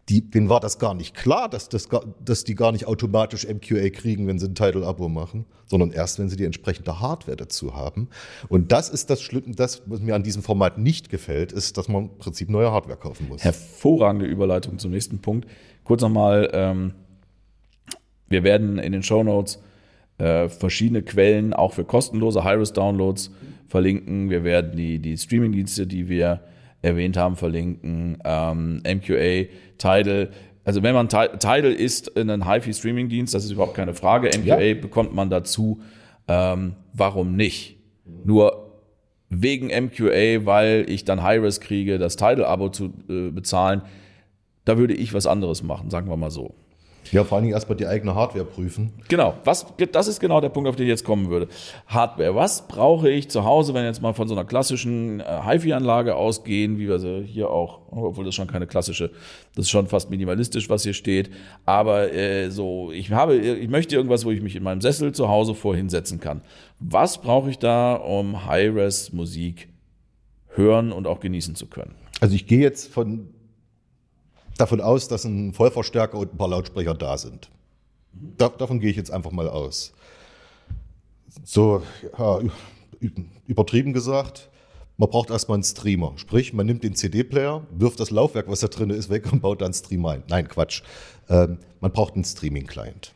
Die, 0.08 0.21
denen 0.21 0.47
war 0.47 0.62
das 0.62 0.80
gar 0.80 0.93
nicht 0.93 1.15
klar, 1.15 1.49
dass, 1.49 1.67
das 1.67 1.89
dass 2.23 2.45
die 2.45 2.56
gar 2.56 2.71
nicht 2.71 2.88
automatisch 2.88 3.45
MQA 3.45 3.89
kriegen, 3.89 4.25
wenn 4.25 4.39
sie 4.39 4.47
ein 4.47 4.56
Title-Abo 4.56 5.10
machen, 5.10 5.43
sondern 5.65 5.91
erst, 5.91 6.17
wenn 6.17 6.30
sie 6.30 6.38
die 6.38 6.45
entsprechende 6.45 7.01
Hardware 7.01 7.36
dazu 7.36 7.75
haben. 7.75 8.08
Und 8.47 8.71
das 8.71 8.88
ist 8.88 9.10
das 9.10 9.21
Schlimme, 9.21 9.54
das, 9.54 9.82
was 9.86 9.99
mir 9.99 10.15
an 10.15 10.23
diesem 10.23 10.43
Format 10.43 10.77
nicht 10.77 11.10
gefällt, 11.10 11.51
ist, 11.51 11.77
dass 11.77 11.89
man 11.89 12.04
im 12.04 12.17
Prinzip 12.19 12.49
neue 12.49 12.71
Hardware 12.71 12.97
kaufen 12.97 13.27
muss. 13.27 13.43
Hervorragende 13.43 14.27
Überleitung 14.27 14.80
zum 14.80 14.91
nächsten 14.91 15.19
Punkt. 15.19 15.45
Kurz 15.84 16.01
nochmal, 16.01 16.49
ähm, 16.54 16.93
wir 18.30 18.43
werden 18.43 18.80
in 18.80 18.93
den 18.93 19.04
Show 19.04 19.25
Notes 19.25 19.60
äh, 20.21 20.49
verschiedene 20.49 21.01
Quellen 21.01 21.53
auch 21.53 21.73
für 21.73 21.84
kostenlose 21.84 22.43
High-Res-Downloads 22.43 23.31
verlinken. 23.67 24.29
Wir 24.29 24.43
werden 24.43 24.75
die, 24.75 25.00
die 25.00 25.17
Streaming-Dienste, 25.17 25.87
die 25.87 26.08
wir 26.10 26.41
erwähnt 26.81 27.17
haben, 27.17 27.35
verlinken. 27.35 28.17
Ähm, 28.23 28.81
MQA, 28.85 29.46
Tidal. 29.77 30.29
Also 30.63 30.83
wenn 30.83 30.93
man 30.93 31.10
Ti- 31.10 31.37
Tidal 31.39 31.71
ist 31.71 32.15
ein 32.17 32.46
HiFi-Streaming-Dienst, 32.48 33.33
das 33.33 33.46
ist 33.46 33.52
überhaupt 33.52 33.73
keine 33.75 33.93
Frage. 33.93 34.29
MQA 34.37 34.62
Ja. 34.62 34.73
bekommt 34.75 35.13
man 35.15 35.29
dazu. 35.29 35.79
Ähm, 36.27 36.73
warum 36.93 37.35
nicht? 37.35 37.77
Nur 38.25 38.67
wegen 39.29 39.67
MQA, 39.69 40.46
weil 40.46 40.85
ich 40.89 41.06
dann 41.06 41.23
High-Res 41.23 41.62
kriege, 41.62 41.98
das 41.98 42.15
Tidal-Abo 42.17 42.69
zu 42.69 42.93
äh, 43.10 43.31
bezahlen, 43.31 43.81
da 44.65 44.77
würde 44.77 44.93
ich 44.93 45.13
was 45.13 45.25
anderes 45.25 45.63
machen, 45.63 45.89
sagen 45.89 46.10
wir 46.10 46.17
mal 46.17 46.29
so. 46.31 46.54
Ja, 47.12 47.23
vor 47.23 47.35
allen 47.35 47.43
Dingen 47.43 47.54
erstmal 47.54 47.77
die 47.77 47.87
eigene 47.87 48.15
Hardware 48.15 48.45
prüfen. 48.45 48.93
Genau, 49.10 49.33
was, 49.43 49.65
das 49.91 50.08
ist 50.08 50.19
genau 50.19 50.39
der 50.39 50.49
Punkt, 50.49 50.69
auf 50.69 50.75
den 50.75 50.83
ich 50.83 50.89
jetzt 50.89 51.04
kommen 51.04 51.29
würde. 51.29 51.47
Hardware. 51.87 52.35
Was 52.35 52.67
brauche 52.67 53.10
ich 53.10 53.29
zu 53.29 53.43
Hause, 53.43 53.73
wenn 53.73 53.81
wir 53.81 53.87
jetzt 53.87 54.02
mal 54.02 54.13
von 54.13 54.27
so 54.27 54.33
einer 54.33 54.45
klassischen 54.45 55.19
äh, 55.19 55.41
HiFi-Anlage 55.43 56.15
ausgehen, 56.15 56.77
wie 56.77 56.87
wir 56.87 56.99
sie 56.99 57.23
hier 57.23 57.49
auch, 57.49 57.81
obwohl 57.91 58.23
das 58.23 58.35
schon 58.35 58.47
keine 58.47 58.67
klassische, 58.67 59.12
das 59.56 59.65
ist 59.65 59.71
schon 59.71 59.87
fast 59.87 60.10
minimalistisch, 60.10 60.69
was 60.69 60.83
hier 60.83 60.93
steht. 60.93 61.31
Aber 61.65 62.13
äh, 62.13 62.49
so, 62.49 62.91
ich 62.91 63.12
habe, 63.12 63.35
ich 63.35 63.69
möchte 63.69 63.95
irgendwas, 63.95 64.23
wo 64.23 64.31
ich 64.31 64.41
mich 64.41 64.56
in 64.56 64.63
meinem 64.63 64.81
Sessel 64.81 65.12
zu 65.12 65.27
Hause 65.27 65.56
vorhinsetzen 65.56 66.19
kann. 66.19 66.41
Was 66.79 67.19
brauche 67.19 67.49
ich 67.49 67.60
da, 67.60 67.95
um 67.95 68.45
High-Res-Musik 68.45 69.67
hören 70.49 70.91
und 70.91 71.08
auch 71.08 71.19
genießen 71.19 71.56
zu 71.56 71.67
können? 71.67 71.95
Also 72.21 72.35
ich 72.35 72.47
gehe 72.47 72.60
jetzt 72.60 72.93
von 72.93 73.33
davon 74.58 74.81
aus, 74.81 75.08
dass 75.08 75.25
ein 75.25 75.54
Vollverstärker 75.54 76.17
und 76.17 76.33
ein 76.33 76.37
paar 76.37 76.49
Lautsprecher 76.49 76.93
da 76.93 77.17
sind. 77.17 77.49
Da, 78.13 78.49
davon 78.49 78.79
gehe 78.79 78.89
ich 78.89 78.97
jetzt 78.97 79.12
einfach 79.12 79.31
mal 79.31 79.47
aus. 79.47 79.93
So, 81.43 81.81
ja, 82.17 82.39
übertrieben 83.47 83.93
gesagt, 83.93 84.49
man 84.97 85.10
braucht 85.10 85.29
erstmal 85.29 85.56
einen 85.56 85.63
Streamer. 85.63 86.13
Sprich, 86.17 86.54
man 86.54 86.65
nimmt 86.65 86.83
den 86.83 86.93
CD-Player, 86.93 87.65
wirft 87.71 87.99
das 87.99 88.12
Laufwerk, 88.12 88.47
was 88.49 88.60
da 88.60 88.67
drin 88.67 88.89
ist, 88.89 89.10
weg 89.10 89.31
und 89.31 89.41
baut 89.41 89.62
dann 89.62 89.67
einen 89.67 89.73
Stream 89.73 90.06
ein. 90.06 90.23
Nein, 90.27 90.47
Quatsch. 90.47 90.83
Ähm, 91.29 91.58
man 91.79 91.91
braucht 91.91 92.15
einen 92.15 92.25
Streaming-Client. 92.25 93.13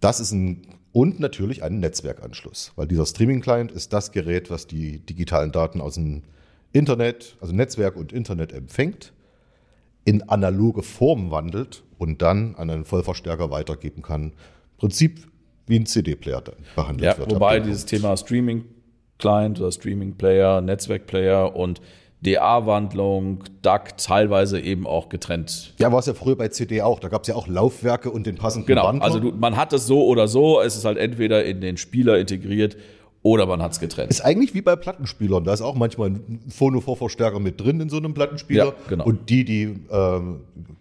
Das 0.00 0.20
ist 0.20 0.32
ein 0.32 0.66
und 0.92 1.20
natürlich 1.20 1.62
einen 1.62 1.80
Netzwerkanschluss, 1.80 2.72
weil 2.76 2.86
dieser 2.86 3.06
Streaming-Client 3.06 3.72
ist 3.72 3.92
das 3.92 4.12
Gerät, 4.12 4.50
was 4.50 4.66
die 4.66 4.98
digitalen 4.98 5.50
Daten 5.50 5.80
aus 5.80 5.94
dem 5.94 6.22
Internet, 6.72 7.36
also 7.40 7.54
Netzwerk 7.54 7.96
und 7.96 8.12
Internet 8.12 8.52
empfängt 8.52 9.12
in 10.04 10.28
analoge 10.28 10.82
Form 10.82 11.30
wandelt 11.30 11.84
und 11.98 12.22
dann 12.22 12.54
an 12.56 12.70
einen 12.70 12.84
Vollverstärker 12.84 13.50
weitergeben 13.50 14.02
kann. 14.02 14.32
Prinzip 14.78 15.26
wie 15.66 15.78
ein 15.78 15.86
CD-Player 15.86 16.42
behandelt 16.74 17.04
ja, 17.04 17.18
wird. 17.18 17.30
Wobei 17.30 17.60
dieses 17.60 17.86
Thema 17.86 18.16
Streaming-Client 18.16 19.60
oder 19.60 19.70
Streaming-Player, 19.70 20.60
Netzwerk-Player 20.60 21.54
und 21.54 21.80
DA-Wandlung, 22.22 23.42
DAC 23.62 23.98
teilweise 23.98 24.60
eben 24.60 24.86
auch 24.86 25.08
getrennt. 25.08 25.74
Ja, 25.78 25.90
war 25.90 25.98
es 25.98 26.06
ja 26.06 26.14
früher 26.14 26.36
bei 26.36 26.48
CD 26.48 26.80
auch. 26.82 27.00
Da 27.00 27.08
gab 27.08 27.22
es 27.22 27.28
ja 27.28 27.34
auch 27.34 27.48
Laufwerke 27.48 28.10
und 28.10 28.26
den 28.26 28.36
passenden 28.36 28.66
genau, 28.66 28.84
Wandler. 28.84 29.04
Also 29.04 29.18
du, 29.18 29.32
man 29.32 29.56
hat 29.56 29.72
es 29.72 29.86
so 29.86 30.04
oder 30.06 30.28
so. 30.28 30.60
Es 30.60 30.76
ist 30.76 30.84
halt 30.84 30.98
entweder 30.98 31.44
in 31.44 31.60
den 31.60 31.76
Spieler 31.76 32.18
integriert 32.18 32.76
oder 33.22 33.46
man 33.46 33.62
hat 33.62 33.72
es 33.72 33.80
getrennt. 33.80 34.10
Ist 34.10 34.20
eigentlich 34.20 34.52
wie 34.52 34.62
bei 34.62 34.74
Plattenspielern. 34.74 35.44
Da 35.44 35.52
ist 35.52 35.60
auch 35.60 35.76
manchmal 35.76 36.10
ein 36.10 36.40
Phono-Vorverstärker 36.48 37.38
mit 37.38 37.60
drin 37.60 37.80
in 37.80 37.88
so 37.88 37.96
einem 37.96 38.14
Plattenspieler. 38.14 38.64
Ja, 38.66 38.74
genau. 38.88 39.04
Und 39.04 39.30
die, 39.30 39.44
die, 39.44 39.76
ähm, 39.90 40.40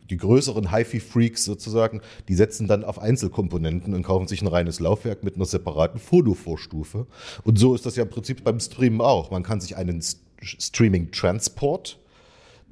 die 0.10 0.18
größeren 0.18 0.72
HiFi-Freaks 0.76 1.46
sozusagen, 1.46 2.02
die 2.28 2.34
setzen 2.34 2.68
dann 2.68 2.84
auf 2.84 2.98
Einzelkomponenten 2.98 3.94
und 3.94 4.02
kaufen 4.02 4.28
sich 4.28 4.42
ein 4.42 4.48
reines 4.48 4.80
Laufwerk 4.80 5.24
mit 5.24 5.36
einer 5.36 5.46
separaten 5.46 6.00
Phono-Vorstufe. 6.00 7.06
Und 7.44 7.60
so 7.60 7.76
ist 7.76 7.86
das 7.86 7.96
ja 7.96 8.04
im 8.04 8.10
Prinzip 8.10 8.44
beim 8.44 8.60
Streamen 8.60 9.02
auch. 9.02 9.30
Man 9.30 9.44
kann 9.44 9.62
sich 9.62 9.78
einen 9.78 10.04
Streaming-Transport 10.42 12.00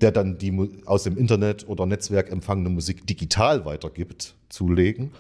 der 0.02 0.14
dann 0.14 0.38
die 0.38 0.58
aus 0.86 1.04
dem 1.04 1.18
Internet 1.18 1.68
oder 1.68 1.86
Netzwerk 1.86 2.32
empfangene 2.32 2.70
Musik 2.70 3.06
digital 3.06 3.66
weitergibt, 3.66 4.34
zulegen 4.48 5.12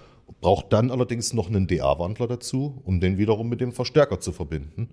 braucht 0.41 0.71
dann 0.73 0.91
allerdings 0.91 1.33
noch 1.33 1.47
einen 1.47 1.67
DA-Wandler 1.67 2.27
dazu, 2.27 2.81
um 2.85 2.99
den 2.99 3.17
wiederum 3.17 3.49
mit 3.49 3.61
dem 3.61 3.71
Verstärker 3.71 4.19
zu 4.19 4.31
verbinden. 4.31 4.89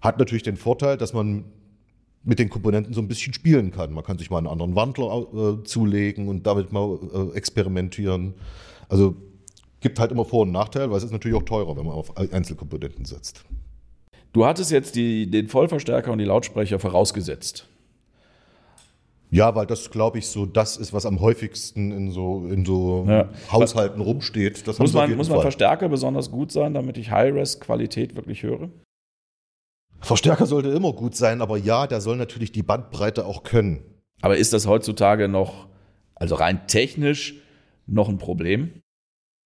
Hat 0.00 0.18
natürlich 0.18 0.42
den 0.42 0.56
Vorteil, 0.56 0.96
dass 0.96 1.12
man 1.12 1.44
mit 2.22 2.38
den 2.38 2.48
Komponenten 2.48 2.94
so 2.94 3.00
ein 3.00 3.08
bisschen 3.08 3.34
spielen 3.34 3.70
kann. 3.70 3.92
Man 3.92 4.02
kann 4.02 4.18
sich 4.18 4.30
mal 4.30 4.38
einen 4.38 4.46
anderen 4.46 4.74
Wandler 4.74 5.26
äh, 5.60 5.64
zulegen 5.64 6.28
und 6.28 6.46
damit 6.46 6.72
mal 6.72 6.98
äh, 7.12 7.36
experimentieren. 7.36 8.34
Also 8.88 9.14
gibt 9.80 9.98
halt 9.98 10.10
immer 10.10 10.24
Vor- 10.24 10.42
und 10.42 10.52
Nachteile, 10.52 10.90
weil 10.90 10.96
es 10.96 11.04
ist 11.04 11.12
natürlich 11.12 11.36
auch 11.36 11.44
teurer, 11.44 11.76
wenn 11.76 11.84
man 11.84 11.94
auf 11.94 12.16
Einzelkomponenten 12.16 13.04
setzt. 13.04 13.44
Du 14.32 14.46
hattest 14.46 14.70
jetzt 14.70 14.96
die, 14.96 15.30
den 15.30 15.48
Vollverstärker 15.48 16.10
und 16.10 16.18
die 16.18 16.24
Lautsprecher 16.24 16.78
vorausgesetzt. 16.78 17.68
Ja, 19.34 19.52
weil 19.56 19.66
das, 19.66 19.90
glaube 19.90 20.18
ich, 20.18 20.28
so 20.28 20.46
das 20.46 20.76
ist, 20.76 20.92
was 20.92 21.04
am 21.04 21.18
häufigsten 21.18 21.90
in 21.90 22.12
so, 22.12 22.46
in 22.46 22.64
so 22.64 23.04
ja. 23.08 23.28
Haushalten 23.50 24.00
rumsteht. 24.00 24.68
Das 24.68 24.78
muss 24.78 24.92
man, 24.92 25.12
muss 25.16 25.28
man 25.28 25.40
Verstärker 25.40 25.88
besonders 25.88 26.30
gut 26.30 26.52
sein, 26.52 26.72
damit 26.72 26.96
ich 26.98 27.10
High-Res-Qualität 27.10 28.14
wirklich 28.14 28.44
höre? 28.44 28.68
Verstärker 29.98 30.46
sollte 30.46 30.68
immer 30.68 30.92
gut 30.92 31.16
sein, 31.16 31.42
aber 31.42 31.58
ja, 31.58 31.88
der 31.88 32.00
soll 32.00 32.16
natürlich 32.16 32.52
die 32.52 32.62
Bandbreite 32.62 33.26
auch 33.26 33.42
können. 33.42 33.82
Aber 34.22 34.36
ist 34.36 34.52
das 34.52 34.68
heutzutage 34.68 35.26
noch, 35.26 35.66
also 36.14 36.36
rein 36.36 36.68
technisch, 36.68 37.34
noch 37.88 38.08
ein 38.08 38.18
Problem? 38.18 38.82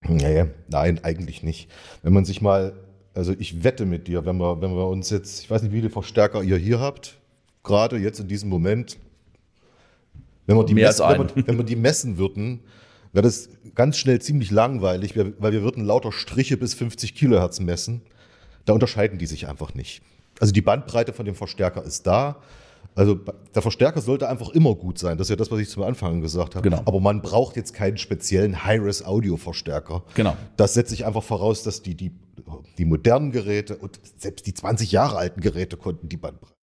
Nee, 0.07 0.45
nein, 0.69 1.03
eigentlich 1.03 1.43
nicht. 1.43 1.71
Wenn 2.03 2.13
man 2.13 2.27
sich 2.27 2.43
mal, 2.43 2.75
also 3.15 3.33
ich 3.39 3.65
wette 3.65 3.87
mit 3.87 4.07
dir, 4.07 4.27
wenn 4.27 4.37
wir, 4.37 4.61
wenn 4.61 4.73
wir 4.73 4.87
uns 4.87 5.09
jetzt, 5.09 5.45
ich 5.45 5.51
weiß 5.51 5.63
nicht, 5.63 5.73
wie 5.73 5.79
viele 5.79 5.89
Verstärker 5.89 6.43
ihr 6.43 6.59
hier 6.59 6.79
habt, 6.79 7.17
gerade 7.63 7.97
jetzt 7.97 8.21
in 8.21 8.29
diesem 8.29 8.51
Moment, 8.51 8.99
wenn 10.49 10.57
wir 10.57 10.65
die, 10.65 10.75
messen, 10.75 11.07
wenn 11.07 11.19
wir, 11.19 11.47
wenn 11.47 11.57
wir 11.59 11.65
die 11.65 11.77
messen 11.77 12.17
würden, 12.17 12.61
wäre 13.13 13.23
das 13.23 13.51
ganz 13.75 13.99
schnell 13.99 14.21
ziemlich 14.21 14.51
langweilig, 14.51 15.15
weil 15.15 15.53
wir 15.53 15.63
würden 15.63 15.85
lauter 15.85 16.11
Striche 16.11 16.57
bis 16.57 16.73
50 16.75 17.15
Kilohertz 17.15 17.61
messen. 17.61 18.01
Da 18.65 18.73
unterscheiden 18.73 19.19
die 19.19 19.27
sich 19.27 19.47
einfach 19.47 19.75
nicht. 19.75 20.03
Also 20.41 20.53
die 20.53 20.63
Bandbreite 20.63 21.13
von 21.13 21.27
dem 21.27 21.35
Verstärker 21.35 21.85
ist 21.85 22.07
da. 22.07 22.37
Also 22.95 23.21
der 23.55 23.61
Verstärker 23.61 24.01
sollte 24.01 24.29
einfach 24.29 24.49
immer 24.51 24.75
gut 24.75 24.99
sein. 24.99 25.19
Das 25.19 25.27
ist 25.27 25.31
ja 25.31 25.37
das, 25.37 25.51
was 25.51 25.61
ich 25.61 25.69
zum 25.69 25.83
Anfang 25.83 26.23
gesagt 26.23 26.55
habe. 26.55 26.69
Genau. 26.69 26.83
Aber 26.87 26.99
man 26.99 27.21
braucht 27.21 27.57
jetzt 27.57 27.75
keinen 27.75 27.99
speziellen 27.99 28.65
High-Res-Audio-Verstärker. 28.65 30.03
Genau. 30.15 30.35
Das 30.57 30.75
setze 30.75 30.95
ich 30.95 31.05
einfach 31.05 31.23
voraus, 31.23 31.63
dass 31.63 31.83
die, 31.83 31.95
die, 31.95 32.13
die 32.79 32.85
modernen 32.87 33.33
Geräte 33.33 33.77
und 33.77 34.01
selbst 34.17 34.47
die 34.47 34.55
20 34.55 34.93
Jahre 34.93 35.19
alten 35.19 35.43
Geräte 35.43 35.77
konnten 35.77 36.09
die 36.09 36.17
Bandbreite. 36.17 36.58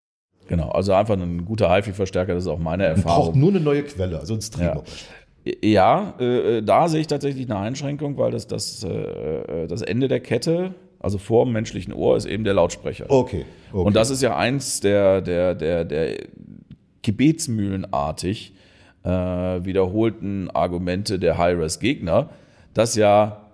Genau, 0.48 0.70
also 0.70 0.94
einfach 0.94 1.16
ein 1.16 1.46
guter 1.46 1.74
HiFi-Verstärker, 1.74 2.34
das 2.34 2.44
ist 2.44 2.50
auch 2.50 2.60
meine 2.60 2.86
Erfahrung. 2.86 3.26
Braucht 3.26 3.36
nur 3.36 3.50
eine 3.50 3.60
neue 3.60 3.84
Quelle, 3.84 4.20
also 4.20 4.36
ein 4.36 4.42
Streamer. 4.42 4.76
Ja. 4.76 4.84
Ja, 5.64 6.16
äh, 6.20 6.64
da 6.64 6.88
sehe 6.88 7.02
ich 7.02 7.08
tatsächlich 7.08 7.46
eine 7.48 7.60
Einschränkung, 7.60 8.18
weil 8.18 8.32
das, 8.32 8.48
das, 8.48 8.84
äh, 8.84 9.68
das 9.68 9.84
Ende 9.84 10.08
der 10.08 10.20
Kette, 10.20 10.74
also 11.00 11.20
vor 11.20 11.46
dem 11.46 11.54
menschlichen 11.54 11.94
Ohr, 11.94 12.18
ist 12.18 12.26
eben 12.26 12.44
der 12.44 12.56
Lautsprecher. 12.56 13.06
Okay. 13.10 13.46
okay. 13.72 13.86
Und 13.86 13.96
das 13.96 14.10
ist 14.10 14.24
ja 14.24 14.36
eins 14.36 14.80
der, 14.80 15.22
der, 15.22 15.54
der, 15.54 15.86
der 15.86 16.18
gebetsmühlenartig 17.04 18.56
äh, 19.04 19.10
wiederholten 19.10 20.50
Argumente 20.50 21.20
der 21.20 21.38
High-Res-Gegner, 21.38 22.30
dass 22.74 22.96
ja 22.96 23.46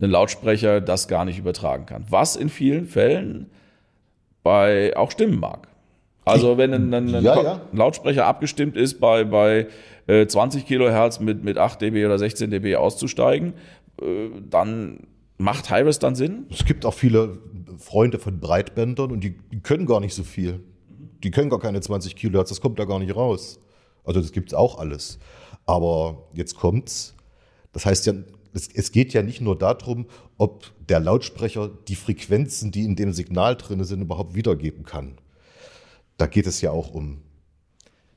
ein 0.00 0.10
Lautsprecher 0.10 0.80
das 0.80 1.06
gar 1.06 1.26
nicht 1.26 1.38
übertragen 1.38 1.84
kann. 1.84 2.06
Was 2.08 2.36
in 2.36 2.48
vielen 2.48 2.86
Fällen 2.86 3.50
bei 4.42 4.96
auch 4.96 5.10
stimmen 5.10 5.38
mag. 5.38 5.68
Also 6.26 6.58
wenn 6.58 6.74
ein, 6.74 6.92
ein, 6.92 7.14
ein 7.14 7.22
ja, 7.22 7.40
ja. 7.40 7.60
Lautsprecher 7.72 8.26
abgestimmt 8.26 8.76
ist, 8.76 8.98
bei, 8.98 9.22
bei 9.22 9.68
20 10.08 10.62
äh, 10.62 10.66
Kilohertz 10.66 11.20
mit, 11.20 11.44
mit 11.44 11.56
8 11.56 11.80
dB 11.80 12.04
oder 12.04 12.18
16 12.18 12.50
dB 12.50 12.74
auszusteigen, 12.74 13.54
äh, 14.02 14.30
dann 14.50 15.06
macht 15.38 15.70
Hi-Res 15.70 16.00
dann 16.00 16.16
Sinn? 16.16 16.46
Es 16.50 16.64
gibt 16.64 16.84
auch 16.84 16.94
viele 16.94 17.38
Freunde 17.78 18.18
von 18.18 18.40
Breitbändern 18.40 19.12
und 19.12 19.20
die, 19.20 19.38
die, 19.52 19.60
können 19.60 19.86
gar 19.86 20.00
nicht 20.00 20.14
so 20.14 20.24
viel. 20.24 20.64
Die 21.22 21.30
können 21.30 21.48
gar 21.48 21.60
keine 21.60 21.80
20 21.80 22.16
Kilohertz, 22.16 22.48
das 22.48 22.60
kommt 22.60 22.80
da 22.80 22.86
gar 22.86 22.98
nicht 22.98 23.14
raus. 23.14 23.60
Also 24.02 24.20
das 24.20 24.32
gibt 24.32 24.48
es 24.48 24.54
auch 24.54 24.78
alles. 24.78 25.20
Aber 25.64 26.24
jetzt 26.34 26.56
kommt's. 26.56 27.14
Das 27.72 27.86
heißt 27.86 28.04
ja, 28.06 28.14
es, 28.52 28.68
es, 28.74 28.90
geht 28.90 29.12
ja 29.12 29.22
nicht 29.22 29.40
nur 29.40 29.56
darum, 29.56 30.06
ob 30.38 30.72
der 30.88 30.98
Lautsprecher 30.98 31.70
die 31.86 31.94
Frequenzen, 31.94 32.72
die 32.72 32.84
in 32.84 32.96
dem 32.96 33.12
Signal 33.12 33.54
drin 33.54 33.84
sind, 33.84 34.00
überhaupt 34.00 34.34
wiedergeben 34.34 34.84
kann 34.84 35.18
da 36.16 36.26
geht 36.26 36.46
es 36.46 36.60
ja 36.60 36.70
auch 36.70 36.90
um, 36.92 37.18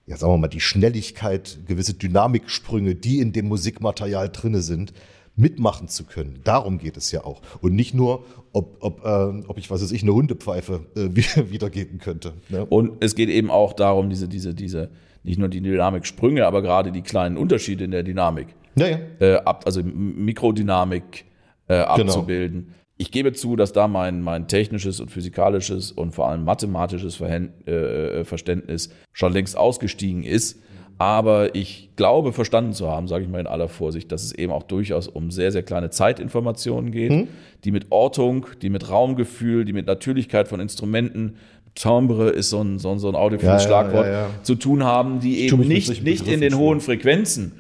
ja, 0.05 0.17
sagen 0.17 0.33
wir 0.33 0.37
mal, 0.37 0.47
die 0.47 0.59
Schnelligkeit, 0.59 1.59
gewisse 1.67 1.93
Dynamiksprünge, 1.93 2.95
die 2.95 3.19
in 3.19 3.31
dem 3.31 3.47
Musikmaterial 3.47 4.29
drinne 4.29 4.61
sind, 4.61 4.93
mitmachen 5.35 5.87
zu 5.87 6.03
können. 6.03 6.41
Darum 6.43 6.77
geht 6.79 6.97
es 6.97 7.11
ja 7.11 7.23
auch. 7.23 7.41
Und 7.61 7.73
nicht 7.73 7.93
nur, 7.93 8.25
ob, 8.51 8.77
ob, 8.81 9.05
äh, 9.05 9.47
ob 9.47 9.57
ich, 9.57 9.69
was 9.71 9.81
weiß 9.81 9.91
ich, 9.91 10.03
eine 10.03 10.13
Hundepfeife 10.13 10.81
äh, 10.95 11.09
wiedergeben 11.51 11.99
könnte. 11.99 12.33
Ne? 12.49 12.65
Und 12.65 13.03
es 13.03 13.15
geht 13.15 13.29
eben 13.29 13.49
auch 13.49 13.73
darum, 13.73 14.09
diese, 14.09 14.27
diese, 14.27 14.53
diese, 14.53 14.89
nicht 15.23 15.39
nur 15.39 15.47
die 15.47 15.61
Dynamiksprünge, 15.61 16.45
aber 16.45 16.61
gerade 16.61 16.91
die 16.91 17.01
kleinen 17.01 17.37
Unterschiede 17.37 17.85
in 17.85 17.91
der 17.91 18.03
Dynamik. 18.03 18.47
Ja, 18.75 18.87
ja. 18.87 18.99
Äh, 19.19 19.35
ab, 19.37 19.63
also 19.65 19.81
Mikrodynamik 19.83 21.25
äh, 21.67 21.75
genau. 21.75 21.87
abzubilden. 21.87 22.61
Genau. 22.63 22.73
Ich 23.01 23.11
gebe 23.11 23.31
zu, 23.31 23.55
dass 23.55 23.71
da 23.71 23.87
mein, 23.87 24.21
mein 24.21 24.49
technisches 24.49 24.99
und 24.99 25.09
physikalisches 25.09 25.93
und 25.93 26.13
vor 26.13 26.27
allem 26.27 26.43
mathematisches 26.43 27.21
äh, 27.21 28.25
Verständnis 28.25 28.89
schon 29.13 29.31
längst 29.31 29.57
ausgestiegen 29.57 30.23
ist. 30.23 30.61
Aber 30.97 31.55
ich 31.55 31.91
glaube, 31.95 32.33
verstanden 32.33 32.73
zu 32.73 32.89
haben, 32.89 33.07
sage 33.07 33.23
ich 33.23 33.29
mal 33.29 33.39
in 33.39 33.47
aller 33.47 33.69
Vorsicht, 33.69 34.11
dass 34.11 34.23
es 34.23 34.33
eben 34.33 34.51
auch 34.51 34.63
durchaus 34.63 35.07
um 35.07 35.31
sehr, 35.31 35.53
sehr 35.53 35.63
kleine 35.63 35.91
Zeitinformationen 35.91 36.91
geht, 36.91 37.11
hm? 37.11 37.27
die 37.63 37.71
mit 37.71 37.85
Ortung, 37.89 38.47
die 38.61 38.69
mit 38.69 38.89
Raumgefühl, 38.89 39.63
die 39.63 39.71
mit 39.71 39.87
Natürlichkeit 39.87 40.49
von 40.49 40.59
Instrumenten, 40.59 41.37
Timbre 41.75 42.31
ist 42.31 42.49
so 42.49 42.61
ein, 42.61 42.79
so 42.79 42.91
ein, 42.91 42.99
so 42.99 43.07
ein 43.07 43.15
audiophiles 43.15 43.63
ja, 43.63 43.67
Schlagwort, 43.67 44.07
ja, 44.07 44.11
ja, 44.11 44.29
zu 44.43 44.55
tun 44.55 44.83
haben, 44.83 45.21
die 45.21 45.39
eben 45.39 45.65
nicht, 45.65 46.03
nicht 46.03 46.27
in 46.27 46.41
den 46.41 46.57
hohen 46.57 46.81
Frequenzen 46.81 47.53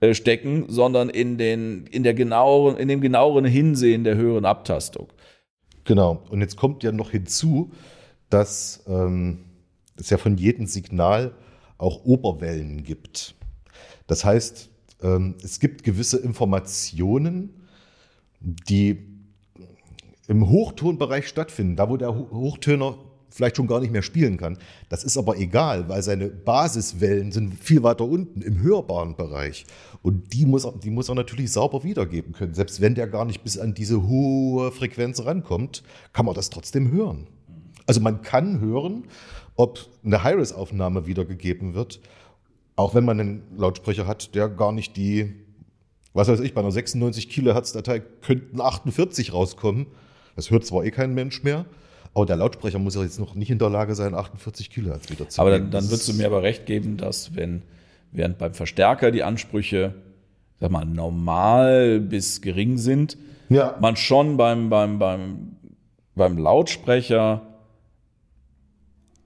äh, 0.00 0.14
stecken, 0.14 0.66
sondern 0.68 1.08
in, 1.08 1.38
den, 1.38 1.86
in, 1.86 2.02
der 2.02 2.14
genaueren, 2.14 2.76
in 2.76 2.88
dem 2.88 3.00
genaueren 3.00 3.44
Hinsehen 3.44 4.04
der 4.04 4.16
höheren 4.16 4.44
Abtastung. 4.44 5.08
Genau. 5.84 6.22
Und 6.30 6.40
jetzt 6.40 6.56
kommt 6.56 6.82
ja 6.82 6.92
noch 6.92 7.10
hinzu, 7.10 7.72
dass 8.28 8.84
ähm, 8.88 9.44
es 9.96 10.10
ja 10.10 10.18
von 10.18 10.36
jedem 10.36 10.66
Signal 10.66 11.34
auch 11.78 12.04
Oberwellen 12.04 12.82
gibt. 12.82 13.34
Das 14.06 14.24
heißt, 14.24 14.70
ähm, 15.02 15.36
es 15.42 15.60
gibt 15.60 15.82
gewisse 15.82 16.18
Informationen, 16.18 17.66
die 18.40 18.98
im 20.28 20.48
Hochtonbereich 20.48 21.28
stattfinden, 21.28 21.76
da 21.76 21.88
wo 21.88 21.96
der 21.96 22.14
Hochtöner 22.14 22.98
vielleicht 23.36 23.56
schon 23.56 23.66
gar 23.66 23.80
nicht 23.80 23.92
mehr 23.92 24.02
spielen 24.02 24.38
kann. 24.38 24.58
Das 24.88 25.04
ist 25.04 25.16
aber 25.16 25.36
egal, 25.36 25.88
weil 25.88 26.02
seine 26.02 26.28
Basiswellen 26.28 27.32
sind 27.32 27.54
viel 27.54 27.82
weiter 27.82 28.04
unten 28.04 28.40
im 28.40 28.62
hörbaren 28.62 29.14
Bereich. 29.14 29.66
Und 30.02 30.32
die 30.32 30.46
muss, 30.46 30.66
die 30.82 30.90
muss 30.90 31.08
er 31.08 31.14
natürlich 31.14 31.52
sauber 31.52 31.84
wiedergeben 31.84 32.32
können. 32.32 32.54
Selbst 32.54 32.80
wenn 32.80 32.94
der 32.94 33.06
gar 33.06 33.24
nicht 33.24 33.42
bis 33.44 33.58
an 33.58 33.74
diese 33.74 34.06
hohe 34.06 34.72
Frequenz 34.72 35.24
rankommt, 35.24 35.82
kann 36.12 36.24
man 36.26 36.34
das 36.34 36.50
trotzdem 36.50 36.90
hören. 36.90 37.26
Also 37.86 38.00
man 38.00 38.22
kann 38.22 38.60
hören, 38.60 39.04
ob 39.54 39.80
eine 40.04 40.22
Hi-Res-Aufnahme 40.22 41.06
wiedergegeben 41.06 41.74
wird, 41.74 42.00
auch 42.74 42.94
wenn 42.94 43.04
man 43.04 43.20
einen 43.20 43.42
Lautsprecher 43.56 44.06
hat, 44.06 44.34
der 44.34 44.48
gar 44.48 44.72
nicht 44.72 44.96
die, 44.96 45.34
was 46.12 46.28
weiß 46.28 46.40
ich, 46.40 46.54
bei 46.54 46.60
einer 46.60 46.72
96 46.72 47.28
Kilohertz-Datei 47.28 48.00
könnten 48.00 48.60
48 48.60 49.32
rauskommen. 49.32 49.86
Das 50.36 50.50
hört 50.50 50.66
zwar 50.66 50.84
eh 50.84 50.90
kein 50.90 51.14
Mensch 51.14 51.42
mehr, 51.42 51.64
aber 52.16 52.24
der 52.24 52.36
Lautsprecher 52.36 52.78
muss 52.78 52.94
ja 52.94 53.02
jetzt 53.02 53.20
noch 53.20 53.34
nicht 53.34 53.50
in 53.50 53.58
der 53.58 53.68
Lage 53.68 53.94
sein, 53.94 54.14
48 54.14 54.70
Kilohertz 54.70 55.10
wieder 55.10 55.28
zu 55.28 55.38
Aber 55.38 55.50
dann, 55.50 55.70
dann 55.70 55.84
würdest 55.90 56.08
du 56.08 56.14
mir 56.14 56.24
aber 56.24 56.42
recht 56.42 56.64
geben, 56.64 56.96
dass 56.96 57.36
wenn, 57.36 57.60
während 58.10 58.38
beim 58.38 58.54
Verstärker 58.54 59.10
die 59.10 59.22
Ansprüche, 59.22 59.92
sag 60.58 60.70
mal, 60.70 60.86
normal 60.86 62.00
bis 62.00 62.40
gering 62.40 62.78
sind, 62.78 63.18
ja. 63.50 63.76
man 63.82 63.96
schon 63.96 64.38
beim, 64.38 64.70
beim, 64.70 64.98
beim, 64.98 65.56
beim 66.14 66.38
Lautsprecher 66.38 67.42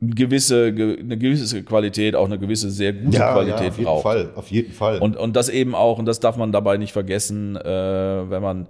gewisse, 0.01 0.67
eine 0.67 1.17
gewisse 1.17 1.63
Qualität, 1.63 2.17
auch 2.17 2.27
eine 2.27 2.41
gewisse 2.41 2.73
sehr 2.73 2.93
gute 2.93 3.19
ja, 3.19 3.35
Qualität 3.35 3.61
ja, 3.61 3.69
auf 3.69 3.77
jeden 3.77 3.85
braucht. 3.85 4.03
Fall, 4.03 4.31
auf 4.35 4.51
jeden 4.51 4.73
Fall. 4.73 4.99
Und, 4.99 5.17
und 5.17 5.37
das 5.37 5.49
eben 5.49 5.77
auch, 5.77 6.01
und 6.01 6.07
das 6.07 6.19
darf 6.19 6.37
man 6.37 6.51
dabei 6.51 6.77
nicht 6.77 6.93
vergessen, 6.93 7.55
äh, 7.55 7.63
wenn 8.31 8.43
man 8.43 8.67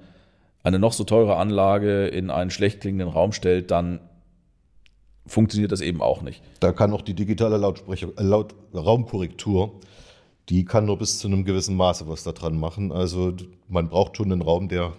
eine 0.62 0.78
noch 0.78 0.92
so 0.92 1.04
teure 1.04 1.36
Anlage 1.36 2.06
in 2.08 2.28
einen 2.28 2.50
schlecht 2.50 2.82
klingenden 2.82 3.08
Raum 3.08 3.32
stellt, 3.32 3.70
dann 3.70 4.00
funktioniert 5.30 5.72
das 5.72 5.80
eben 5.80 6.02
auch 6.02 6.22
nicht. 6.22 6.42
Da 6.60 6.72
kann 6.72 6.92
auch 6.92 7.02
die 7.02 7.14
digitale 7.14 7.56
Lautsprecher, 7.56 8.08
äh, 8.16 8.22
Laut, 8.22 8.54
Raumkorrektur, 8.74 9.80
die 10.48 10.64
kann 10.64 10.86
nur 10.86 10.98
bis 10.98 11.18
zu 11.18 11.28
einem 11.28 11.44
gewissen 11.44 11.76
Maße 11.76 12.08
was 12.08 12.24
da 12.24 12.32
dran 12.32 12.58
machen. 12.58 12.90
Also 12.92 13.32
man 13.68 13.88
braucht 13.88 14.16
schon 14.16 14.32
einen 14.32 14.42
Raum, 14.42 14.68
der 14.68 14.92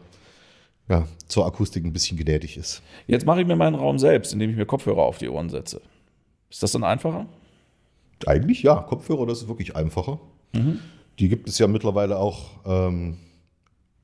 ja, 0.90 1.08
zur 1.28 1.46
Akustik 1.46 1.86
ein 1.86 1.94
bisschen 1.94 2.18
gnädig 2.18 2.58
ist. 2.58 2.82
Jetzt 3.08 3.26
mache 3.26 3.42
ich 3.42 3.48
mir 3.48 3.56
meinen 3.56 3.76
Raum 3.76 4.00
selbst, 4.00 4.34
indem 4.34 4.50
ich 4.50 4.56
mir 4.56 4.66
Kopfhörer 4.66 5.04
auf 5.04 5.18
die 5.18 5.30
Ohren 5.30 5.50
setze. 5.50 5.82
Ist 6.50 6.64
das 6.64 6.72
dann 6.72 6.84
einfacher? 6.84 7.28
Eigentlich 8.26 8.64
ja. 8.64 8.76
Kopfhörer, 8.76 9.26
das 9.26 9.42
ist 9.42 9.48
wirklich 9.48 9.76
einfacher. 9.76 10.20
Mhm. 10.54 10.80
Die 11.20 11.30
gibt 11.30 11.48
es 11.48 11.60
ja 11.60 11.68
mittlerweile 11.68 12.18
auch 12.18 12.52
ähm, 12.66 13.18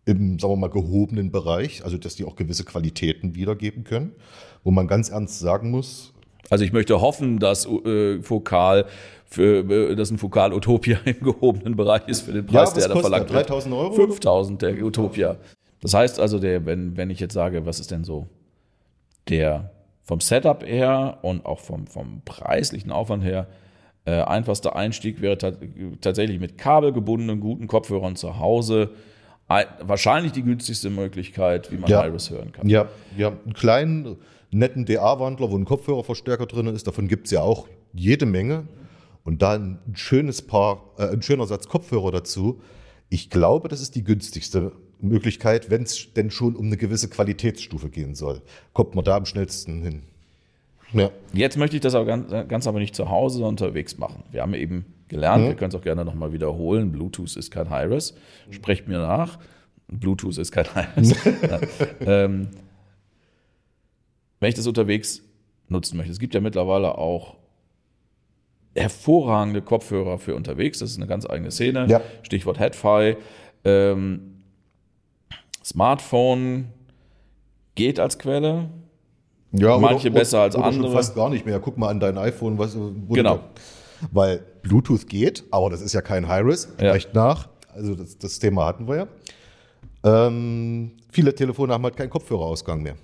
im, 0.05 0.39
sagen 0.39 0.53
wir 0.53 0.57
mal, 0.57 0.69
gehobenen 0.69 1.31
Bereich, 1.31 1.83
also 1.83 1.97
dass 1.97 2.15
die 2.15 2.25
auch 2.25 2.35
gewisse 2.35 2.63
Qualitäten 2.63 3.35
wiedergeben 3.35 3.83
können, 3.83 4.13
wo 4.63 4.71
man 4.71 4.87
ganz 4.87 5.09
ernst 5.09 5.39
sagen 5.39 5.71
muss. 5.71 6.13
Also 6.49 6.63
ich 6.63 6.73
möchte 6.73 7.01
hoffen, 7.01 7.39
dass 7.39 7.65
äh, 7.65 8.21
Fokal 8.21 8.85
für, 9.25 9.69
äh, 9.69 9.95
dass 9.95 10.11
ein 10.11 10.17
Fokal 10.17 10.53
Utopia 10.53 10.99
im 11.05 11.19
gehobenen 11.19 11.75
Bereich 11.75 12.07
ist 12.07 12.21
für 12.21 12.33
den 12.33 12.45
Preis, 12.45 12.73
ja, 12.75 12.87
der 12.87 12.95
da 12.95 12.99
verlangt 12.99 13.33
wird. 13.33 13.49
3000 13.49 13.75
Euro? 13.75 13.93
5000 13.93 14.61
der 14.61 14.83
Utopia. 14.83 15.37
Das 15.81 15.93
heißt 15.93 16.19
also, 16.19 16.39
der, 16.39 16.65
wenn, 16.65 16.97
wenn 16.97 17.09
ich 17.09 17.19
jetzt 17.19 17.33
sage, 17.33 17.65
was 17.65 17.79
ist 17.79 17.91
denn 17.91 18.03
so 18.03 18.27
der 19.29 19.71
vom 20.03 20.21
Setup 20.21 20.65
her 20.65 21.17
und 21.21 21.45
auch 21.45 21.59
vom, 21.59 21.85
vom 21.85 22.21
preislichen 22.23 22.91
Aufwand 22.91 23.23
her 23.23 23.47
äh, 24.05 24.21
einfachster 24.21 24.73
Einstieg 24.73 25.21
wäre 25.21 25.37
tatsächlich 25.99 26.39
mit 26.39 26.57
kabelgebundenen 26.57 27.41
guten 27.41 27.67
Kopfhörern 27.67 28.15
zu 28.15 28.39
Hause 28.39 28.91
wahrscheinlich 29.47 30.33
die 30.33 30.43
günstigste 30.43 30.89
Möglichkeit, 30.89 31.71
wie 31.71 31.77
man 31.77 31.89
ja. 31.89 32.05
Iris 32.05 32.29
hören 32.29 32.51
kann. 32.51 32.67
Ja, 32.67 32.89
ja, 33.17 33.29
einen 33.29 33.53
kleinen, 33.53 34.17
netten 34.51 34.85
DA-Wandler, 34.85 35.49
wo 35.49 35.57
ein 35.57 35.65
Kopfhörerverstärker 35.65 36.45
drin 36.45 36.67
ist, 36.67 36.87
davon 36.87 37.07
gibt 37.07 37.27
es 37.27 37.31
ja 37.31 37.41
auch 37.41 37.67
jede 37.93 38.25
Menge. 38.25 38.67
Und 39.23 39.41
da 39.41 39.55
ein 39.55 39.79
schönes 39.93 40.41
Paar, 40.41 40.85
äh, 40.97 41.09
ein 41.09 41.21
schöner 41.21 41.47
Satz 41.47 41.67
Kopfhörer 41.67 42.11
dazu. 42.11 42.61
Ich 43.09 43.29
glaube, 43.29 43.67
das 43.67 43.81
ist 43.81 43.95
die 43.95 44.03
günstigste 44.03 44.71
Möglichkeit, 45.01 45.69
wenn 45.69 45.83
es 45.83 46.13
denn 46.13 46.31
schon 46.31 46.55
um 46.55 46.67
eine 46.67 46.77
gewisse 46.77 47.09
Qualitätsstufe 47.09 47.89
gehen 47.89 48.15
soll. 48.15 48.41
Kommt 48.73 48.95
man 48.95 49.03
da 49.03 49.17
am 49.17 49.25
schnellsten 49.25 49.81
hin. 49.81 50.03
Ja. 50.93 51.11
Jetzt 51.33 51.57
möchte 51.57 51.75
ich 51.75 51.81
das 51.81 51.93
aber 51.93 52.05
ganz, 52.05 52.31
ganz 52.47 52.67
aber 52.67 52.79
nicht 52.79 52.95
zu 52.95 53.09
Hause, 53.09 53.39
sondern 53.39 53.51
unterwegs 53.51 53.97
machen. 53.97 54.23
Wir 54.31 54.41
haben 54.41 54.53
eben 54.53 54.85
gelernt, 55.07 55.43
mhm. 55.43 55.47
wir 55.47 55.55
können 55.55 55.69
es 55.69 55.75
auch 55.75 55.83
gerne 55.83 56.05
nochmal 56.05 56.33
wiederholen. 56.33 56.91
Bluetooth 56.91 57.35
ist 57.35 57.51
kein 57.51 57.69
Hi-Res. 57.69 58.15
Sprecht 58.49 58.87
mir 58.87 58.99
nach. 58.99 59.39
Bluetooth 59.87 60.37
ist 60.37 60.51
kein 60.51 60.65
Hi-Res. 60.73 61.15
ähm, 62.01 62.49
wenn 64.39 64.49
ich 64.49 64.55
das 64.55 64.67
unterwegs 64.67 65.23
nutzen 65.69 65.97
möchte. 65.97 66.11
Es 66.11 66.19
gibt 66.19 66.33
ja 66.33 66.41
mittlerweile 66.41 66.97
auch 66.97 67.35
hervorragende 68.75 69.61
Kopfhörer 69.61 70.17
für 70.17 70.35
unterwegs. 70.35 70.79
Das 70.79 70.91
ist 70.91 70.97
eine 70.97 71.07
ganz 71.07 71.29
eigene 71.29 71.51
Szene. 71.51 71.87
Ja. 71.89 72.01
Stichwort 72.21 72.59
Headfi. 72.59 73.17
Ähm, 73.65 74.43
Smartphone 75.63 76.67
geht 77.75 77.99
als 77.99 78.19
Quelle. 78.19 78.69
Ja, 79.51 79.77
Manche 79.77 80.09
oder, 80.09 80.19
besser 80.19 80.41
als 80.41 80.55
oder 80.55 80.65
andere. 80.65 80.83
Schon 80.83 80.93
fast 80.93 81.15
gar 81.15 81.29
nicht 81.29 81.45
mehr. 81.45 81.59
Guck 81.59 81.77
mal 81.77 81.89
an 81.89 81.99
dein 81.99 82.17
iPhone, 82.17 82.57
was 82.57 82.77
genau. 83.09 83.37
Da, 83.37 83.43
weil 84.11 84.43
Bluetooth 84.61 85.07
geht, 85.07 85.43
aber 85.51 85.69
das 85.69 85.81
ist 85.81 85.93
ja 85.93 86.01
kein 86.01 86.27
Hi-Res, 86.27 86.73
ja. 86.79 86.91
recht 86.91 87.13
nach. 87.13 87.49
Also 87.73 87.95
das, 87.95 88.17
das, 88.17 88.39
Thema 88.39 88.65
hatten 88.65 88.87
wir 88.87 88.95
ja. 88.95 89.07
Ähm, 90.03 90.93
viele 91.11 91.33
Telefone 91.35 91.73
haben 91.73 91.83
halt 91.83 91.95
keinen 91.95 92.09
Kopfhörerausgang 92.09 92.81
mehr. 92.81 92.95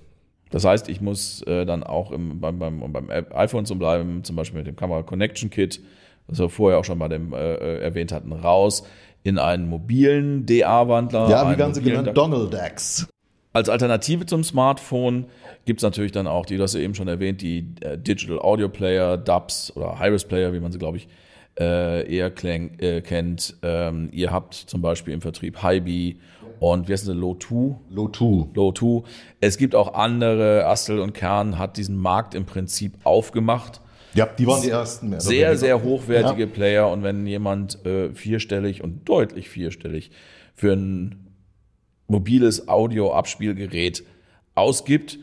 Das 0.50 0.64
heißt, 0.64 0.88
ich 0.88 1.00
muss 1.00 1.42
äh, 1.42 1.64
dann 1.64 1.82
auch 1.82 2.12
im, 2.12 2.40
beim, 2.40 2.58
beim, 2.58 2.92
beim 2.92 3.08
iPhone 3.10 3.66
zum 3.66 3.78
bleiben, 3.78 4.24
zum 4.24 4.36
Beispiel 4.36 4.58
mit 4.58 4.66
dem 4.66 4.76
Kamera 4.76 5.02
Connection 5.02 5.50
Kit, 5.50 5.80
das 6.28 6.38
wir 6.38 6.48
vorher 6.48 6.78
auch 6.78 6.84
schon 6.84 6.98
bei 6.98 7.08
dem 7.08 7.32
äh, 7.32 7.54
äh 7.54 7.78
erwähnt 7.80 8.12
hatten, 8.12 8.32
raus 8.32 8.84
in 9.24 9.38
einen 9.38 9.68
mobilen 9.68 10.46
DA-Wandler. 10.46 11.28
Ja, 11.28 11.50
wie 11.50 11.58
werden 11.58 11.74
sie 11.74 11.82
genannt? 11.82 12.16
Dongle 12.16 12.48
Decks. 12.48 13.08
Als 13.54 13.68
Alternative 13.68 14.26
zum 14.26 14.42
Smartphone 14.42 15.26
gibt 15.64 15.78
es 15.78 15.84
natürlich 15.84 16.10
dann 16.10 16.26
auch, 16.26 16.44
die 16.44 16.56
du 16.56 16.64
hast 16.64 16.74
ja 16.74 16.80
eben 16.80 16.96
schon 16.96 17.06
erwähnt, 17.06 17.40
die 17.40 17.68
äh, 17.82 17.96
Digital 17.96 18.40
Audio 18.40 18.68
Player, 18.68 19.16
DABs 19.16 19.72
oder 19.76 20.00
Hi-Res 20.00 20.24
Player, 20.24 20.52
wie 20.52 20.58
man 20.58 20.72
sie, 20.72 20.78
glaube 20.78 20.96
ich, 20.96 21.08
äh, 21.58 22.12
eher 22.12 22.32
kläng, 22.32 22.76
äh, 22.80 23.00
kennt. 23.00 23.54
Ähm, 23.62 24.08
ihr 24.10 24.32
habt 24.32 24.54
zum 24.54 24.82
Beispiel 24.82 25.14
im 25.14 25.20
Vertrieb 25.20 25.62
Hibi 25.62 26.18
und 26.58 26.88
wie 26.88 26.92
heißt 26.94 27.06
es, 27.06 27.14
Low2? 27.14 27.76
Low2. 27.94 28.54
Low2. 28.54 29.04
Es 29.40 29.56
gibt 29.56 29.76
auch 29.76 29.94
andere, 29.94 30.66
Astel 30.66 30.98
und 30.98 31.14
Kern 31.14 31.56
hat 31.56 31.76
diesen 31.76 31.96
Markt 31.96 32.34
im 32.34 32.46
Prinzip 32.46 32.94
aufgemacht. 33.04 33.80
Ja, 34.14 34.26
die 34.26 34.48
waren 34.48 34.62
die 34.62 34.70
ersten. 34.70 35.10
Mehr 35.10 35.20
sehr, 35.20 35.56
sehr 35.56 35.80
hochwertige 35.80 36.46
ja. 36.46 36.48
Player 36.48 36.90
und 36.90 37.04
wenn 37.04 37.24
jemand 37.24 37.86
äh, 37.86 38.12
vierstellig 38.12 38.82
und 38.82 39.08
deutlich 39.08 39.48
vierstellig 39.48 40.10
für 40.56 40.72
ein 40.72 41.23
mobiles 42.06 42.68
Audio-Abspielgerät 42.68 44.04
ausgibt, 44.54 45.18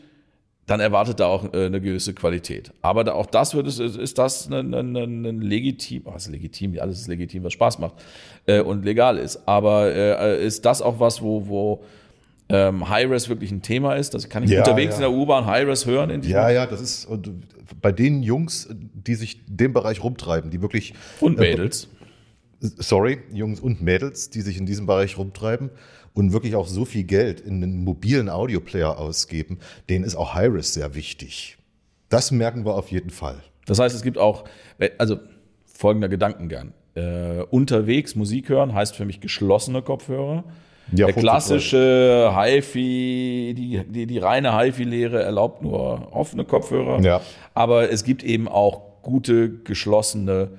dann 0.66 0.80
erwartet 0.80 1.20
da 1.20 1.26
auch 1.26 1.52
äh, 1.52 1.66
eine 1.66 1.80
gewisse 1.80 2.14
Qualität. 2.14 2.72
Aber 2.82 3.04
da, 3.04 3.12
auch 3.12 3.26
das 3.26 3.54
wird 3.54 3.66
es, 3.66 3.78
ist 3.78 4.18
das 4.18 4.48
ein, 4.50 4.72
ein, 4.72 4.96
ein 4.96 5.40
legitim, 5.40 6.02
was 6.04 6.28
oh, 6.28 6.32
legitim, 6.32 6.78
alles 6.78 7.00
ist 7.00 7.08
legitim, 7.08 7.42
was 7.44 7.52
Spaß 7.52 7.78
macht 7.78 7.94
äh, 8.46 8.60
und 8.60 8.84
legal 8.84 9.18
ist. 9.18 9.46
Aber 9.46 9.92
äh, 9.92 10.44
ist 10.44 10.64
das 10.64 10.80
auch 10.80 11.00
was, 11.00 11.20
wo, 11.20 11.48
wo 11.48 11.84
ähm, 12.48 12.88
Hi-Res 12.88 13.28
wirklich 13.28 13.50
ein 13.50 13.62
Thema 13.62 13.96
ist? 13.96 14.14
Das 14.14 14.28
kann 14.28 14.44
ich 14.44 14.50
ja, 14.50 14.60
unterwegs 14.60 14.98
ja. 14.98 15.06
in 15.06 15.12
der 15.12 15.20
U-Bahn 15.20 15.46
Hi-Res 15.46 15.86
hören? 15.86 16.10
In 16.10 16.22
ja, 16.22 16.48
ja, 16.48 16.66
das 16.66 16.80
ist 16.80 17.08
bei 17.80 17.90
den 17.90 18.22
Jungs, 18.22 18.68
die 18.70 19.14
sich 19.16 19.40
dem 19.46 19.72
Bereich 19.72 20.02
rumtreiben, 20.02 20.50
die 20.50 20.62
wirklich. 20.62 20.94
Und 21.20 21.38
Mädels. 21.38 21.88
sorry, 22.60 23.18
Jungs 23.32 23.58
und 23.58 23.82
Mädels, 23.82 24.30
die 24.30 24.42
sich 24.42 24.58
in 24.58 24.66
diesem 24.66 24.86
Bereich 24.86 25.18
rumtreiben 25.18 25.70
und 26.14 26.32
wirklich 26.32 26.54
auch 26.54 26.66
so 26.66 26.84
viel 26.84 27.04
Geld 27.04 27.40
in 27.40 27.62
einen 27.62 27.84
mobilen 27.84 28.28
Audioplayer 28.28 28.98
ausgeben, 28.98 29.58
denen 29.88 30.04
ist 30.04 30.16
auch 30.16 30.34
Hi-Res 30.34 30.74
sehr 30.74 30.94
wichtig. 30.94 31.56
Das 32.08 32.30
merken 32.30 32.64
wir 32.64 32.74
auf 32.74 32.90
jeden 32.90 33.10
Fall. 33.10 33.36
Das 33.66 33.78
heißt, 33.78 33.94
es 33.94 34.02
gibt 34.02 34.18
auch, 34.18 34.44
also 34.98 35.18
folgender 35.64 36.08
Gedankengang. 36.08 36.72
Äh, 36.94 37.42
unterwegs 37.50 38.14
Musik 38.14 38.50
hören 38.50 38.74
heißt 38.74 38.94
für 38.94 39.06
mich 39.06 39.20
geschlossene 39.20 39.80
Kopfhörer. 39.80 40.44
Ja, 40.94 41.06
Der 41.06 41.14
klassische 41.14 42.32
HiFi, 42.36 43.54
die, 43.56 43.82
die, 43.88 44.06
die 44.06 44.18
reine 44.18 44.58
HiFi-Lehre 44.58 45.22
erlaubt 45.22 45.62
nur 45.62 46.14
offene 46.14 46.44
Kopfhörer. 46.44 47.00
Ja. 47.00 47.22
Aber 47.54 47.90
es 47.90 48.04
gibt 48.04 48.22
eben 48.22 48.46
auch 48.48 49.02
gute, 49.02 49.48
geschlossene 49.48 50.50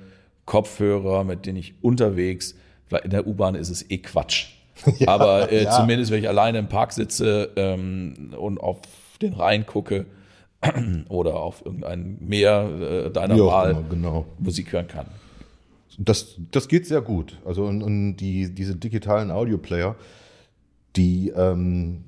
Kopfhörer, 0.44 1.22
mit 1.24 1.46
denen 1.46 1.58
ich 1.58 1.74
unterwegs 1.82 2.56
in 3.02 3.10
der 3.10 3.26
U-Bahn 3.26 3.54
ist 3.54 3.70
es 3.70 3.90
eh 3.90 3.98
Quatsch. 3.98 4.53
Ja, 4.98 5.08
Aber 5.08 5.50
äh, 5.50 5.64
ja. 5.64 5.70
zumindest, 5.70 6.10
wenn 6.10 6.20
ich 6.20 6.28
alleine 6.28 6.58
im 6.58 6.68
Park 6.68 6.92
sitze 6.92 7.50
ähm, 7.56 8.34
und 8.36 8.58
auf 8.58 8.78
den 9.22 9.32
Rhein 9.34 9.66
gucke 9.66 10.06
oder 11.08 11.36
auf 11.36 11.64
irgendein 11.64 12.18
Meer 12.20 13.06
äh, 13.06 13.10
deiner 13.10 13.38
Wahl 13.38 13.70
immer, 13.70 13.82
genau. 13.88 14.26
Musik 14.38 14.72
hören 14.72 14.88
kann. 14.88 15.06
Das, 15.98 16.34
das 16.50 16.68
geht 16.68 16.86
sehr 16.86 17.00
gut. 17.02 17.38
Also 17.44 17.64
und, 17.64 17.82
und 17.82 18.16
die, 18.16 18.52
diese 18.52 18.74
digitalen 18.74 19.30
Audioplayer, 19.30 19.94
die 20.96 21.30
ähm, 21.30 22.04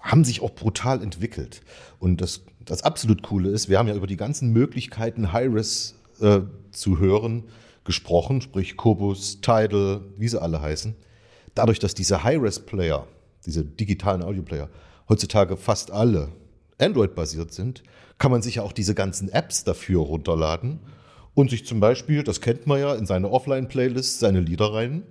haben 0.00 0.24
sich 0.24 0.42
auch 0.42 0.50
brutal 0.50 1.02
entwickelt. 1.02 1.62
Und 1.98 2.20
das, 2.20 2.44
das 2.64 2.82
absolut 2.82 3.22
Coole 3.22 3.50
ist, 3.50 3.68
wir 3.68 3.78
haben 3.78 3.88
ja 3.88 3.94
über 3.94 4.06
die 4.06 4.16
ganzen 4.16 4.52
Möglichkeiten, 4.52 5.32
Hi-Res 5.32 5.96
äh, 6.20 6.40
zu 6.70 6.98
hören, 6.98 7.44
gesprochen, 7.84 8.40
sprich 8.40 8.76
Kobus, 8.76 9.40
Tidal, 9.40 10.02
wie 10.16 10.28
sie 10.28 10.40
alle 10.40 10.60
heißen. 10.60 10.94
Dadurch, 11.54 11.78
dass 11.78 11.94
diese 11.94 12.24
High-Res-Player, 12.24 13.06
diese 13.44 13.64
digitalen 13.64 14.22
Audio-Player, 14.22 14.68
heutzutage 15.08 15.56
fast 15.56 15.90
alle 15.90 16.28
Android-basiert 16.78 17.52
sind, 17.52 17.82
kann 18.18 18.30
man 18.30 18.42
sich 18.42 18.56
ja 18.56 18.62
auch 18.62 18.72
diese 18.72 18.94
ganzen 18.94 19.28
Apps 19.30 19.64
dafür 19.64 20.00
runterladen 20.00 20.80
und 21.34 21.50
sich 21.50 21.66
zum 21.66 21.80
Beispiel, 21.80 22.22
das 22.22 22.40
kennt 22.40 22.66
man 22.66 22.80
ja, 22.80 22.94
in 22.94 23.06
seine 23.06 23.30
Offline-Playlist 23.30 24.20
seine 24.20 24.40
Lieder 24.40 24.72
rein. 24.72 25.02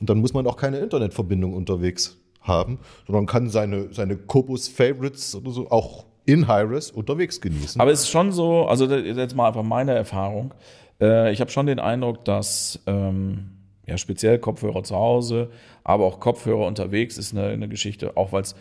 Und 0.00 0.10
dann 0.10 0.18
muss 0.18 0.34
man 0.34 0.46
auch 0.46 0.56
keine 0.56 0.78
Internetverbindung 0.78 1.54
unterwegs 1.54 2.16
haben, 2.40 2.78
sondern 3.06 3.26
kann 3.26 3.48
seine, 3.48 3.92
seine 3.92 4.16
Kobus 4.16 4.68
Favorites 4.68 5.34
oder 5.34 5.50
so 5.50 5.70
auch 5.70 6.04
in 6.26 6.48
Hi-Res 6.48 6.90
unterwegs 6.90 7.40
genießen. 7.40 7.80
Aber 7.80 7.92
es 7.92 8.00
ist 8.00 8.10
schon 8.10 8.32
so, 8.32 8.66
also 8.66 8.86
jetzt 8.86 9.36
mal 9.36 9.48
einfach 9.48 9.62
meine 9.62 9.94
Erfahrung. 9.94 10.52
Äh, 11.00 11.32
ich 11.32 11.40
habe 11.40 11.50
schon 11.50 11.66
den 11.66 11.78
Eindruck, 11.78 12.24
dass 12.24 12.80
ähm, 12.86 13.50
ja 13.86 13.98
speziell 13.98 14.38
Kopfhörer 14.38 14.82
zu 14.82 14.96
Hause, 14.96 15.50
aber 15.82 16.04
auch 16.04 16.20
Kopfhörer 16.20 16.66
unterwegs 16.66 17.18
ist 17.18 17.32
eine, 17.32 17.48
eine 17.48 17.68
Geschichte, 17.68 18.16
auch 18.16 18.32
weil 18.32 18.42
es 18.42 18.54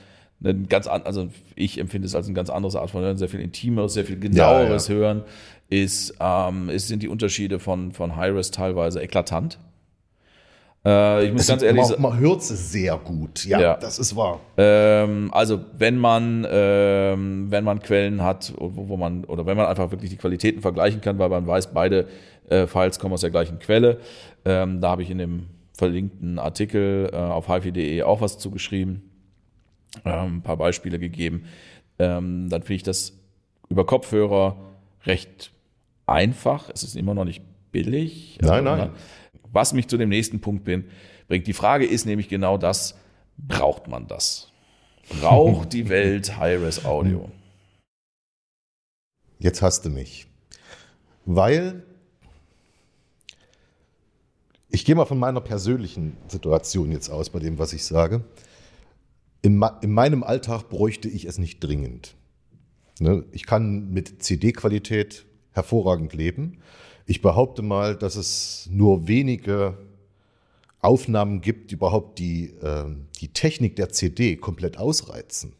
ein 0.44 0.68
ganz 0.68 0.88
also 0.88 1.30
ich 1.56 1.80
empfinde 1.80 2.06
es 2.06 2.16
als 2.16 2.26
eine 2.28 2.36
ganz 2.36 2.50
andere 2.50 2.82
Art 2.82 2.92
von 2.92 3.02
Hören, 3.02 3.18
sehr 3.18 3.30
viel 3.30 3.40
intimeres, 3.40 3.94
sehr 3.94 4.06
viel 4.06 4.20
genaueres 4.20 4.88
ja, 4.88 4.94
ja. 4.94 5.00
Hören 5.00 5.24
ist, 5.70 6.16
ähm, 6.20 6.70
ist, 6.70 6.88
sind 6.88 7.02
die 7.02 7.08
Unterschiede 7.08 7.60
von, 7.60 7.94
von 7.94 8.16
Hi-Res 8.16 8.52
teilweise 8.52 9.02
eklatant. 9.02 9.58
Äh, 10.86 11.26
ich 11.26 11.32
muss 11.32 11.44
es 11.44 11.48
ganz 11.48 11.64
ehrlich 11.64 11.86
sagen. 11.86 12.02
Man 12.02 12.20
hört 12.20 12.42
es 12.42 12.72
sehr 12.72 12.98
gut, 12.98 13.46
ja, 13.46 13.60
ja, 13.60 13.78
das 13.78 14.00
ist 14.00 14.16
wahr. 14.16 14.40
Ähm, 14.58 15.30
also 15.32 15.62
wenn 15.78 15.98
man, 15.98 16.46
ähm, 16.50 17.48
wenn 17.50 17.64
man 17.64 17.80
Quellen 17.80 18.22
hat, 18.22 18.54
wo, 18.58 18.90
wo, 18.90 18.98
man, 18.98 19.24
oder 19.26 19.46
wenn 19.46 19.56
man 19.56 19.68
einfach 19.68 19.92
wirklich 19.92 20.10
die 20.10 20.18
Qualitäten 20.18 20.62
vergleichen 20.62 21.00
kann, 21.00 21.20
weil 21.20 21.30
man 21.30 21.48
weiß, 21.48 21.74
beide 21.74 22.08
äh, 22.50 22.68
Files 22.68 23.00
kommen 23.00 23.14
aus 23.14 23.22
der 23.22 23.32
gleichen 23.32 23.60
Quelle. 23.60 24.00
Ähm, 24.44 24.82
da 24.82 24.90
habe 24.90 25.04
ich 25.04 25.10
in 25.10 25.20
dem 25.20 25.48
verlinkten 25.74 26.38
Artikel 26.38 27.10
äh, 27.14 27.16
auf 27.16 27.48
hifi.de 27.48 28.04
auch 28.04 28.20
was 28.20 28.38
zugeschrieben, 28.38 29.10
ähm, 30.04 30.38
ein 30.38 30.42
paar 30.42 30.58
Beispiele 30.58 31.00
gegeben. 31.00 31.46
Ähm, 31.98 32.50
dann 32.50 32.62
finde 32.62 32.76
ich 32.76 32.84
das 32.84 33.14
über 33.70 33.86
Kopfhörer 33.86 34.58
recht 35.06 35.52
einfach. 36.06 36.70
Es 36.74 36.84
ist 36.84 36.96
immer 36.96 37.14
noch 37.14 37.26
nicht 37.26 37.42
billig. 37.72 38.38
Nein, 38.42 38.68
also, 38.68 38.84
nein. 38.84 38.92
Was 39.54 39.72
mich 39.72 39.88
zu 39.88 39.98
dem 39.98 40.10
nächsten 40.10 40.42
Punkt 40.42 40.66
bringt. 40.66 41.48
Die 41.48 41.54
Frage 41.54 41.86
ist 41.86 42.06
nämlich 42.06 42.28
genau 42.28 42.58
das, 42.58 42.96
braucht 43.38 43.88
man 43.88 44.08
das? 44.08 44.52
Braucht 45.22 45.74
die 45.74 45.90
Welt 45.90 46.38
Hi-Res 46.38 46.86
Audio? 46.86 47.30
Jetzt 49.40 49.62
hast 49.62 49.86
du 49.86 49.90
mich. 49.90 50.28
Weil 51.26 51.84
ich 54.70 54.86
gehe 54.86 54.96
mal 54.96 55.06
von 55.06 55.20
meiner 55.20 55.42
persönlichen 55.42 56.18
Situation 56.28 56.92
jetzt 56.92 57.10
aus 57.10 57.30
bei 57.30 57.40
dem, 57.40 57.60
was 57.60 57.74
ich 57.74 57.86
sage. 57.86 58.24
In, 59.44 59.64
in 59.82 59.92
meinem 59.92 60.24
Alltag 60.24 60.70
bräuchte 60.70 61.08
ich 61.08 61.26
es 61.26 61.38
nicht 61.38 61.60
dringend. 61.60 62.16
Ne? 63.00 63.24
Ich 63.32 63.46
kann 63.46 63.92
mit 63.92 64.24
CD-Qualität 64.24 65.26
hervorragend 65.52 66.14
leben. 66.14 66.60
Ich 67.06 67.22
behaupte 67.22 67.62
mal, 67.62 67.96
dass 67.96 68.16
es 68.16 68.68
nur 68.72 69.08
wenige 69.08 69.78
Aufnahmen 70.80 71.42
gibt, 71.42 71.72
die 71.72 71.76
überhaupt 71.76 72.20
die, 72.20 72.54
äh, 72.62 72.86
die 73.20 73.30
Technik 73.30 73.76
der 73.76 73.90
CD 73.90 74.36
komplett 74.36 74.78
ausreizen. 74.78 75.54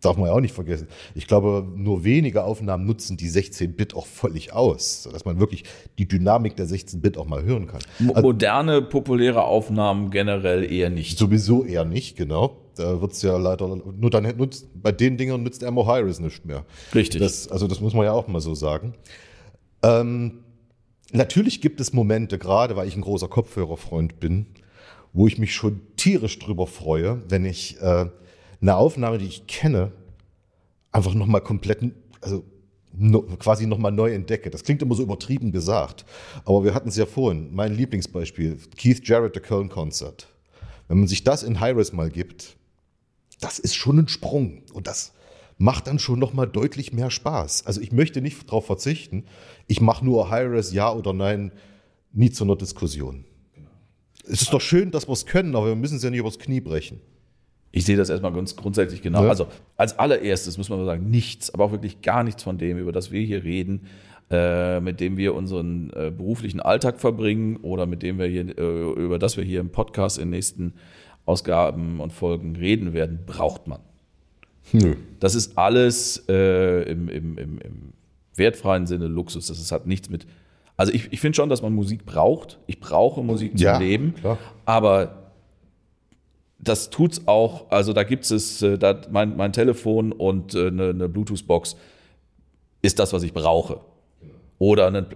Darf 0.00 0.16
man 0.16 0.28
ja 0.28 0.32
auch 0.32 0.40
nicht 0.40 0.54
vergessen. 0.54 0.88
Ich 1.14 1.26
glaube, 1.26 1.66
nur 1.76 2.04
wenige 2.04 2.44
Aufnahmen 2.44 2.86
nutzen 2.86 3.18
die 3.18 3.28
16-Bit 3.28 3.94
auch 3.94 4.06
völlig 4.06 4.52
aus, 4.54 5.02
sodass 5.02 5.26
man 5.26 5.38
wirklich 5.38 5.64
die 5.98 6.08
Dynamik 6.08 6.56
der 6.56 6.66
16-Bit 6.66 7.18
auch 7.18 7.26
mal 7.26 7.42
hören 7.42 7.66
kann. 7.66 7.82
Also, 8.08 8.22
Moderne, 8.22 8.80
populäre 8.80 9.44
Aufnahmen 9.44 10.10
generell 10.10 10.70
eher 10.70 10.88
nicht. 10.88 11.18
Sowieso 11.18 11.64
eher 11.64 11.84
nicht, 11.84 12.16
genau. 12.16 12.56
Da 12.76 13.02
wird 13.02 13.12
es 13.12 13.20
ja 13.20 13.36
leider, 13.36 13.76
nur 13.76 14.10
dann 14.10 14.24
nutzt, 14.38 14.68
bei 14.74 14.90
den 14.90 15.18
Dingern 15.18 15.42
nützt 15.42 15.62
Ammo 15.62 15.86
Hi-Res 15.86 16.18
nicht 16.18 16.46
mehr. 16.46 16.64
Richtig. 16.94 17.20
Das, 17.20 17.48
also 17.48 17.66
das 17.66 17.80
muss 17.80 17.92
man 17.92 18.06
ja 18.06 18.12
auch 18.12 18.26
mal 18.26 18.40
so 18.40 18.54
sagen. 18.54 18.94
Ähm, 19.82 20.44
natürlich 21.12 21.60
gibt 21.60 21.80
es 21.80 21.92
Momente, 21.92 22.38
gerade 22.38 22.76
weil 22.76 22.88
ich 22.88 22.96
ein 22.96 23.02
großer 23.02 23.28
Kopfhörerfreund 23.28 24.20
bin, 24.20 24.46
wo 25.12 25.26
ich 25.26 25.38
mich 25.38 25.54
schon 25.54 25.80
tierisch 25.96 26.38
drüber 26.38 26.66
freue, 26.66 27.22
wenn 27.28 27.44
ich 27.44 27.80
äh, 27.80 28.06
eine 28.60 28.76
Aufnahme, 28.76 29.18
die 29.18 29.26
ich 29.26 29.46
kenne, 29.46 29.92
einfach 30.92 31.14
nochmal 31.14 31.40
komplett, 31.40 31.92
also 32.20 32.44
no, 32.92 33.22
quasi 33.22 33.66
nochmal 33.66 33.92
neu 33.92 34.12
entdecke. 34.12 34.50
Das 34.50 34.64
klingt 34.64 34.82
immer 34.82 34.94
so 34.94 35.02
übertrieben 35.02 35.52
gesagt, 35.52 36.04
aber 36.44 36.64
wir 36.64 36.74
hatten 36.74 36.88
es 36.88 36.96
ja 36.96 37.06
vorhin. 37.06 37.48
Mein 37.52 37.74
Lieblingsbeispiel, 37.74 38.58
Keith 38.76 39.06
Jarrett, 39.06 39.34
The 39.34 39.40
Köln 39.40 39.68
Concert. 39.68 40.28
Wenn 40.88 40.98
man 40.98 41.08
sich 41.08 41.24
das 41.24 41.42
in 41.42 41.60
Hi-Res 41.60 41.92
mal 41.92 42.10
gibt, 42.10 42.56
das 43.40 43.58
ist 43.58 43.74
schon 43.74 43.98
ein 43.98 44.08
Sprung 44.08 44.62
und 44.72 44.86
das 44.86 45.12
macht 45.60 45.88
dann 45.88 45.98
schon 45.98 46.18
nochmal 46.18 46.46
deutlich 46.46 46.94
mehr 46.94 47.10
Spaß. 47.10 47.66
Also 47.66 47.82
ich 47.82 47.92
möchte 47.92 48.22
nicht 48.22 48.48
darauf 48.48 48.64
verzichten. 48.64 49.24
Ich 49.66 49.82
mache 49.82 50.02
nur 50.02 50.30
Hi-Res, 50.30 50.72
ja 50.72 50.90
oder 50.90 51.12
nein, 51.12 51.52
nie 52.12 52.30
zu 52.30 52.44
einer 52.44 52.56
Diskussion. 52.56 53.26
Es 54.24 54.40
ist 54.40 54.54
doch 54.54 54.60
schön, 54.62 54.90
dass 54.90 55.06
wir 55.06 55.12
es 55.12 55.26
können, 55.26 55.54
aber 55.54 55.66
wir 55.66 55.74
müssen 55.74 55.98
es 55.98 56.02
ja 56.02 56.08
nicht 56.08 56.20
übers 56.20 56.38
Knie 56.38 56.60
brechen. 56.60 57.00
Ich 57.72 57.84
sehe 57.84 57.98
das 57.98 58.08
erstmal 58.08 58.32
ganz 58.32 58.56
grundsätzlich 58.56 59.02
genau. 59.02 59.24
Ja. 59.24 59.28
Also 59.28 59.48
als 59.76 59.98
allererstes 59.98 60.56
muss 60.56 60.70
man 60.70 60.82
sagen, 60.86 61.10
nichts, 61.10 61.52
aber 61.52 61.66
auch 61.66 61.72
wirklich 61.72 62.00
gar 62.00 62.24
nichts 62.24 62.42
von 62.42 62.56
dem, 62.56 62.78
über 62.78 62.90
das 62.90 63.10
wir 63.10 63.20
hier 63.20 63.44
reden, 63.44 63.86
äh, 64.30 64.80
mit 64.80 64.98
dem 64.98 65.18
wir 65.18 65.34
unseren 65.34 65.90
äh, 65.90 66.10
beruflichen 66.10 66.60
Alltag 66.60 66.98
verbringen 66.98 67.58
oder 67.58 67.84
mit 67.84 68.02
dem 68.02 68.18
wir 68.18 68.26
hier, 68.26 68.58
äh, 68.58 68.92
über 68.92 69.18
das 69.18 69.36
wir 69.36 69.44
hier 69.44 69.60
im 69.60 69.68
Podcast 69.68 70.16
in 70.16 70.24
den 70.24 70.30
nächsten 70.30 70.72
Ausgaben 71.26 72.00
und 72.00 72.14
Folgen 72.14 72.56
reden 72.56 72.94
werden, 72.94 73.20
braucht 73.26 73.66
man. 73.66 73.80
Nö. 74.72 74.96
Das 75.18 75.34
ist 75.34 75.58
alles 75.58 76.24
äh, 76.28 76.90
im, 76.90 77.08
im, 77.08 77.38
im, 77.38 77.58
im, 77.58 77.92
wertfreien 78.36 78.86
Sinne 78.86 79.06
Luxus. 79.06 79.48
Das 79.48 79.58
ist, 79.58 79.70
hat 79.72 79.86
nichts 79.86 80.08
mit. 80.08 80.26
Also 80.76 80.92
ich, 80.92 81.12
ich 81.12 81.20
finde 81.20 81.36
schon, 81.36 81.50
dass 81.50 81.60
man 81.60 81.74
Musik 81.74 82.06
braucht. 82.06 82.58
Ich 82.66 82.80
brauche 82.80 83.22
Musik 83.22 83.58
zum 83.58 83.64
ja, 83.64 83.78
Leben. 83.78 84.14
Klar. 84.14 84.38
Aber 84.64 85.32
das 86.58 86.90
tut's 86.90 87.22
auch. 87.26 87.70
Also 87.70 87.92
da 87.92 88.02
gibt 88.02 88.30
es 88.30 88.62
äh, 88.62 88.78
da 88.78 88.98
mein, 89.10 89.36
mein 89.36 89.52
Telefon 89.52 90.12
und 90.12 90.54
äh, 90.54 90.68
eine, 90.68 90.90
eine 90.90 91.08
Bluetooth-Box 91.08 91.76
ist 92.82 92.98
das, 92.98 93.12
was 93.12 93.22
ich 93.22 93.32
brauche. 93.34 93.80
Oder 94.58 94.86
eine, 94.86 95.06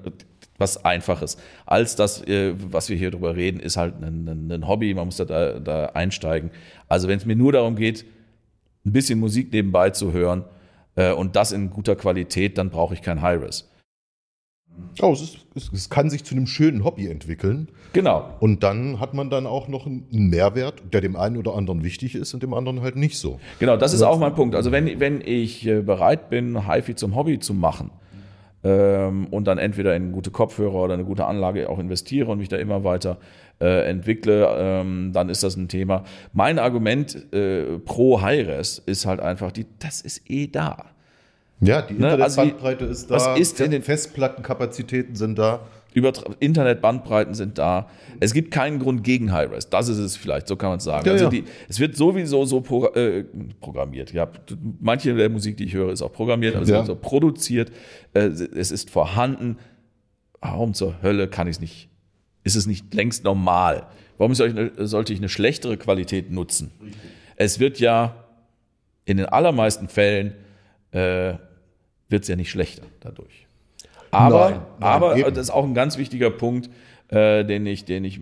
was 0.59 0.85
Einfaches. 0.85 1.37
Als 1.67 1.97
das, 1.97 2.23
äh, 2.27 2.55
was 2.57 2.89
wir 2.89 2.97
hier 2.97 3.11
drüber 3.11 3.37
reden, 3.37 3.61
ist 3.61 3.77
halt 3.77 4.03
ein, 4.03 4.29
ein, 4.29 4.51
ein 4.51 4.69
Hobby. 4.69 4.93
Man 4.95 5.07
muss 5.07 5.17
da, 5.17 5.59
da 5.61 5.87
einsteigen. 5.87 6.51
Also 6.89 7.09
wenn 7.09 7.19
es 7.19 7.27
mir 7.27 7.37
nur 7.37 7.53
darum 7.53 7.77
geht, 7.77 8.05
ein 8.85 8.93
bisschen 8.93 9.19
Musik 9.19 9.53
nebenbei 9.53 9.91
zu 9.91 10.13
hören 10.13 10.45
äh, 10.97 11.13
und 11.13 11.37
das 11.37 11.53
in 11.53 11.71
guter 11.71 11.97
Qualität, 11.97 12.59
dann 12.59 12.71
brauche 12.71 12.95
ich 12.95 13.03
kein 13.03 13.23
Hi-Res. 13.23 13.71
Oh, 15.01 15.13
es, 15.13 15.23
ist, 15.23 15.39
es, 15.55 15.71
es, 15.73 15.91
kann 15.91 16.11
sich 16.11 16.25
zu 16.25 16.35
einem 16.35 16.47
schönen 16.47 16.85
Hobby 16.85 17.07
entwickeln. 17.07 17.69
Genau. 17.93 18.29
Und 18.41 18.63
dann 18.63 18.99
hat 18.99 19.15
man 19.15 19.31
dann 19.31 19.47
auch 19.47 19.69
noch 19.69 19.87
einen 19.87 20.07
Mehrwert, 20.11 20.83
der 20.93 21.01
dem 21.01 21.15
einen 21.17 21.37
oder 21.37 21.55
anderen 21.55 21.85
wichtig 21.85 22.15
ist 22.15 22.35
und 22.35 22.43
dem 22.43 22.55
anderen 22.55 22.81
halt 22.81 22.97
nicht 22.97 23.19
so. 23.19 23.39
Genau, 23.61 23.77
das 23.77 23.93
ist 23.93 24.03
auch 24.03 24.19
mein 24.19 24.35
Punkt. 24.35 24.57
Also 24.57 24.73
wenn, 24.73 24.99
wenn 24.99 25.21
ich 25.21 25.67
äh, 25.67 25.81
bereit 25.81 26.29
bin, 26.29 26.69
HiFi 26.69 26.97
zum 26.97 27.15
Hobby 27.15 27.39
zu 27.39 27.55
machen 27.55 27.91
ähm, 28.65 29.27
und 29.31 29.47
dann 29.47 29.59
entweder 29.59 29.95
in 29.95 30.11
gute 30.11 30.31
Kopfhörer 30.31 30.75
oder 30.75 30.95
eine 30.95 31.05
gute 31.05 31.27
Anlage 31.27 31.69
auch 31.69 31.79
investiere 31.79 32.31
und 32.31 32.39
mich 32.39 32.49
da 32.49 32.57
immer 32.57 32.83
weiter 32.83 33.19
äh, 33.61 33.89
entwickle, 33.89 34.47
ähm, 34.59 35.13
dann 35.13 35.29
ist 35.29 35.43
das 35.43 35.57
ein 35.57 35.69
Thema. 35.69 36.05
Mein 36.33 36.59
Argument 36.59 37.33
äh, 37.33 37.79
pro 37.79 38.21
Hi-Res 38.21 38.83
ist 38.85 39.07
halt 39.07 39.21
einfach, 39.21 39.53
die, 39.53 39.67
das 39.79 40.01
ist 40.01 40.29
eh 40.29 40.47
da. 40.47 40.87
Ja, 41.61 41.83
die 41.83 41.95
Internetbandbreite 41.95 42.85
ne? 42.85 42.91
also, 42.91 43.03
ist 43.03 43.11
da, 43.11 43.15
was 43.15 43.39
ist 43.39 43.61
in 43.61 43.83
Festplattenkapazitäten 43.83 45.15
sind 45.15 45.39
da. 45.39 45.61
Über 45.95 46.13
Internetbandbreiten 46.41 47.35
sind 47.35 47.57
da. 47.57 47.89
Es 48.19 48.35
gibt 48.35 48.51
keinen 48.51 48.81
Grund 48.81 49.05
gegen 49.05 49.31
Hi-Res. 49.31 49.71
Das 49.71 49.89
ist 49.89 49.99
es 49.99 50.17
vielleicht, 50.17 50.49
so 50.49 50.57
kann 50.57 50.71
man 50.71 50.79
es 50.79 50.85
sagen. 50.85 51.07
Ja, 51.07 51.13
also 51.13 51.29
die, 51.29 51.45
es 51.69 51.79
wird 51.79 51.97
sowieso 51.97 52.45
so 52.45 52.61
pro, 52.61 52.87
äh, 52.87 53.25
programmiert. 53.61 54.13
Ja, 54.13 54.29
manche 54.81 55.15
der 55.15 55.29
Musik, 55.29 55.57
die 55.57 55.65
ich 55.65 55.75
höre, 55.75 55.93
ist 55.93 56.03
auch 56.03 56.13
programmiert, 56.13 56.57
aber 56.57 56.65
es 56.65 56.71
ja. 56.71 56.79
wird 56.79 56.87
so 56.87 56.97
produziert. 56.97 57.71
Äh, 58.13 58.27
es 58.27 58.73
ist 58.73 58.91
vorhanden. 58.91 59.59
Warum 60.41 60.75
zur 60.75 61.01
Hölle 61.01 61.29
kann 61.29 61.47
ich 61.47 61.57
es 61.57 61.61
nicht 61.61 61.89
ist 62.45 62.55
es 62.55 62.67
nicht 62.67 62.95
längst 62.95 63.25
normal? 63.25 63.87
Warum 64.19 64.35
sollte 64.35 65.13
ich 65.13 65.19
eine 65.19 65.29
schlechtere 65.29 65.77
Qualität 65.77 66.31
nutzen? 66.31 66.71
Es 67.37 67.59
wird 67.59 67.81
ja 67.81 68.25
in 69.05 69.17
den 69.17 69.27
allermeisten 69.27 69.89
Fällen 69.89 70.35
äh, 70.93 71.35
wird 72.09 72.23
es 72.23 72.29
ja 72.29 72.37
nicht 72.37 72.51
schlechter 72.51 72.85
dadurch. 73.01 73.47
Aber, 74.11 74.51
nein, 74.51 74.61
nein, 74.79 74.91
aber 74.91 75.31
das 75.31 75.49
ist 75.49 75.51
auch 75.51 75.65
ein 75.65 75.75
ganz 75.75 75.99
wichtiger 75.99 76.31
Punkt, 76.31 76.71
äh, 77.09 77.45
den, 77.45 77.67
ich, 77.67 77.85
den 77.85 78.05
ich 78.05 78.21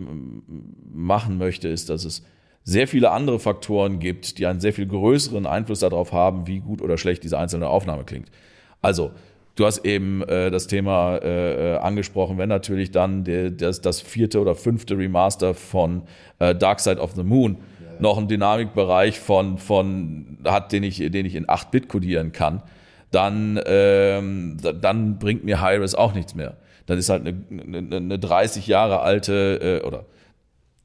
machen 0.90 1.36
möchte, 1.36 1.68
ist, 1.68 1.90
dass 1.90 2.04
es 2.04 2.24
sehr 2.64 2.88
viele 2.88 3.10
andere 3.10 3.38
Faktoren 3.38 3.98
gibt, 3.98 4.38
die 4.38 4.46
einen 4.46 4.60
sehr 4.60 4.72
viel 4.72 4.86
größeren 4.86 5.46
Einfluss 5.46 5.80
darauf 5.80 6.12
haben, 6.12 6.46
wie 6.46 6.60
gut 6.60 6.80
oder 6.80 6.96
schlecht 6.96 7.24
diese 7.24 7.38
einzelne 7.38 7.68
Aufnahme 7.68 8.04
klingt. 8.04 8.30
Also, 8.80 9.12
du 9.55 9.66
hast 9.66 9.84
eben 9.84 10.22
äh, 10.22 10.50
das 10.50 10.66
Thema 10.66 11.18
äh, 11.18 11.76
angesprochen, 11.76 12.38
wenn 12.38 12.48
natürlich 12.48 12.90
dann 12.90 13.24
der, 13.24 13.50
das, 13.50 13.80
das 13.80 14.00
vierte 14.00 14.40
oder 14.40 14.55
fünfte 14.55 14.96
Remaster 14.96 15.55
von 15.55 16.03
äh, 16.38 16.55
Dark 16.55 16.80
Side 16.80 17.00
of 17.00 17.12
the 17.12 17.22
Moon 17.22 17.59
noch 17.98 18.18
einen 18.18 18.28
Dynamikbereich 18.28 19.20
von, 19.20 19.59
von 19.59 20.38
hat, 20.44 20.72
den 20.72 20.82
ich, 20.82 20.98
den 20.98 21.24
ich 21.24 21.36
in 21.36 21.46
8-Bit 21.46 21.88
codieren 21.88 22.32
kann, 22.32 22.62
dann, 23.11 23.61
ähm, 23.66 24.57
dann 24.80 25.18
bringt 25.18 25.44
mir 25.44 25.61
Hi-Res 25.61 25.94
auch 25.94 26.14
nichts 26.14 26.34
mehr. 26.34 26.57
Dann 26.86 26.98
ist 26.98 27.11
halt 27.11 27.26
eine, 27.26 27.36
eine, 27.50 27.96
eine 27.96 28.18
30 28.18 28.66
Jahre 28.66 29.00
alte 29.00 29.80
äh, 29.82 29.86
oder 29.86 30.07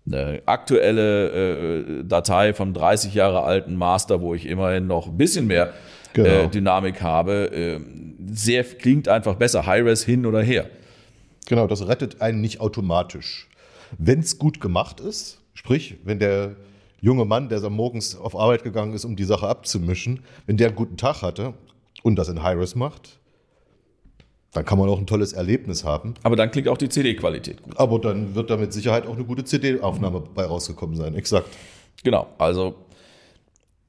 eine 0.05 0.41
aktuelle 0.45 1.29
äh, 1.29 2.03
Datei 2.03 2.53
vom 2.53 2.73
30 2.73 3.13
Jahre 3.13 3.43
alten 3.43 3.75
Master, 3.75 4.21
wo 4.21 4.35
ich 4.35 4.45
immerhin 4.45 4.87
noch 4.87 5.07
ein 5.07 5.17
bisschen 5.17 5.47
mehr 5.47 5.73
genau. 6.13 6.29
äh, 6.29 6.47
Dynamik 6.47 7.01
habe, 7.01 7.51
äh, 7.51 7.79
sehr 8.29 8.63
klingt 8.63 9.07
einfach 9.07 9.35
besser. 9.35 9.65
Hi-Res 9.65 10.03
hin 10.03 10.25
oder 10.25 10.41
her. 10.41 10.69
Genau, 11.47 11.67
das 11.67 11.87
rettet 11.87 12.21
einen 12.21 12.41
nicht 12.41 12.59
automatisch. 12.59 13.47
Wenn 13.97 14.19
es 14.19 14.37
gut 14.37 14.59
gemacht 14.59 14.99
ist, 14.99 15.39
sprich, 15.53 15.97
wenn 16.03 16.19
der 16.19 16.55
junge 16.99 17.25
Mann, 17.25 17.49
der 17.49 17.67
morgens 17.69 18.15
auf 18.15 18.35
Arbeit 18.35 18.63
gegangen 18.63 18.93
ist, 18.93 19.05
um 19.05 19.15
die 19.15 19.23
Sache 19.23 19.47
abzumischen, 19.47 20.21
wenn 20.45 20.57
der 20.57 20.67
einen 20.67 20.75
guten 20.75 20.97
Tag 20.97 21.21
hatte 21.21 21.53
und 22.03 22.17
das 22.17 22.27
in 22.27 22.43
Hi-Res 22.43 22.75
macht, 22.75 23.19
dann 24.51 24.65
kann 24.65 24.79
man 24.79 24.89
auch 24.89 24.97
ein 24.97 25.07
tolles 25.07 25.33
Erlebnis 25.33 25.83
haben. 25.83 26.15
Aber 26.23 26.35
dann 26.35 26.51
klingt 26.51 26.67
auch 26.67 26.77
die 26.77 26.89
CD-Qualität 26.89 27.61
gut. 27.61 27.77
Aber 27.77 27.99
dann 27.99 28.35
wird 28.35 28.49
da 28.49 28.57
mit 28.57 28.73
Sicherheit 28.73 29.05
auch 29.05 29.15
eine 29.15 29.23
gute 29.23 29.43
CD-Aufnahme 29.43 30.23
bei 30.33 30.45
rausgekommen 30.45 30.95
sein, 30.95 31.15
exakt. 31.15 31.49
Genau, 32.03 32.27
also 32.37 32.75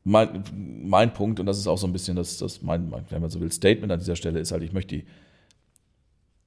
mein, 0.09 0.42
mein 0.84 1.12
Punkt, 1.12 1.38
und 1.38 1.46
das 1.46 1.59
ist 1.59 1.66
auch 1.66 1.76
so 1.76 1.86
ein 1.86 1.92
bisschen 1.92 2.16
das, 2.16 2.38
das 2.38 2.62
mein, 2.62 2.90
wenn 3.11 3.20
man 3.20 3.30
so 3.30 3.40
will, 3.40 3.52
Statement 3.52 3.92
an 3.92 3.98
dieser 3.98 4.16
Stelle, 4.16 4.40
ist 4.40 4.52
halt, 4.52 4.62
ich 4.62 4.72
möchte 4.72 4.96
die, 4.96 5.04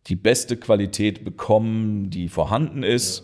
die 0.07 0.15
beste 0.15 0.57
Qualität 0.57 1.23
bekommen, 1.23 2.09
die 2.09 2.27
vorhanden 2.27 2.81
ist. 2.81 3.19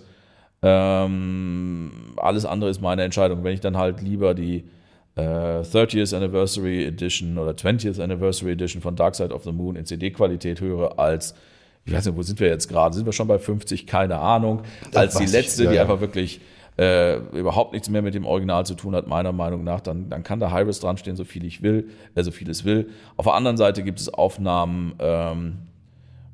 Ja. 0.61 1.05
Ähm, 1.05 1.91
alles 2.17 2.45
andere 2.45 2.69
ist 2.69 2.81
meine 2.81 3.03
Entscheidung. 3.03 3.43
Wenn 3.43 3.53
ich 3.53 3.61
dann 3.61 3.77
halt 3.77 4.01
lieber 4.01 4.35
die 4.35 4.65
äh, 5.15 5.21
30th 5.21 6.15
Anniversary 6.15 6.85
Edition 6.85 7.37
oder 7.39 7.51
20th 7.51 7.99
Anniversary 7.99 8.51
Edition 8.51 8.81
von 8.81 8.95
Dark 8.95 9.15
Side 9.15 9.33
of 9.33 9.43
the 9.43 9.51
Moon 9.51 9.75
in 9.75 9.85
CD-Qualität 9.85 10.61
höre 10.61 10.99
als, 10.99 11.33
ich 11.85 11.93
weiß 11.93 12.05
nicht, 12.05 12.15
wo 12.15 12.21
sind 12.21 12.39
wir 12.39 12.47
jetzt 12.47 12.67
gerade? 12.67 12.95
Sind 12.95 13.05
wir 13.05 13.13
schon 13.13 13.27
bei 13.27 13.39
50? 13.39 13.87
Keine 13.87 14.17
Ahnung. 14.19 14.61
Als 14.93 15.15
die 15.15 15.25
letzte, 15.25 15.63
ich, 15.63 15.65
ja, 15.65 15.71
die 15.71 15.75
ja. 15.77 15.81
einfach 15.81 16.01
wirklich 16.01 16.41
äh, 16.77 17.17
überhaupt 17.37 17.73
nichts 17.73 17.89
mehr 17.89 18.01
mit 18.01 18.13
dem 18.13 18.25
Original 18.25 18.65
zu 18.65 18.75
tun 18.75 18.95
hat, 18.95 19.07
meiner 19.07 19.31
Meinung 19.31 19.63
nach, 19.63 19.81
dann, 19.81 20.09
dann 20.09 20.23
kann 20.23 20.39
da 20.39 20.51
Hi-Res 20.51 20.79
dran 20.79 20.97
stehen, 20.97 21.15
so 21.15 21.23
viel 21.23 21.43
ich 21.43 21.61
will, 21.61 21.89
äh, 22.15 22.23
so 22.23 22.31
viel 22.31 22.49
es 22.49 22.65
will. 22.65 22.89
Auf 23.15 23.25
der 23.25 23.33
anderen 23.33 23.57
Seite 23.57 23.83
gibt 23.83 23.99
es 23.99 24.13
Aufnahmen, 24.13 24.93
ähm, 24.99 25.57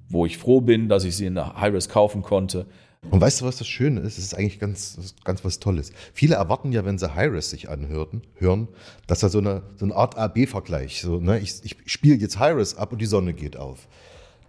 wo 0.10 0.26
ich 0.26 0.38
froh 0.38 0.62
bin, 0.62 0.90
dass 0.90 1.06
ich 1.06 1.16
sie 1.16 1.26
in 1.26 1.36
der 1.36 1.56
Hi-Res 1.56 1.88
kaufen 1.90 2.22
konnte. 2.22 2.66
Und 3.10 3.20
weißt 3.20 3.42
du, 3.42 3.46
was 3.46 3.58
das 3.58 3.68
Schöne 3.68 4.00
ist? 4.02 4.18
Es 4.18 4.26
ist 4.26 4.34
eigentlich 4.34 4.60
ganz, 4.60 5.16
ganz 5.24 5.44
was 5.44 5.60
Tolles. 5.60 5.92
Viele 6.14 6.36
erwarten 6.36 6.72
ja, 6.72 6.86
wenn 6.86 6.98
sie 6.98 7.14
Hi-Res 7.14 7.50
sich 7.50 7.70
anhören, 7.70 8.22
hören, 8.36 8.68
dass 9.08 9.20
da 9.20 9.30
so 9.30 9.40
eine, 9.40 9.64
so 9.76 9.86
eine 9.86 9.96
Art 9.96 10.18
A-B-Vergleich, 10.18 11.02
so, 11.02 11.20
ne? 11.20 11.40
ich, 11.40 11.54
ich 11.64 11.76
spiele 11.86 12.16
jetzt 12.16 12.40
Hi-Res 12.40 12.78
ab 12.78 12.92
und 12.92 13.02
die 13.02 13.06
Sonne 13.06 13.34
geht 13.34 13.58
auf. 13.58 13.88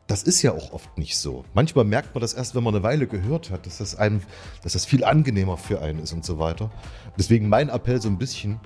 Das 0.07 0.23
ist 0.23 0.43
ja 0.43 0.53
auch 0.53 0.73
oft 0.73 0.99
nicht 0.99 1.17
so. 1.17 1.45
Manchmal 1.55 1.87
merkt 1.87 2.15
man 2.15 2.21
das 2.21 2.35
erst, 2.35 2.55
wenn 2.55 2.63
man 2.63 2.75
eine 2.75 2.85
Weile 2.85 3.07
gehört 3.07 3.51
hat, 3.51 3.65
dass 3.65 3.79
das, 3.79 3.97
einem, 3.97 4.21
dass 4.63 4.75
das 4.75 4.85
viel 4.85 5.03
angenehmer 5.03 5.57
für 5.57 5.81
einen 5.81 6.01
ist 6.01 6.13
und 6.13 6.27
so 6.27 6.39
weiter. 6.39 6.71
Deswegen 7.19 7.49
mein 7.49 7.71
Appell 7.71 8.03
so 8.03 8.11
ein 8.11 8.19
bisschen, 8.19 8.61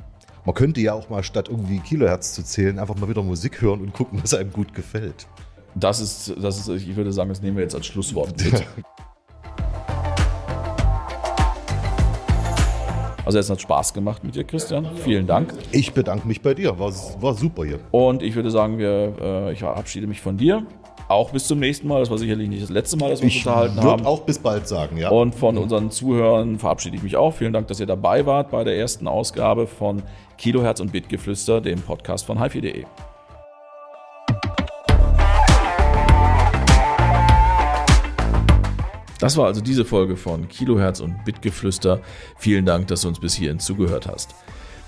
man 0.44 0.56
könnte 0.56 0.80
ja 0.80 0.94
auch 0.94 1.10
mal 1.10 1.22
statt 1.22 1.48
irgendwie 1.48 1.78
Kilohertz 1.78 2.32
zu 2.32 2.42
zählen, 2.42 2.80
einfach 2.80 2.96
mal 2.96 3.08
wieder 3.08 3.22
Musik 3.22 3.60
hören 3.60 3.82
und 3.82 3.92
gucken, 3.92 4.20
was 4.20 4.34
einem 4.34 4.52
gut 4.52 4.74
gefällt. 4.74 5.28
Das 5.76 6.00
ist, 6.00 6.34
das 6.42 6.58
ist 6.58 6.68
ich 6.68 6.96
würde 6.96 7.12
sagen, 7.12 7.28
das 7.28 7.40
nehmen 7.40 7.56
wir 7.56 7.62
jetzt 7.62 7.74
als 7.76 7.86
Schlusswort 7.86 8.36
mit. 8.42 8.64
Also 13.24 13.38
es 13.40 13.50
hat 13.50 13.60
Spaß 13.60 13.92
gemacht 13.92 14.24
mit 14.24 14.36
dir, 14.36 14.44
Christian. 14.44 14.88
Vielen 15.04 15.26
Dank. 15.26 15.52
Ich 15.70 15.92
bedanke 15.92 16.26
mich 16.26 16.40
bei 16.40 16.54
dir. 16.54 16.78
War, 16.78 16.90
war 17.20 17.34
super 17.34 17.66
hier. 17.66 17.78
Und 17.90 18.22
ich 18.22 18.34
würde 18.34 18.50
sagen, 18.50 18.78
wir, 18.78 19.14
äh, 19.20 19.52
ich 19.52 19.58
verabschiede 19.58 20.06
mich 20.06 20.22
von 20.22 20.38
dir. 20.38 20.66
Auch 21.08 21.30
bis 21.30 21.46
zum 21.46 21.58
nächsten 21.58 21.88
Mal. 21.88 22.00
Das 22.00 22.10
war 22.10 22.18
sicherlich 22.18 22.50
nicht 22.50 22.62
das 22.62 22.68
letzte 22.68 22.98
Mal, 22.98 23.08
dass 23.08 23.20
wir 23.20 23.26
uns 23.26 23.36
unterhalten 23.36 23.82
haben. 23.82 24.02
Ich 24.02 24.06
auch 24.06 24.20
bis 24.20 24.38
bald 24.38 24.68
sagen, 24.68 24.98
ja. 24.98 25.08
Und 25.08 25.34
von 25.34 25.56
unseren 25.56 25.90
Zuhörern 25.90 26.58
verabschiede 26.58 26.96
ich 26.96 27.02
mich 27.02 27.16
auch. 27.16 27.32
Vielen 27.32 27.54
Dank, 27.54 27.66
dass 27.68 27.80
ihr 27.80 27.86
dabei 27.86 28.26
wart 28.26 28.50
bei 28.50 28.62
der 28.62 28.76
ersten 28.76 29.08
Ausgabe 29.08 29.66
von 29.66 30.02
Kilohertz 30.36 30.80
und 30.80 30.92
Bitgeflüster, 30.92 31.62
dem 31.62 31.80
Podcast 31.80 32.26
von 32.26 32.42
hifi.de. 32.42 32.84
Das 39.18 39.36
war 39.36 39.46
also 39.46 39.62
diese 39.62 39.84
Folge 39.86 40.16
von 40.16 40.46
Kilohertz 40.48 41.00
und 41.00 41.24
Bitgeflüster. 41.24 42.00
Vielen 42.36 42.66
Dank, 42.66 42.86
dass 42.88 43.00
du 43.00 43.08
uns 43.08 43.18
bis 43.18 43.34
hierhin 43.34 43.58
zugehört 43.58 44.06
hast. 44.06 44.34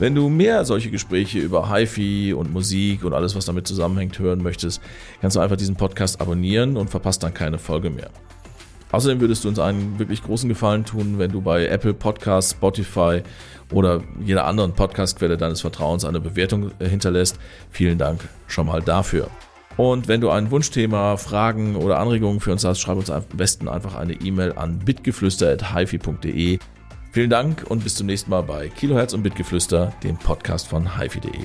Wenn 0.00 0.14
du 0.14 0.30
mehr 0.30 0.64
solche 0.64 0.90
Gespräche 0.90 1.40
über 1.40 1.70
HiFi 1.70 2.32
und 2.32 2.50
Musik 2.50 3.04
und 3.04 3.12
alles, 3.12 3.36
was 3.36 3.44
damit 3.44 3.66
zusammenhängt, 3.66 4.18
hören 4.18 4.42
möchtest, 4.42 4.80
kannst 5.20 5.36
du 5.36 5.40
einfach 5.40 5.58
diesen 5.58 5.76
Podcast 5.76 6.22
abonnieren 6.22 6.78
und 6.78 6.88
verpasst 6.88 7.22
dann 7.22 7.34
keine 7.34 7.58
Folge 7.58 7.90
mehr. 7.90 8.08
Außerdem 8.92 9.20
würdest 9.20 9.44
du 9.44 9.48
uns 9.50 9.58
einen 9.58 9.98
wirklich 9.98 10.22
großen 10.22 10.48
Gefallen 10.48 10.86
tun, 10.86 11.18
wenn 11.18 11.30
du 11.30 11.42
bei 11.42 11.66
Apple 11.66 11.92
Podcasts, 11.92 12.52
Spotify 12.52 13.22
oder 13.74 14.02
jeder 14.24 14.46
anderen 14.46 14.72
Podcastquelle 14.72 15.36
deines 15.36 15.60
Vertrauens 15.60 16.06
eine 16.06 16.18
Bewertung 16.18 16.72
hinterlässt. 16.80 17.38
Vielen 17.70 17.98
Dank 17.98 18.26
schon 18.46 18.68
mal 18.68 18.80
dafür. 18.80 19.28
Und 19.76 20.08
wenn 20.08 20.22
du 20.22 20.30
ein 20.30 20.50
Wunschthema, 20.50 21.18
Fragen 21.18 21.76
oder 21.76 21.98
Anregungen 21.98 22.40
für 22.40 22.52
uns 22.52 22.64
hast, 22.64 22.80
schreib 22.80 22.96
uns 22.96 23.10
am 23.10 23.22
besten 23.36 23.68
einfach 23.68 23.96
eine 23.96 24.14
E-Mail 24.14 24.54
an 24.54 24.78
bitgeflüster.hifi.de. 24.78 26.58
Vielen 27.12 27.30
Dank 27.30 27.64
und 27.68 27.82
bis 27.82 27.96
zum 27.96 28.06
nächsten 28.06 28.30
Mal 28.30 28.42
bei 28.42 28.68
Kilohertz 28.68 29.14
und 29.14 29.22
Bitgeflüster, 29.24 29.92
dem 30.04 30.16
Podcast 30.16 30.68
von 30.68 30.98
hifi.de. 30.98 31.44